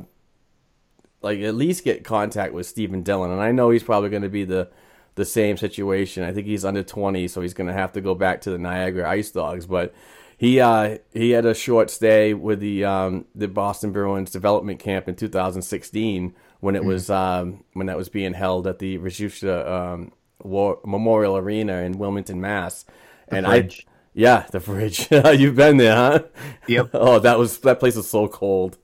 [1.22, 3.32] like at least get contact with Stephen Dhillon.
[3.32, 4.70] And I know he's probably going to be the
[5.16, 6.24] the same situation.
[6.24, 8.58] I think he's under 20, so he's going to have to go back to the
[8.58, 9.94] Niagara Ice Dogs, but
[10.38, 15.08] he uh, he had a short stay with the um, the Boston Bruins development camp
[15.08, 16.86] in 2016 when it Mhm.
[16.86, 20.12] was um, when that was being held at the Ristuccia um,
[20.46, 22.86] War- Memorial Arena in Wilmington, Mass.
[23.30, 23.86] The and fridge.
[23.88, 25.08] I yeah, the fridge.
[25.12, 26.20] You've been there, huh?
[26.68, 26.90] Yep.
[26.94, 28.78] oh, that was that place was so cold.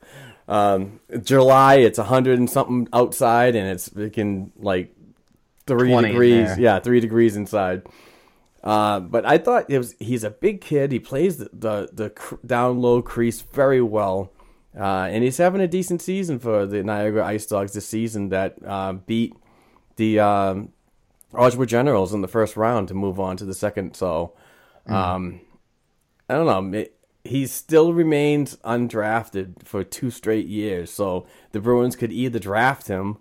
[0.48, 4.94] Um, July, it's a hundred and something outside, and it's freaking like
[5.66, 6.58] three degrees.
[6.58, 7.84] Yeah, three degrees inside.
[8.62, 10.92] Uh, but I thought it was he's a big kid.
[10.92, 14.34] He plays the the, the cr- down low crease very well,
[14.78, 18.30] uh, and he's having a decent season for the Niagara Ice Dogs this season.
[18.30, 19.34] That uh, beat
[19.96, 20.74] the um,
[21.34, 23.96] Oshawa Generals in the first round to move on to the second.
[23.96, 24.34] So,
[24.88, 24.94] Mm.
[24.94, 25.42] um,
[26.30, 26.80] I don't know.
[26.80, 30.90] It, he still remains undrafted for two straight years.
[30.92, 33.18] So the Bruins could either draft him,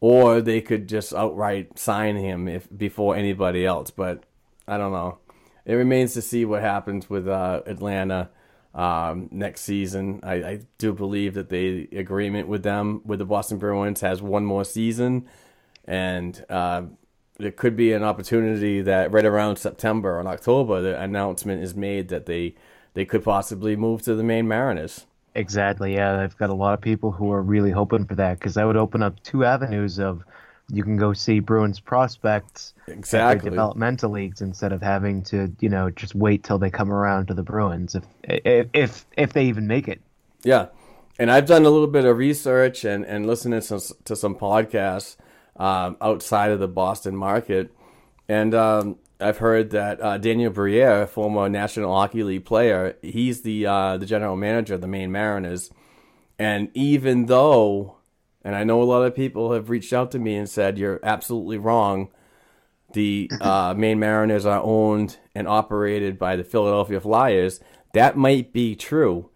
[0.00, 3.90] or they could just outright sign him if before anybody else.
[3.90, 4.24] But
[4.68, 5.18] I don't know.
[5.64, 8.30] It remains to see what happens with uh, Atlanta.
[8.74, 10.20] um, next season.
[10.22, 14.46] I, I do believe that the agreement with them with the Boston Bruins has one
[14.46, 15.26] more season,
[15.84, 16.84] and uh,
[17.42, 22.08] there could be an opportunity that right around September or October, the announcement is made
[22.08, 22.54] that they
[22.94, 25.06] they could possibly move to the Maine Mariners.
[25.34, 25.94] Exactly.
[25.94, 28.64] Yeah, I've got a lot of people who are really hoping for that because that
[28.64, 30.22] would open up two avenues of
[30.68, 35.90] you can go see Bruins prospects exactly developmental leagues instead of having to you know
[35.90, 39.66] just wait till they come around to the Bruins if if if, if they even
[39.66, 40.00] make it.
[40.44, 40.66] Yeah,
[41.18, 45.16] and I've done a little bit of research and and listening to, to some podcasts
[45.56, 47.74] um, outside of the Boston market,
[48.28, 53.66] and um, I've heard that uh, Daniel Briere, former National Hockey League player, he's the
[53.66, 55.70] uh, the general manager of the Maine Mariners,
[56.38, 57.96] and even though,
[58.42, 61.00] and I know a lot of people have reached out to me and said you're
[61.02, 62.08] absolutely wrong,
[62.92, 67.60] the uh, Maine Mariners are owned and operated by the Philadelphia Flyers.
[67.94, 69.30] That might be true,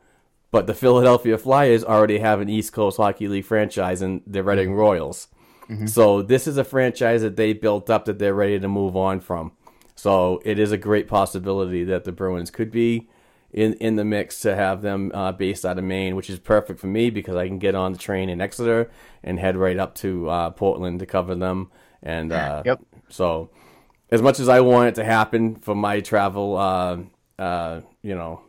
[0.51, 4.74] but the Philadelphia Flyers already have an East Coast Hockey League franchise and the Reading
[4.74, 5.28] Royals.
[5.68, 5.86] Mm-hmm.
[5.86, 9.20] So this is a franchise that they built up that they're ready to move on
[9.20, 9.52] from.
[9.94, 13.09] So it is a great possibility that the Bruins could be
[13.51, 16.78] in in the mix to have them uh, based out of Maine, which is perfect
[16.78, 18.90] for me because I can get on the train in Exeter
[19.22, 21.70] and head right up to uh, Portland to cover them.
[22.02, 22.80] And uh, yep.
[23.09, 23.51] so,
[24.10, 26.98] as much as I want it to happen for my travel, uh,
[27.38, 28.43] uh, you know,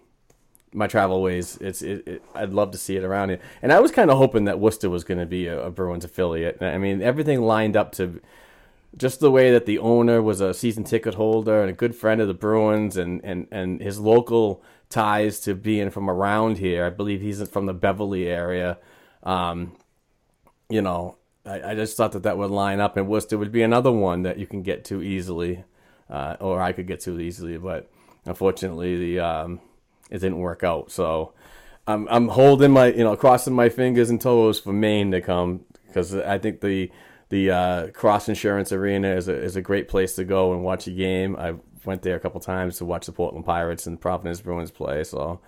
[0.74, 3.40] my travel ways, it's it, it, I'd love to see it around here.
[3.62, 6.06] And I was kind of hoping that Worcester was going to be a, a Bruins
[6.06, 6.62] affiliate.
[6.62, 8.22] I mean, everything lined up to
[8.96, 12.22] just the way that the owner was a season ticket holder and a good friend
[12.22, 16.86] of the Bruins and, and, and his local ties to being from around here.
[16.86, 18.78] I believe he's from the Beverly area.
[19.24, 19.76] Um,
[20.70, 23.62] you know, I, I, just thought that that would line up and Worcester would be
[23.62, 25.64] another one that you can get to easily,
[26.10, 27.58] uh, or I could get to easily.
[27.58, 27.90] But
[28.26, 29.60] unfortunately, the um,
[30.10, 30.92] it didn't work out.
[30.92, 31.34] So
[31.88, 35.66] I'm I'm holding my you know crossing my fingers and toes for Maine to come
[35.88, 36.92] because I think the
[37.30, 40.88] the uh, Cross Insurance Arena is a, is a great place to go and watch
[40.88, 41.36] a game.
[41.36, 41.56] I
[41.86, 45.04] went there a couple times to watch the Portland Pirates and Providence Bruins play.
[45.04, 45.42] So,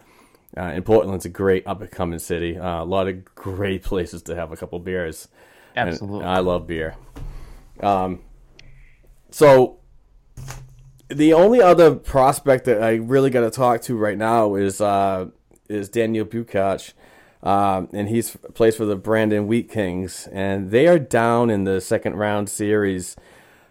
[0.58, 2.58] uh, and Portland's a great up and coming city.
[2.58, 5.28] Uh, a lot of great places to have a couple beers.
[5.76, 6.96] Absolutely, and I love beer.
[7.82, 8.22] Um,
[9.32, 9.80] so
[11.10, 15.28] the only other prospect that I really got to talk to right now is uh,
[15.68, 16.94] is Daniel Bukac.
[17.42, 21.80] Um, and he's plays for the Brandon Wheat Kings, and they are down in the
[21.80, 23.16] second round series,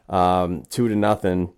[0.09, 1.53] um, two to nothing,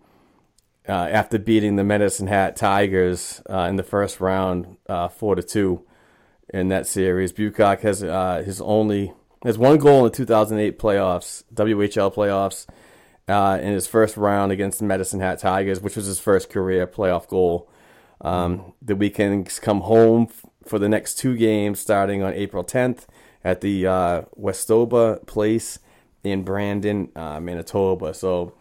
[0.88, 5.42] uh, after beating the Medicine Hat Tigers uh, in the first round, uh, four to
[5.42, 5.86] two,
[6.52, 7.32] in that series.
[7.32, 9.12] Bukac has uh, his only
[9.44, 12.66] has one goal in the 2008 playoffs, WHL playoffs,
[13.30, 16.86] uh, in his first round against the Medicine Hat Tigers, which was his first career
[16.86, 17.68] playoff goal.
[18.20, 20.28] Um, the Wheat Kings come home
[20.66, 23.06] for the next two games starting on April 10th
[23.44, 25.78] at the uh, Westoba Place
[26.22, 28.12] in Brandon, uh, Manitoba.
[28.12, 28.52] So,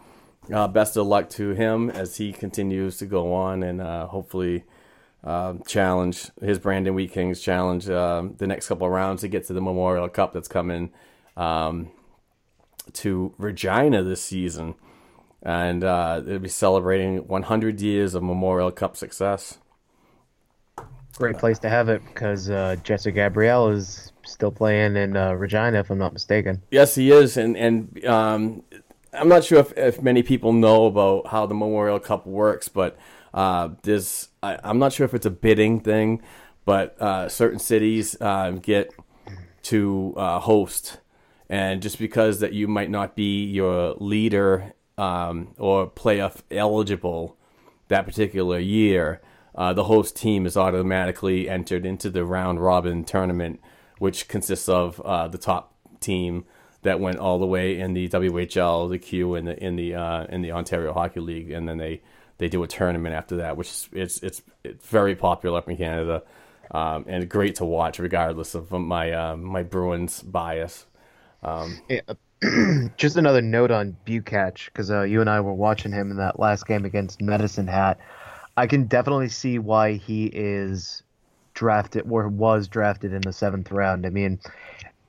[0.54, 4.64] uh, best of luck to him as he continues to go on and uh, hopefully
[5.24, 9.46] um, challenge his Brandon Wheat Kings challenge um, the next couple of rounds to get
[9.48, 10.91] to the Memorial Cup that's coming
[11.36, 11.91] um,
[12.90, 14.76] to Regina this season.
[15.41, 19.57] And uh, they'll be celebrating 100 years of Memorial Cup success.
[21.18, 25.80] Great place to have it because uh, Jesse Gabrielle is still playing in uh, Regina,
[25.80, 26.61] if I'm not mistaken.
[26.72, 28.64] Yes, he is, and and um,
[29.14, 32.98] I'm not sure if, if many people know about how the Memorial Cup works, but
[33.34, 36.22] uh, there's I, am not sure if it's a bidding thing,
[36.66, 38.94] but uh, certain cities uh, get
[39.64, 40.99] to uh, host,
[41.49, 47.38] and just because that you might not be your leader um, or playoff eligible
[47.88, 49.21] that particular year
[49.55, 53.59] uh, the host team is automatically entered into the round robin tournament,
[53.97, 56.45] which consists of uh, the top team
[56.81, 60.23] that went all the way in the WHL, the Q, and the in the uh,
[60.30, 62.01] in the Ontario Hockey League, and then they,
[62.38, 65.76] they do a tournament after that, which is it's it's, it's very popular up in
[65.76, 66.23] Canada,
[66.71, 70.85] um, and great to watch regardless of my uh, my Bruins bias.
[71.44, 72.02] Um, yeah.
[72.98, 76.40] Just another note on Bukac because uh, you and I were watching him in that
[76.40, 77.99] last game against Medicine Hat.
[78.56, 81.03] I can definitely see why he is
[81.53, 84.06] drafted or was drafted in the seventh round.
[84.06, 84.40] I mean,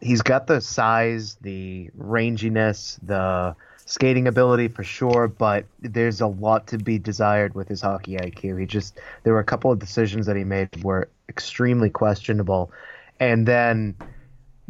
[0.01, 3.55] he's got the size, the ranginess, the
[3.87, 8.61] skating ability for sure, but there's a lot to be desired with his hockey IQ.
[8.61, 12.71] He just there were a couple of decisions that he made were extremely questionable.
[13.19, 13.97] And then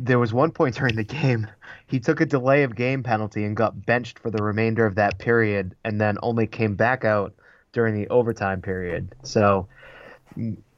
[0.05, 1.47] there was one point during the game
[1.87, 5.19] he took a delay of game penalty and got benched for the remainder of that
[5.19, 7.35] period and then only came back out
[7.73, 9.15] during the overtime period.
[9.25, 9.69] So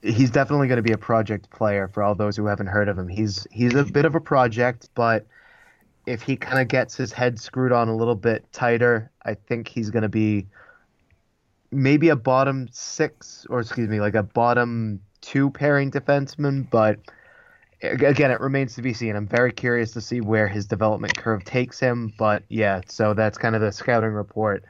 [0.03, 2.99] he's definitely going to be a project player for all those who haven't heard of
[2.99, 3.09] him.
[3.09, 5.27] He's he's a bit of a project, but
[6.07, 9.69] if he kind of gets his head screwed on a little bit tighter, I think
[9.69, 10.47] he's going to be
[11.71, 16.69] maybe a bottom six or excuse me, like a bottom two pairing defenseman.
[16.71, 16.99] But
[17.83, 19.17] again, it remains to be seen.
[19.17, 22.13] I'm very curious to see where his development curve takes him.
[22.19, 24.65] But yeah, so that's kind of the scouting report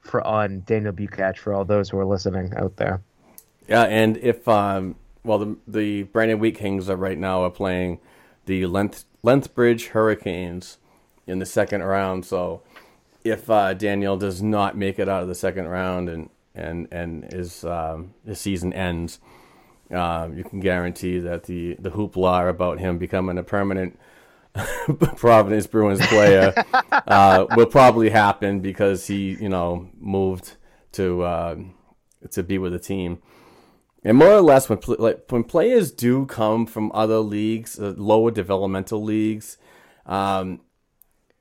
[0.00, 3.00] for on Daniel Bukac for all those who are listening out there.
[3.68, 8.00] Yeah, and if um, well, the the Brandon Wheat Kings are right now are playing
[8.46, 10.78] the Length Lethbridge Hurricanes
[11.26, 12.26] in the second round.
[12.26, 12.62] So
[13.24, 17.32] if uh, Daniel does not make it out of the second round and and and
[17.32, 19.20] his um, his season ends,
[19.92, 23.98] uh, you can guarantee that the the hoopla about him becoming a permanent
[25.16, 26.52] Providence Bruins player
[27.06, 30.56] uh, will probably happen because he you know moved
[30.92, 31.56] to uh,
[32.30, 33.18] to be with the team.
[34.04, 38.30] And more or less, when like when players do come from other leagues, uh, lower
[38.30, 39.58] developmental leagues,
[40.06, 40.60] um,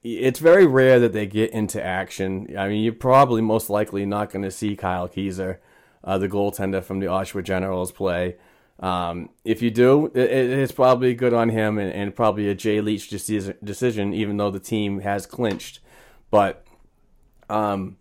[0.03, 2.56] it's very rare that they get into action.
[2.57, 5.57] I mean, you're probably most likely not going to see Kyle Keyser,
[6.03, 8.36] uh, the goaltender from the Oshawa Generals, play.
[8.80, 12.82] Um, if you do, it, it's probably good on him and, and probably a Jay
[12.82, 15.80] Leach decision, even though the team has clinched.
[16.32, 16.65] But
[17.49, 17.98] um,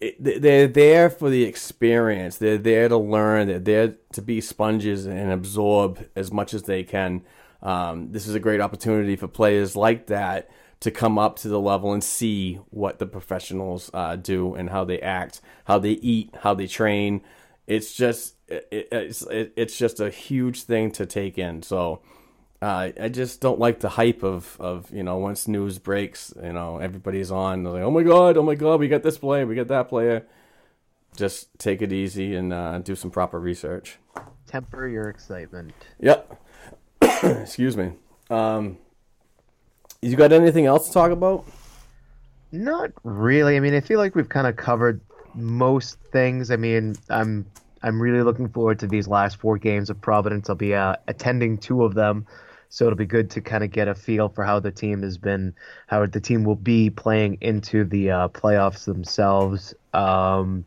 [0.00, 2.38] it, they're there for the experience.
[2.38, 3.46] They're there to learn.
[3.46, 7.22] They're there to be sponges and absorb as much as they can.
[7.62, 10.50] Um, this is a great opportunity for players like that
[10.80, 14.84] to come up to the level and see what the professionals uh, do and how
[14.84, 17.20] they act, how they eat, how they train.
[17.66, 21.62] It's just it, it's it, it's just a huge thing to take in.
[21.62, 22.00] So
[22.62, 26.52] uh, I just don't like the hype of of you know once news breaks, you
[26.52, 27.62] know everybody's on.
[27.62, 29.88] They're like, oh my god, oh my god, we got this player, we got that
[29.88, 30.26] player.
[31.16, 33.98] Just take it easy and uh, do some proper research.
[34.46, 35.72] Temper your excitement.
[35.98, 36.40] Yep.
[37.02, 37.92] Excuse me.
[38.30, 38.78] Um,
[40.02, 41.44] you got anything else to talk about?
[42.52, 43.56] Not really.
[43.56, 45.00] I mean, I feel like we've kind of covered
[45.34, 46.50] most things.
[46.50, 47.46] I mean, I'm
[47.82, 50.48] I'm really looking forward to these last four games of Providence.
[50.48, 52.26] I'll be uh, attending two of them,
[52.68, 55.18] so it'll be good to kind of get a feel for how the team has
[55.18, 55.54] been,
[55.86, 59.74] how the team will be playing into the uh, playoffs themselves.
[59.92, 60.64] Um,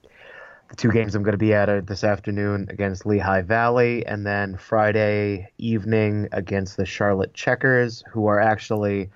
[0.75, 5.51] two games I'm going to be at this afternoon against Lehigh Valley, and then Friday
[5.57, 9.09] evening against the Charlotte Checkers, who are actually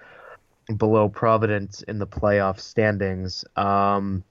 [0.76, 3.44] below Providence in the playoff standings.
[3.56, 4.24] Um,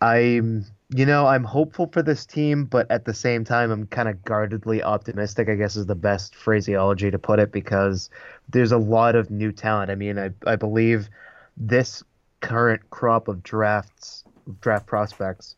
[0.00, 4.08] I'm, you know, I'm hopeful for this team, but at the same time, I'm kind
[4.08, 5.48] of guardedly optimistic.
[5.48, 8.10] I guess is the best phraseology to put it because
[8.50, 9.90] there's a lot of new talent.
[9.90, 11.08] I mean, I I believe
[11.56, 12.02] this
[12.40, 14.25] current crop of drafts
[14.60, 15.56] draft prospects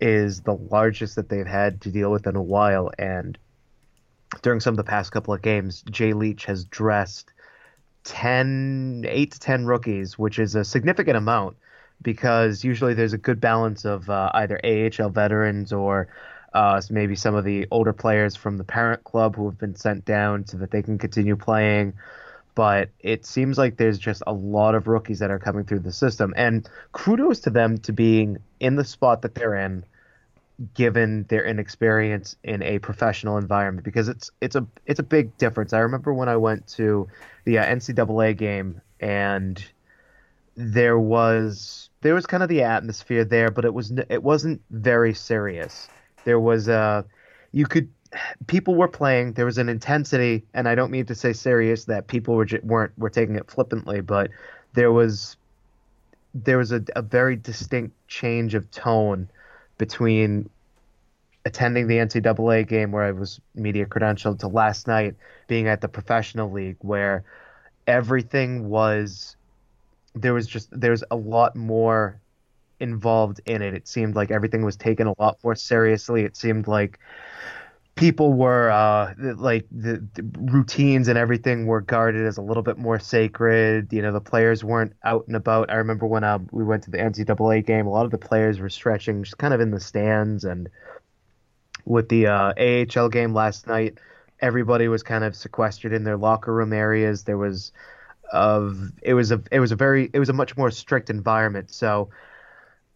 [0.00, 3.38] is the largest that they've had to deal with in a while, and
[4.42, 7.32] during some of the past couple of games, Jay Leach has dressed
[8.04, 11.56] 10, 8 to 10 rookies, which is a significant amount
[12.00, 16.08] because usually there's a good balance of uh, either AHL veterans or
[16.54, 20.04] uh, maybe some of the older players from the parent club who have been sent
[20.04, 21.92] down so that they can continue playing.
[22.58, 25.92] But it seems like there's just a lot of rookies that are coming through the
[25.92, 26.34] system.
[26.36, 29.84] And kudos to them to being in the spot that they're in
[30.74, 35.72] given their inexperience in a professional environment because it's it's a it's a big difference.
[35.72, 37.06] I remember when I went to
[37.44, 39.64] the uh, NCAA game and
[40.56, 45.14] there was there was kind of the atmosphere there, but it was it wasn't very
[45.14, 45.86] serious.
[46.24, 47.02] There was a uh,
[47.52, 47.88] you could
[48.46, 49.32] people were playing.
[49.32, 52.96] There was an intensity, and I don't mean to say serious that people were weren't
[52.98, 54.30] were taking it flippantly, but
[54.74, 55.36] there was
[56.34, 59.28] there was a, a very distinct change of tone
[59.78, 60.48] between
[61.44, 65.14] attending the NCAA game where I was media credentialed to last night
[65.46, 67.24] being at the professional league where
[67.86, 69.36] everything was
[70.14, 72.20] there was just there's a lot more
[72.80, 73.74] involved in it.
[73.74, 76.22] It seemed like everything was taken a lot more seriously.
[76.22, 76.98] It seemed like
[77.98, 80.22] people were uh, like the, the,
[80.52, 83.92] routines and everything were guarded as a little bit more sacred.
[83.92, 85.70] You know, the players weren't out and about.
[85.70, 88.60] I remember when uh, we went to the NCAA game, a lot of the players
[88.60, 90.44] were stretching just kind of in the stands.
[90.44, 90.68] And
[91.84, 93.98] with the uh, AHL game last night,
[94.40, 97.24] everybody was kind of sequestered in their locker room areas.
[97.24, 97.72] There was
[98.32, 101.72] of it was a it was a very it was a much more strict environment.
[101.72, 102.10] So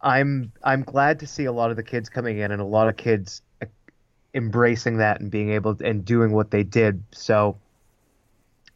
[0.00, 2.88] I'm I'm glad to see a lot of the kids coming in and a lot
[2.88, 3.42] of kids
[4.34, 7.02] embracing that and being able to, and doing what they did.
[7.12, 7.56] So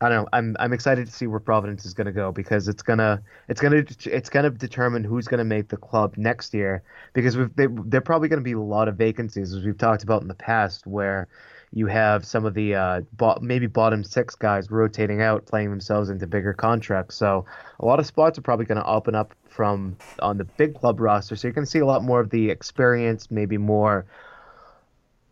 [0.01, 0.29] I don't know.
[0.33, 3.61] I'm I'm excited to see where Providence is going to go because it's gonna it's
[3.61, 6.83] gonna it's gonna determine who's going to make the club next year
[7.15, 10.03] because we've, they, they're probably going to be a lot of vacancies as we've talked
[10.03, 11.29] about in the past where
[11.73, 16.11] you have some of the uh, bo- maybe bottom six guys rotating out, playing themselves
[16.11, 17.17] into bigger contracts.
[17.17, 17.45] So
[17.81, 21.01] a lot of spots are probably going to open up from on the big club
[21.01, 21.37] roster.
[21.37, 24.07] So you're going to see a lot more of the experience, maybe more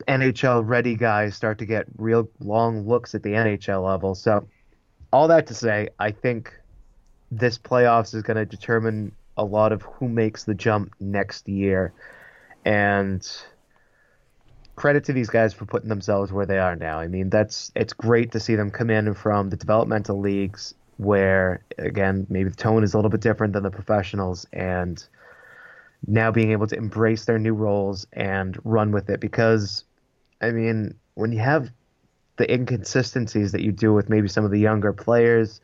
[0.08, 4.14] NHL ready guys start to get real long looks at the NHL level.
[4.14, 4.46] So
[5.12, 6.52] all that to say, I think
[7.30, 11.92] this playoffs is going to determine a lot of who makes the jump next year.
[12.64, 13.26] And
[14.76, 16.98] credit to these guys for putting themselves where they are now.
[16.98, 21.64] I mean, that's it's great to see them come in from the developmental leagues where
[21.78, 25.06] again, maybe the tone is a little bit different than the professionals and
[26.06, 29.84] now being able to embrace their new roles and run with it because
[30.40, 31.70] I mean, when you have
[32.36, 35.60] the inconsistencies that you do with maybe some of the younger players,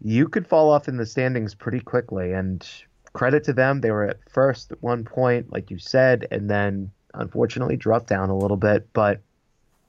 [0.00, 2.32] you could fall off in the standings pretty quickly.
[2.32, 2.66] And
[3.12, 6.90] credit to them, they were at first at one point, like you said, and then
[7.14, 8.92] unfortunately dropped down a little bit.
[8.92, 9.20] But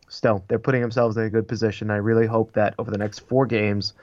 [0.07, 1.91] still, they're putting themselves in a good position.
[1.91, 3.93] I really hope that over the next four games,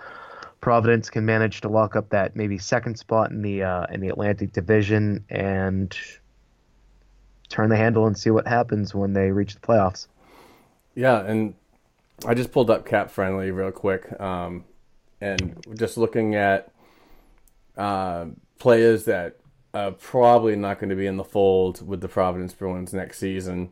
[0.65, 4.09] Providence can manage to lock up that maybe second spot in the uh, in the
[4.09, 5.95] Atlantic Division and
[7.51, 10.07] turn the handle and see what happens when they reach the playoffs.
[10.95, 11.55] Yeah, and
[12.27, 14.65] I just pulled up Cap Friendly real quick, um,
[15.21, 16.73] and just looking at
[17.77, 18.29] uh,
[18.59, 19.37] players that
[19.75, 23.71] are probably not going to be in the fold with the Providence Bruins next season.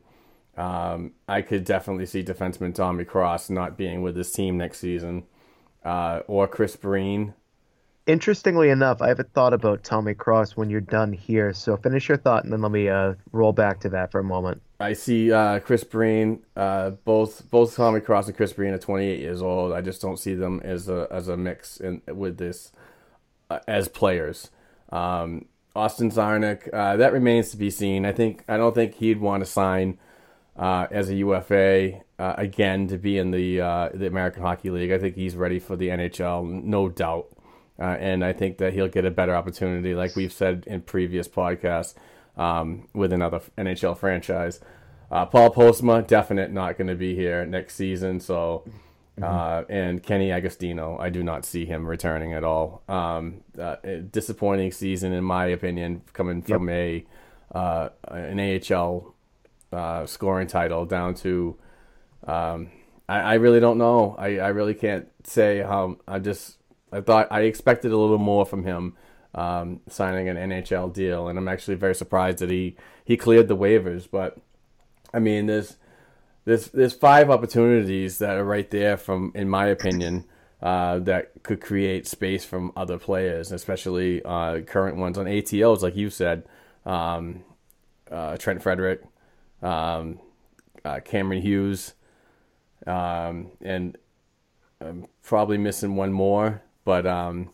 [0.59, 5.23] Um, I could definitely see defenseman Tommy Cross not being with his team next season,
[5.85, 7.35] uh, or Chris Breen.
[8.07, 11.53] Interestingly enough, I haven't thought about Tommy Cross when you're done here.
[11.53, 14.25] So finish your thought, and then let me uh, roll back to that for a
[14.25, 14.61] moment.
[14.81, 19.21] I see uh, Chris Breen, uh, both both Tommy Cross and Chris Breen are 28
[19.21, 19.73] years old.
[19.73, 22.73] I just don't see them as a as a mix in, with this
[23.51, 24.51] uh, as players.
[24.91, 25.47] Um,
[25.77, 28.05] Austin Czarnik, uh, that remains to be seen.
[28.05, 29.99] I think I don't think he'd want to sign
[30.57, 33.57] uh, as a UFA uh, again to be in the
[33.95, 34.93] the American Hockey League.
[34.93, 37.29] I think he's ready for the NHL, no doubt.
[37.79, 41.95] and I think that he'll get a better opportunity, like we've said in previous podcasts
[42.37, 44.61] um, with another NHL franchise.
[45.11, 48.19] Uh, Paul Postma, definite not going to be here next season.
[48.19, 48.65] So,
[49.21, 49.73] uh, mm-hmm.
[49.73, 52.83] and Kenny Agostino, I do not see him returning at all.
[52.89, 53.77] Um, uh,
[54.11, 56.77] disappointing season, in my opinion, coming from yep.
[56.79, 57.07] a
[57.55, 59.12] uh, an AHL
[59.73, 61.57] uh, scoring title down to.
[62.27, 62.71] Um,
[63.09, 64.15] I, I, really don't know.
[64.17, 65.97] I, I really can't say how.
[66.07, 66.59] I just
[66.93, 68.97] I thought I expected a little more from him
[69.35, 73.57] um, signing an NHL deal, and I'm actually very surprised that he he cleared the
[73.57, 74.09] waivers.
[74.11, 74.39] But
[75.13, 75.77] I mean, there's
[76.45, 80.27] there's there's five opportunities that are right there from, in my opinion,
[80.63, 85.97] uh, that could create space from other players, especially uh, current ones on ATLs, like
[85.97, 86.45] you said,
[86.87, 87.43] um,
[88.11, 89.03] uh, Trent Frederic,
[89.63, 90.19] um,
[90.85, 91.95] uh, Cameron Hughes,
[92.87, 93.97] um, and
[94.81, 97.51] I'm probably missing one more, but um,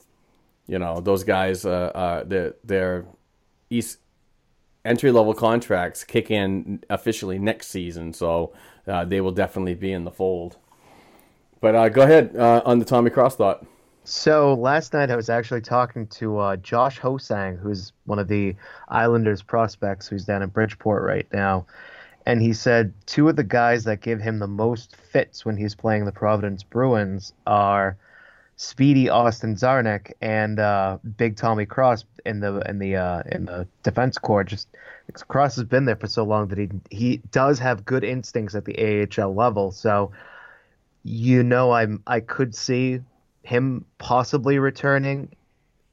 [0.66, 3.04] you know, those guys, uh, uh, they're
[3.70, 3.98] East
[4.84, 8.52] entry level contracts kick in officially next season, so
[8.86, 10.56] uh, they will definitely be in the fold.
[11.60, 13.66] But uh, go ahead uh, on the Tommy Cross thought.
[14.04, 18.56] So last night I was actually talking to Josh Ho-Sang, who's one of the
[18.88, 21.66] Islanders prospects who's down in Bridgeport right now.
[22.28, 25.74] And he said two of the guys that give him the most fits when he's
[25.74, 27.96] playing the Providence Bruins are
[28.56, 33.66] speedy Austin Czarnik and uh, big Tommy Cross in the in the uh, in the
[33.82, 34.44] defense corps.
[34.44, 34.68] Just
[35.28, 38.66] Cross has been there for so long that he he does have good instincts at
[38.66, 39.72] the AHL level.
[39.72, 40.12] So
[41.04, 43.00] you know, I'm I could see
[43.42, 45.34] him possibly returning,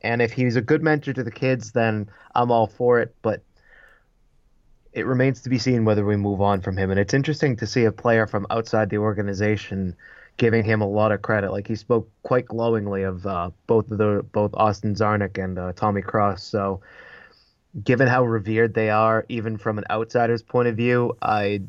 [0.01, 3.15] and if he's a good mentor to the kids, then I'm all for it.
[3.21, 3.41] But
[4.95, 6.89] it remains to be seen whether we move on from him.
[6.89, 9.95] And it's interesting to see a player from outside the organization
[10.37, 11.51] giving him a lot of credit.
[11.51, 15.73] Like he spoke quite glowingly of uh, both of the both Austin Czarnik and uh,
[15.73, 16.43] Tommy Cross.
[16.43, 16.79] So,
[17.83, 21.61] given how revered they are, even from an outsider's point of view, I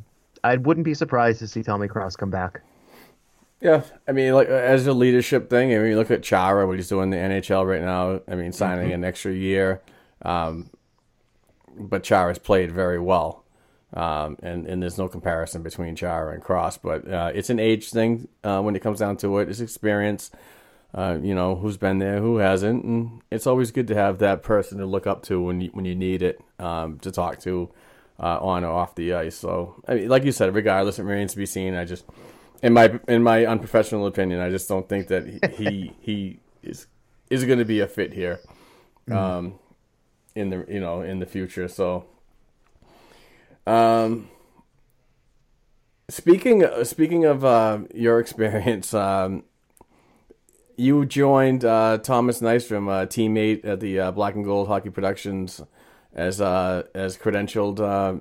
[0.44, 2.60] I wouldn't be surprised to see Tommy Cross come back.
[3.60, 6.76] Yeah, I mean, like as a leadership thing, I mean, you look at Chara, what
[6.76, 8.20] he's doing in the NHL right now.
[8.28, 8.94] I mean, signing mm-hmm.
[8.94, 9.80] an extra year,
[10.22, 10.70] um,
[11.78, 13.44] but Chara's played very well.
[13.94, 17.90] Um, and, and there's no comparison between Chara and Cross, but uh, it's an age
[17.90, 19.48] thing uh, when it comes down to it.
[19.48, 20.30] It's experience,
[20.92, 24.42] uh, you know, who's been there, who hasn't, and it's always good to have that
[24.42, 27.70] person to look up to when you, when you need it um, to talk to
[28.18, 29.36] uh, on or off the ice.
[29.36, 31.74] So, I mean, like you said, regardless, it remains to be seen.
[31.74, 32.04] I just
[32.62, 36.86] in my in my unprofessional opinion, I just don't think that he he, he is
[37.30, 38.40] is going to be a fit here,
[39.10, 39.54] um,
[40.36, 41.66] in the you know in the future.
[41.66, 42.04] So,
[43.66, 44.28] um,
[46.08, 49.44] speaking speaking of uh, your experience, um,
[50.76, 55.62] you joined uh, Thomas Nystrom, a teammate at the uh, Black and Gold Hockey Productions,
[56.12, 58.20] as uh, as credentialed uh,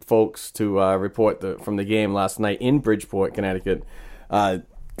[0.00, 3.82] folks to uh, report the, from the game last night in Bridgeport, Connecticut.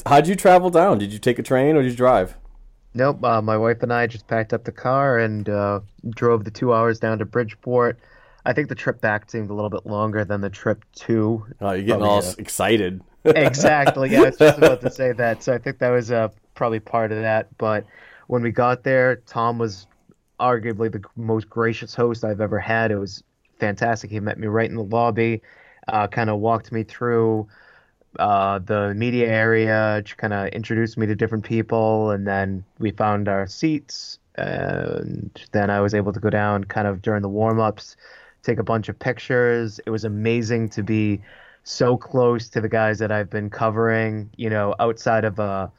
[0.06, 0.96] How'd you travel down?
[0.98, 2.36] Did you take a train or did you drive?
[2.94, 3.24] Nope.
[3.24, 6.74] Uh, my wife and I just packed up the car and uh, drove the two
[6.74, 7.98] hours down to Bridgeport.
[8.44, 11.46] I think the trip back seemed a little bit longer than the trip to.
[11.60, 13.00] Oh, you're getting all uh, excited.
[13.24, 14.10] exactly.
[14.10, 15.42] Yeah, I was just about to say that.
[15.42, 17.56] So I think that was uh, probably part of that.
[17.56, 17.86] But
[18.26, 19.86] when we got there, Tom was
[20.40, 22.90] arguably the most gracious host I've ever had.
[22.90, 23.22] It was
[23.60, 24.10] fantastic.
[24.10, 25.40] He met me right in the lobby,
[25.86, 27.46] uh, kind of walked me through
[28.18, 33.28] uh, the media area, kind of introduced me to different people, and then we found
[33.28, 34.18] our seats.
[34.34, 37.96] And then I was able to go down kind of during the warm ups,
[38.42, 39.80] take a bunch of pictures.
[39.84, 41.20] It was amazing to be
[41.64, 45.70] so close to the guys that I've been covering, you know, outside of a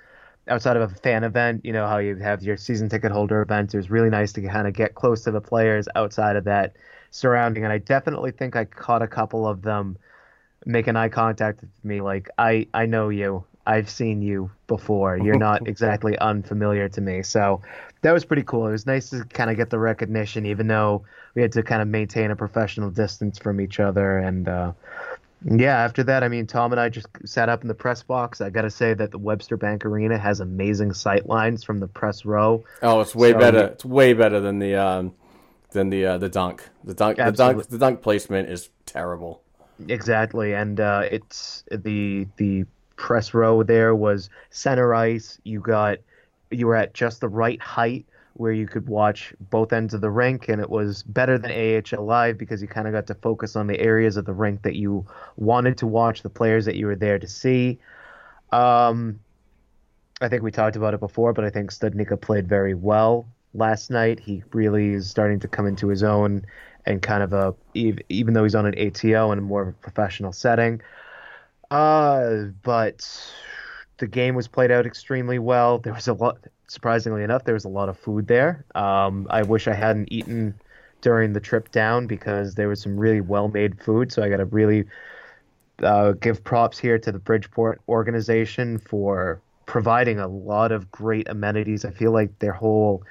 [0.49, 3.73] outside of a fan event, you know, how you have your season ticket holder event.
[3.73, 6.75] It was really nice to kind of get close to the players outside of that
[7.11, 7.63] surrounding.
[7.63, 9.97] And I definitely think I caught a couple of them
[10.65, 12.01] making eye contact with me.
[12.01, 13.43] Like, I, I know you.
[13.65, 15.17] I've seen you before.
[15.17, 17.23] You're not exactly unfamiliar to me.
[17.23, 17.61] So
[18.01, 18.67] that was pretty cool.
[18.67, 21.81] It was nice to kind of get the recognition, even though we had to kind
[21.81, 24.17] of maintain a professional distance from each other.
[24.17, 24.73] And, uh,
[25.45, 28.41] yeah, after that, I mean, Tom and I just sat up in the press box.
[28.41, 31.87] I got to say that the Webster Bank Arena has amazing sight lines from the
[31.87, 32.63] press row.
[32.81, 33.65] Oh, it's way So- better.
[33.67, 35.13] It's way better than the um,
[35.71, 36.69] than the uh, the dunk.
[36.83, 37.17] The dunk.
[37.17, 37.39] The dunk.
[37.39, 37.63] Absolutely.
[37.71, 39.42] The dunk placement is terrible.
[39.87, 45.39] Exactly, and uh, it's the the press row there was center ice.
[45.43, 45.97] You got
[46.51, 48.05] you were at just the right height
[48.35, 52.05] where you could watch both ends of the rink, and it was better than AHL
[52.05, 54.75] Live because you kind of got to focus on the areas of the rink that
[54.75, 55.05] you
[55.37, 57.79] wanted to watch, the players that you were there to see.
[58.51, 59.19] Um,
[60.21, 63.91] I think we talked about it before, but I think Studnicka played very well last
[63.91, 64.19] night.
[64.19, 66.45] He really is starting to come into his own
[66.85, 69.73] and kind of a even though he's on an ATO in a more of a
[69.73, 70.81] professional setting.
[71.71, 73.07] Uh, but
[73.97, 75.79] the game was played out extremely well.
[75.79, 76.37] There was a lot,
[76.67, 78.65] surprisingly enough, there was a lot of food there.
[78.75, 80.53] Um, I wish I hadn't eaten
[81.01, 84.11] during the trip down because there was some really well-made food.
[84.11, 84.85] So I got to really
[85.81, 91.85] uh, give props here to the Bridgeport organization for providing a lot of great amenities.
[91.85, 93.03] I feel like their whole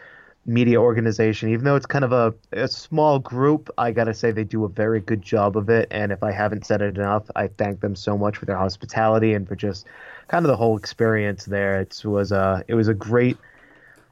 [0.44, 4.32] media organization, even though it's kind of a, a small group, I got to say
[4.32, 5.86] they do a very good job of it.
[5.90, 9.34] And if I haven't said it enough, I thank them so much for their hospitality
[9.34, 9.86] and for just
[10.28, 11.80] kind of the whole experience there.
[11.80, 13.36] It was a, it was a great,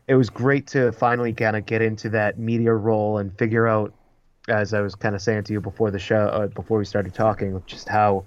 [0.06, 3.92] it was great to finally kind of get into that media role and figure out,
[4.48, 7.12] as I was kind of saying to you before the show, uh, before we started
[7.12, 8.24] talking, just how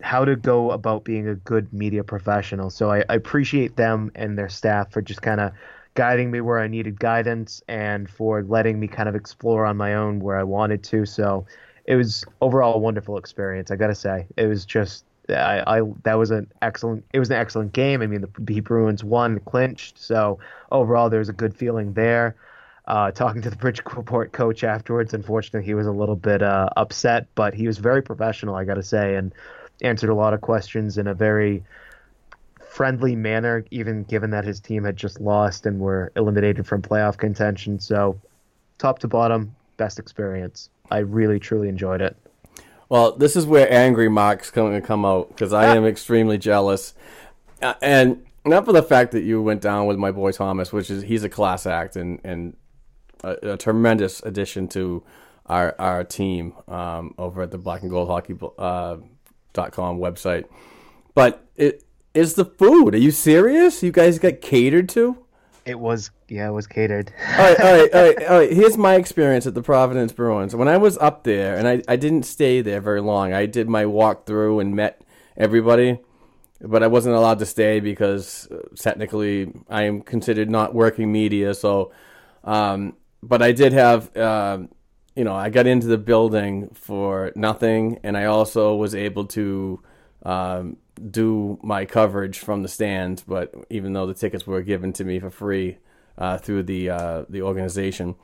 [0.00, 2.70] how to go about being a good media professional.
[2.70, 5.52] So I, I appreciate them and their staff for just kind of
[5.98, 9.94] guiding me where I needed guidance and for letting me kind of explore on my
[9.94, 11.04] own where I wanted to.
[11.04, 11.44] So
[11.86, 13.72] it was overall a wonderful experience.
[13.72, 17.30] I got to say, it was just I, I that was an excellent it was
[17.30, 18.00] an excellent game.
[18.00, 19.98] I mean the B Bruins won, clinched.
[19.98, 20.38] So
[20.70, 22.36] overall there was a good feeling there.
[22.86, 27.26] Uh, talking to the Bridgeport coach afterwards, unfortunately he was a little bit uh, upset,
[27.34, 29.34] but he was very professional, I got to say, and
[29.82, 31.64] answered a lot of questions in a very
[32.78, 37.18] friendly manner, even given that his team had just lost and were eliminated from playoff
[37.18, 37.80] contention.
[37.80, 38.20] So,
[38.78, 40.70] top to bottom, best experience.
[40.88, 42.16] I really, truly enjoyed it.
[42.88, 46.94] Well, this is where angry Mark's going to come out because I am extremely jealous,
[47.60, 50.88] uh, and not for the fact that you went down with my boy Thomas, which
[50.88, 52.56] is he's a class act and and
[53.24, 55.02] a, a tremendous addition to
[55.46, 58.98] our our team um, over at the Black and Gold Hockey uh,
[59.52, 60.44] dot com website.
[61.12, 61.82] But it
[62.18, 62.94] is the food.
[62.94, 63.82] Are you serious?
[63.82, 65.24] You guys got catered to?
[65.64, 67.12] It was yeah, it was catered.
[67.26, 68.52] all right, all right, all right, all right.
[68.60, 70.54] Here's my experience at the Providence Bruins.
[70.56, 73.32] When I was up there, and I, I didn't stay there very long.
[73.32, 75.02] I did my walk through and met
[75.36, 76.00] everybody,
[76.60, 81.54] but I wasn't allowed to stay because uh, technically I am considered not working media.
[81.54, 81.92] So,
[82.44, 84.70] um, but I did have, um,
[85.14, 89.80] you know, I got into the building for nothing, and I also was able to
[90.22, 90.76] um,
[91.10, 93.22] do my coverage from the stands.
[93.22, 95.78] But even though the tickets were given to me for free
[96.16, 98.14] uh, through the uh, the organization,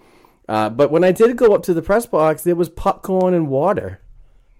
[0.49, 3.49] uh, but when I did go up to the press box, there was popcorn and
[3.49, 4.01] water.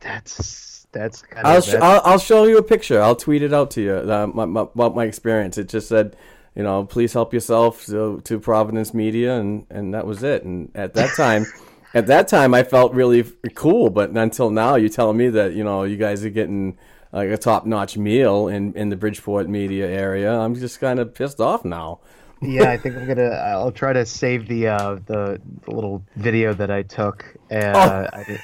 [0.01, 1.65] That's that's kind I'll, of.
[1.65, 3.03] sh- I'll I'll show you a picture.
[3.03, 5.59] I'll tweet it out to you uh, my, my, about my experience.
[5.59, 6.17] It just said,
[6.55, 10.45] you know, please help yourself to, to Providence Media, and and that was it.
[10.45, 11.45] And at that time,
[11.95, 13.25] at that time, I felt really
[13.55, 13.91] cool.
[13.91, 16.79] But until now, you're telling me that you know you guys are getting
[17.15, 20.37] like a top notch meal in in the Bridgeport media area.
[20.37, 22.01] I'm just kind of pissed off now.
[22.43, 23.31] yeah, I think I'm gonna.
[23.31, 27.25] I'll try to save the uh, the, the little video that I took.
[27.51, 28.41] And, uh, I, did,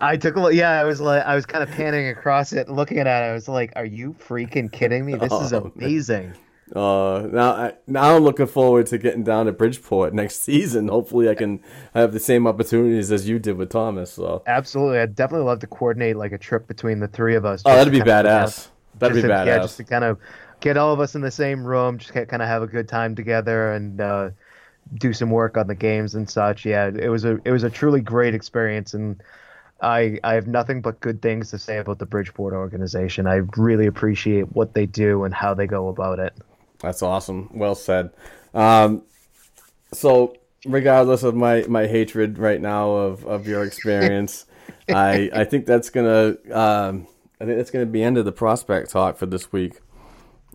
[0.00, 0.52] I took a look.
[0.52, 3.10] Yeah, I was like, I was kind of panning across it, looking at it.
[3.30, 5.14] I was like, "Are you freaking kidding me?
[5.14, 6.38] This is amazing." man.
[6.74, 10.88] Amazing." Uh, now, I, now I'm looking forward to getting down to Bridgeport next season.
[10.88, 11.60] Hopefully, I can
[11.94, 14.12] have the same opportunities as you did with Thomas.
[14.12, 17.62] So, Absolutely, I'd definitely love to coordinate like a trip between the three of us.
[17.64, 18.68] oh, that'd be badass.
[18.98, 19.46] That'd be to- badass.
[19.46, 20.18] Yeah, just to kind of
[20.60, 23.14] get all of us in the same room, just kind of have a good time
[23.14, 24.30] together and uh,
[24.94, 26.64] do some work on the games and such.
[26.64, 29.22] Yeah, it was a it was a truly great experience, and
[29.80, 33.26] I I have nothing but good things to say about the Bridgeport organization.
[33.26, 36.32] I really appreciate what they do and how they go about it.
[36.82, 37.50] That's awesome.
[37.52, 38.10] Well said.
[38.52, 39.02] Um,
[39.92, 40.36] so,
[40.66, 44.46] regardless of my, my hatred right now of, of your experience,
[44.88, 47.06] I I think that's gonna um,
[47.40, 49.80] I think that's gonna be end of the prospect talk for this week,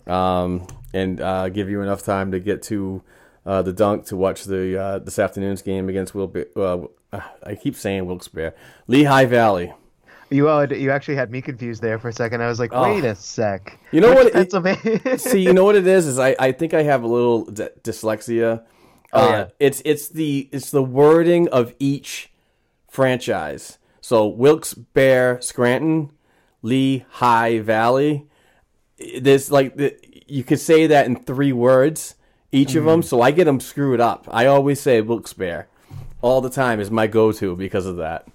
[0.06, 3.04] um, and uh, give you enough time to get to
[3.46, 6.32] uh, the dunk to watch the uh, this afternoon's game against Will.
[6.56, 6.88] Uh,
[7.42, 8.54] I keep saying Wilkes-Barre,
[8.88, 9.74] Lehigh Valley.
[10.30, 12.42] You uh, you actually had me confused there for a second.
[12.42, 12.84] I was like, Oh.
[12.84, 13.78] wait a sec.
[13.92, 14.66] You know Which what?
[14.66, 16.06] it- see, you know what it is?
[16.06, 18.64] Is I, I think I have a little d- dyslexia.
[19.14, 19.46] Oh, Uh, yeah.
[19.60, 22.32] It's it's the it's the wording of each
[22.90, 23.78] franchise.
[24.02, 26.12] So Wilkes Barre, Scranton,
[26.62, 28.28] Lehigh Valley.
[29.20, 29.96] There's like the,
[30.28, 32.16] you could say that in three words
[32.52, 32.88] each of Mm-hmm.
[32.90, 33.04] them.
[33.04, 34.28] So I get them screwed up.
[34.32, 35.68] I always say Wilkes Barre
[36.22, 38.28] all the time is my go-to because of that.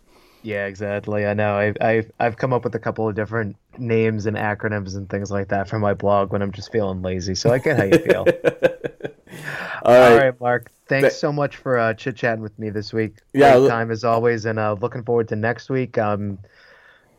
[0.43, 1.25] Yeah, exactly.
[1.27, 1.55] I know.
[1.55, 5.31] I've, I've I've come up with a couple of different names and acronyms and things
[5.31, 7.37] like that for my blog when I'm just feeling lazy.
[7.37, 8.27] So I get how you feel.
[9.85, 10.25] All All right.
[10.25, 10.71] right, Mark.
[10.89, 13.19] Thanks Th- so much for uh, chit chatting with me this week.
[13.33, 15.97] Yeah, Great time as always, and uh, looking forward to next week.
[15.97, 16.39] I'm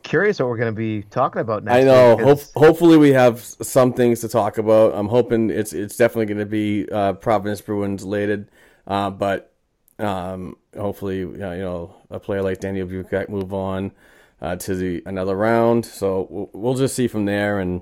[0.03, 1.77] curious what we're going to be talking about next.
[1.77, 2.17] I know.
[2.17, 4.93] 'cause- hopefully, we have some things to talk about.
[4.95, 8.49] I'm hoping it's it's definitely going to be uh, Providence Bruins related,
[8.85, 9.52] uh, but
[10.03, 13.91] um, hopefully, you know, you know, a player like Daniel Bucat move on
[14.41, 15.85] uh, to the another round.
[15.85, 17.59] So we'll, we'll just see from there.
[17.59, 17.81] And,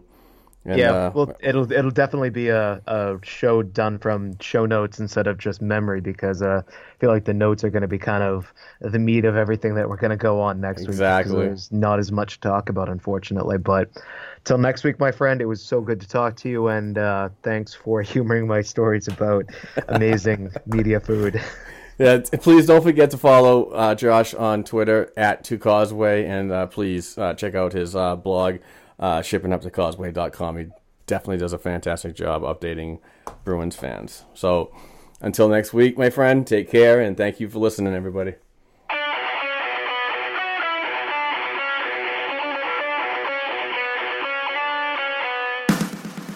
[0.64, 5.00] and yeah, uh, well, it'll it'll definitely be a, a show done from show notes
[5.00, 7.98] instead of just memory because uh, I feel like the notes are going to be
[7.98, 10.90] kind of the meat of everything that we're going to go on next week.
[10.90, 11.48] Exactly.
[11.48, 13.58] There's not as much to talk about, unfortunately.
[13.58, 13.90] But
[14.44, 17.30] till next week, my friend, it was so good to talk to you, and uh,
[17.42, 19.46] thanks for humoring my stories about
[19.88, 21.42] amazing media food.
[21.98, 26.68] Yeah, please don't forget to follow uh, Josh on Twitter at Two Causeway, and uh,
[26.68, 28.58] please uh, check out his uh, blog,
[29.00, 30.58] uh, shippinguptocauseway.com.
[30.58, 30.68] He
[31.06, 33.00] definitely does a fantastic job updating
[33.44, 34.26] Bruins fans.
[34.34, 34.74] So
[35.20, 38.36] until next week, my friend, take care, and thank you for listening, everybody.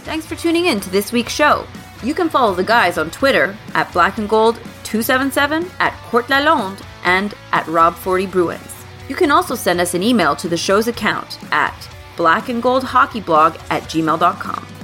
[0.03, 1.65] Thanks for tuning in to this week's show.
[2.03, 4.59] You can follow the guys on Twitter at Black and Gold
[4.95, 8.85] 277, at Court Lalonde, and at Rob40 Bruins.
[9.09, 11.75] You can also send us an email to the show's account at
[12.15, 14.74] blackandgoldhockeyblog at gmail.com.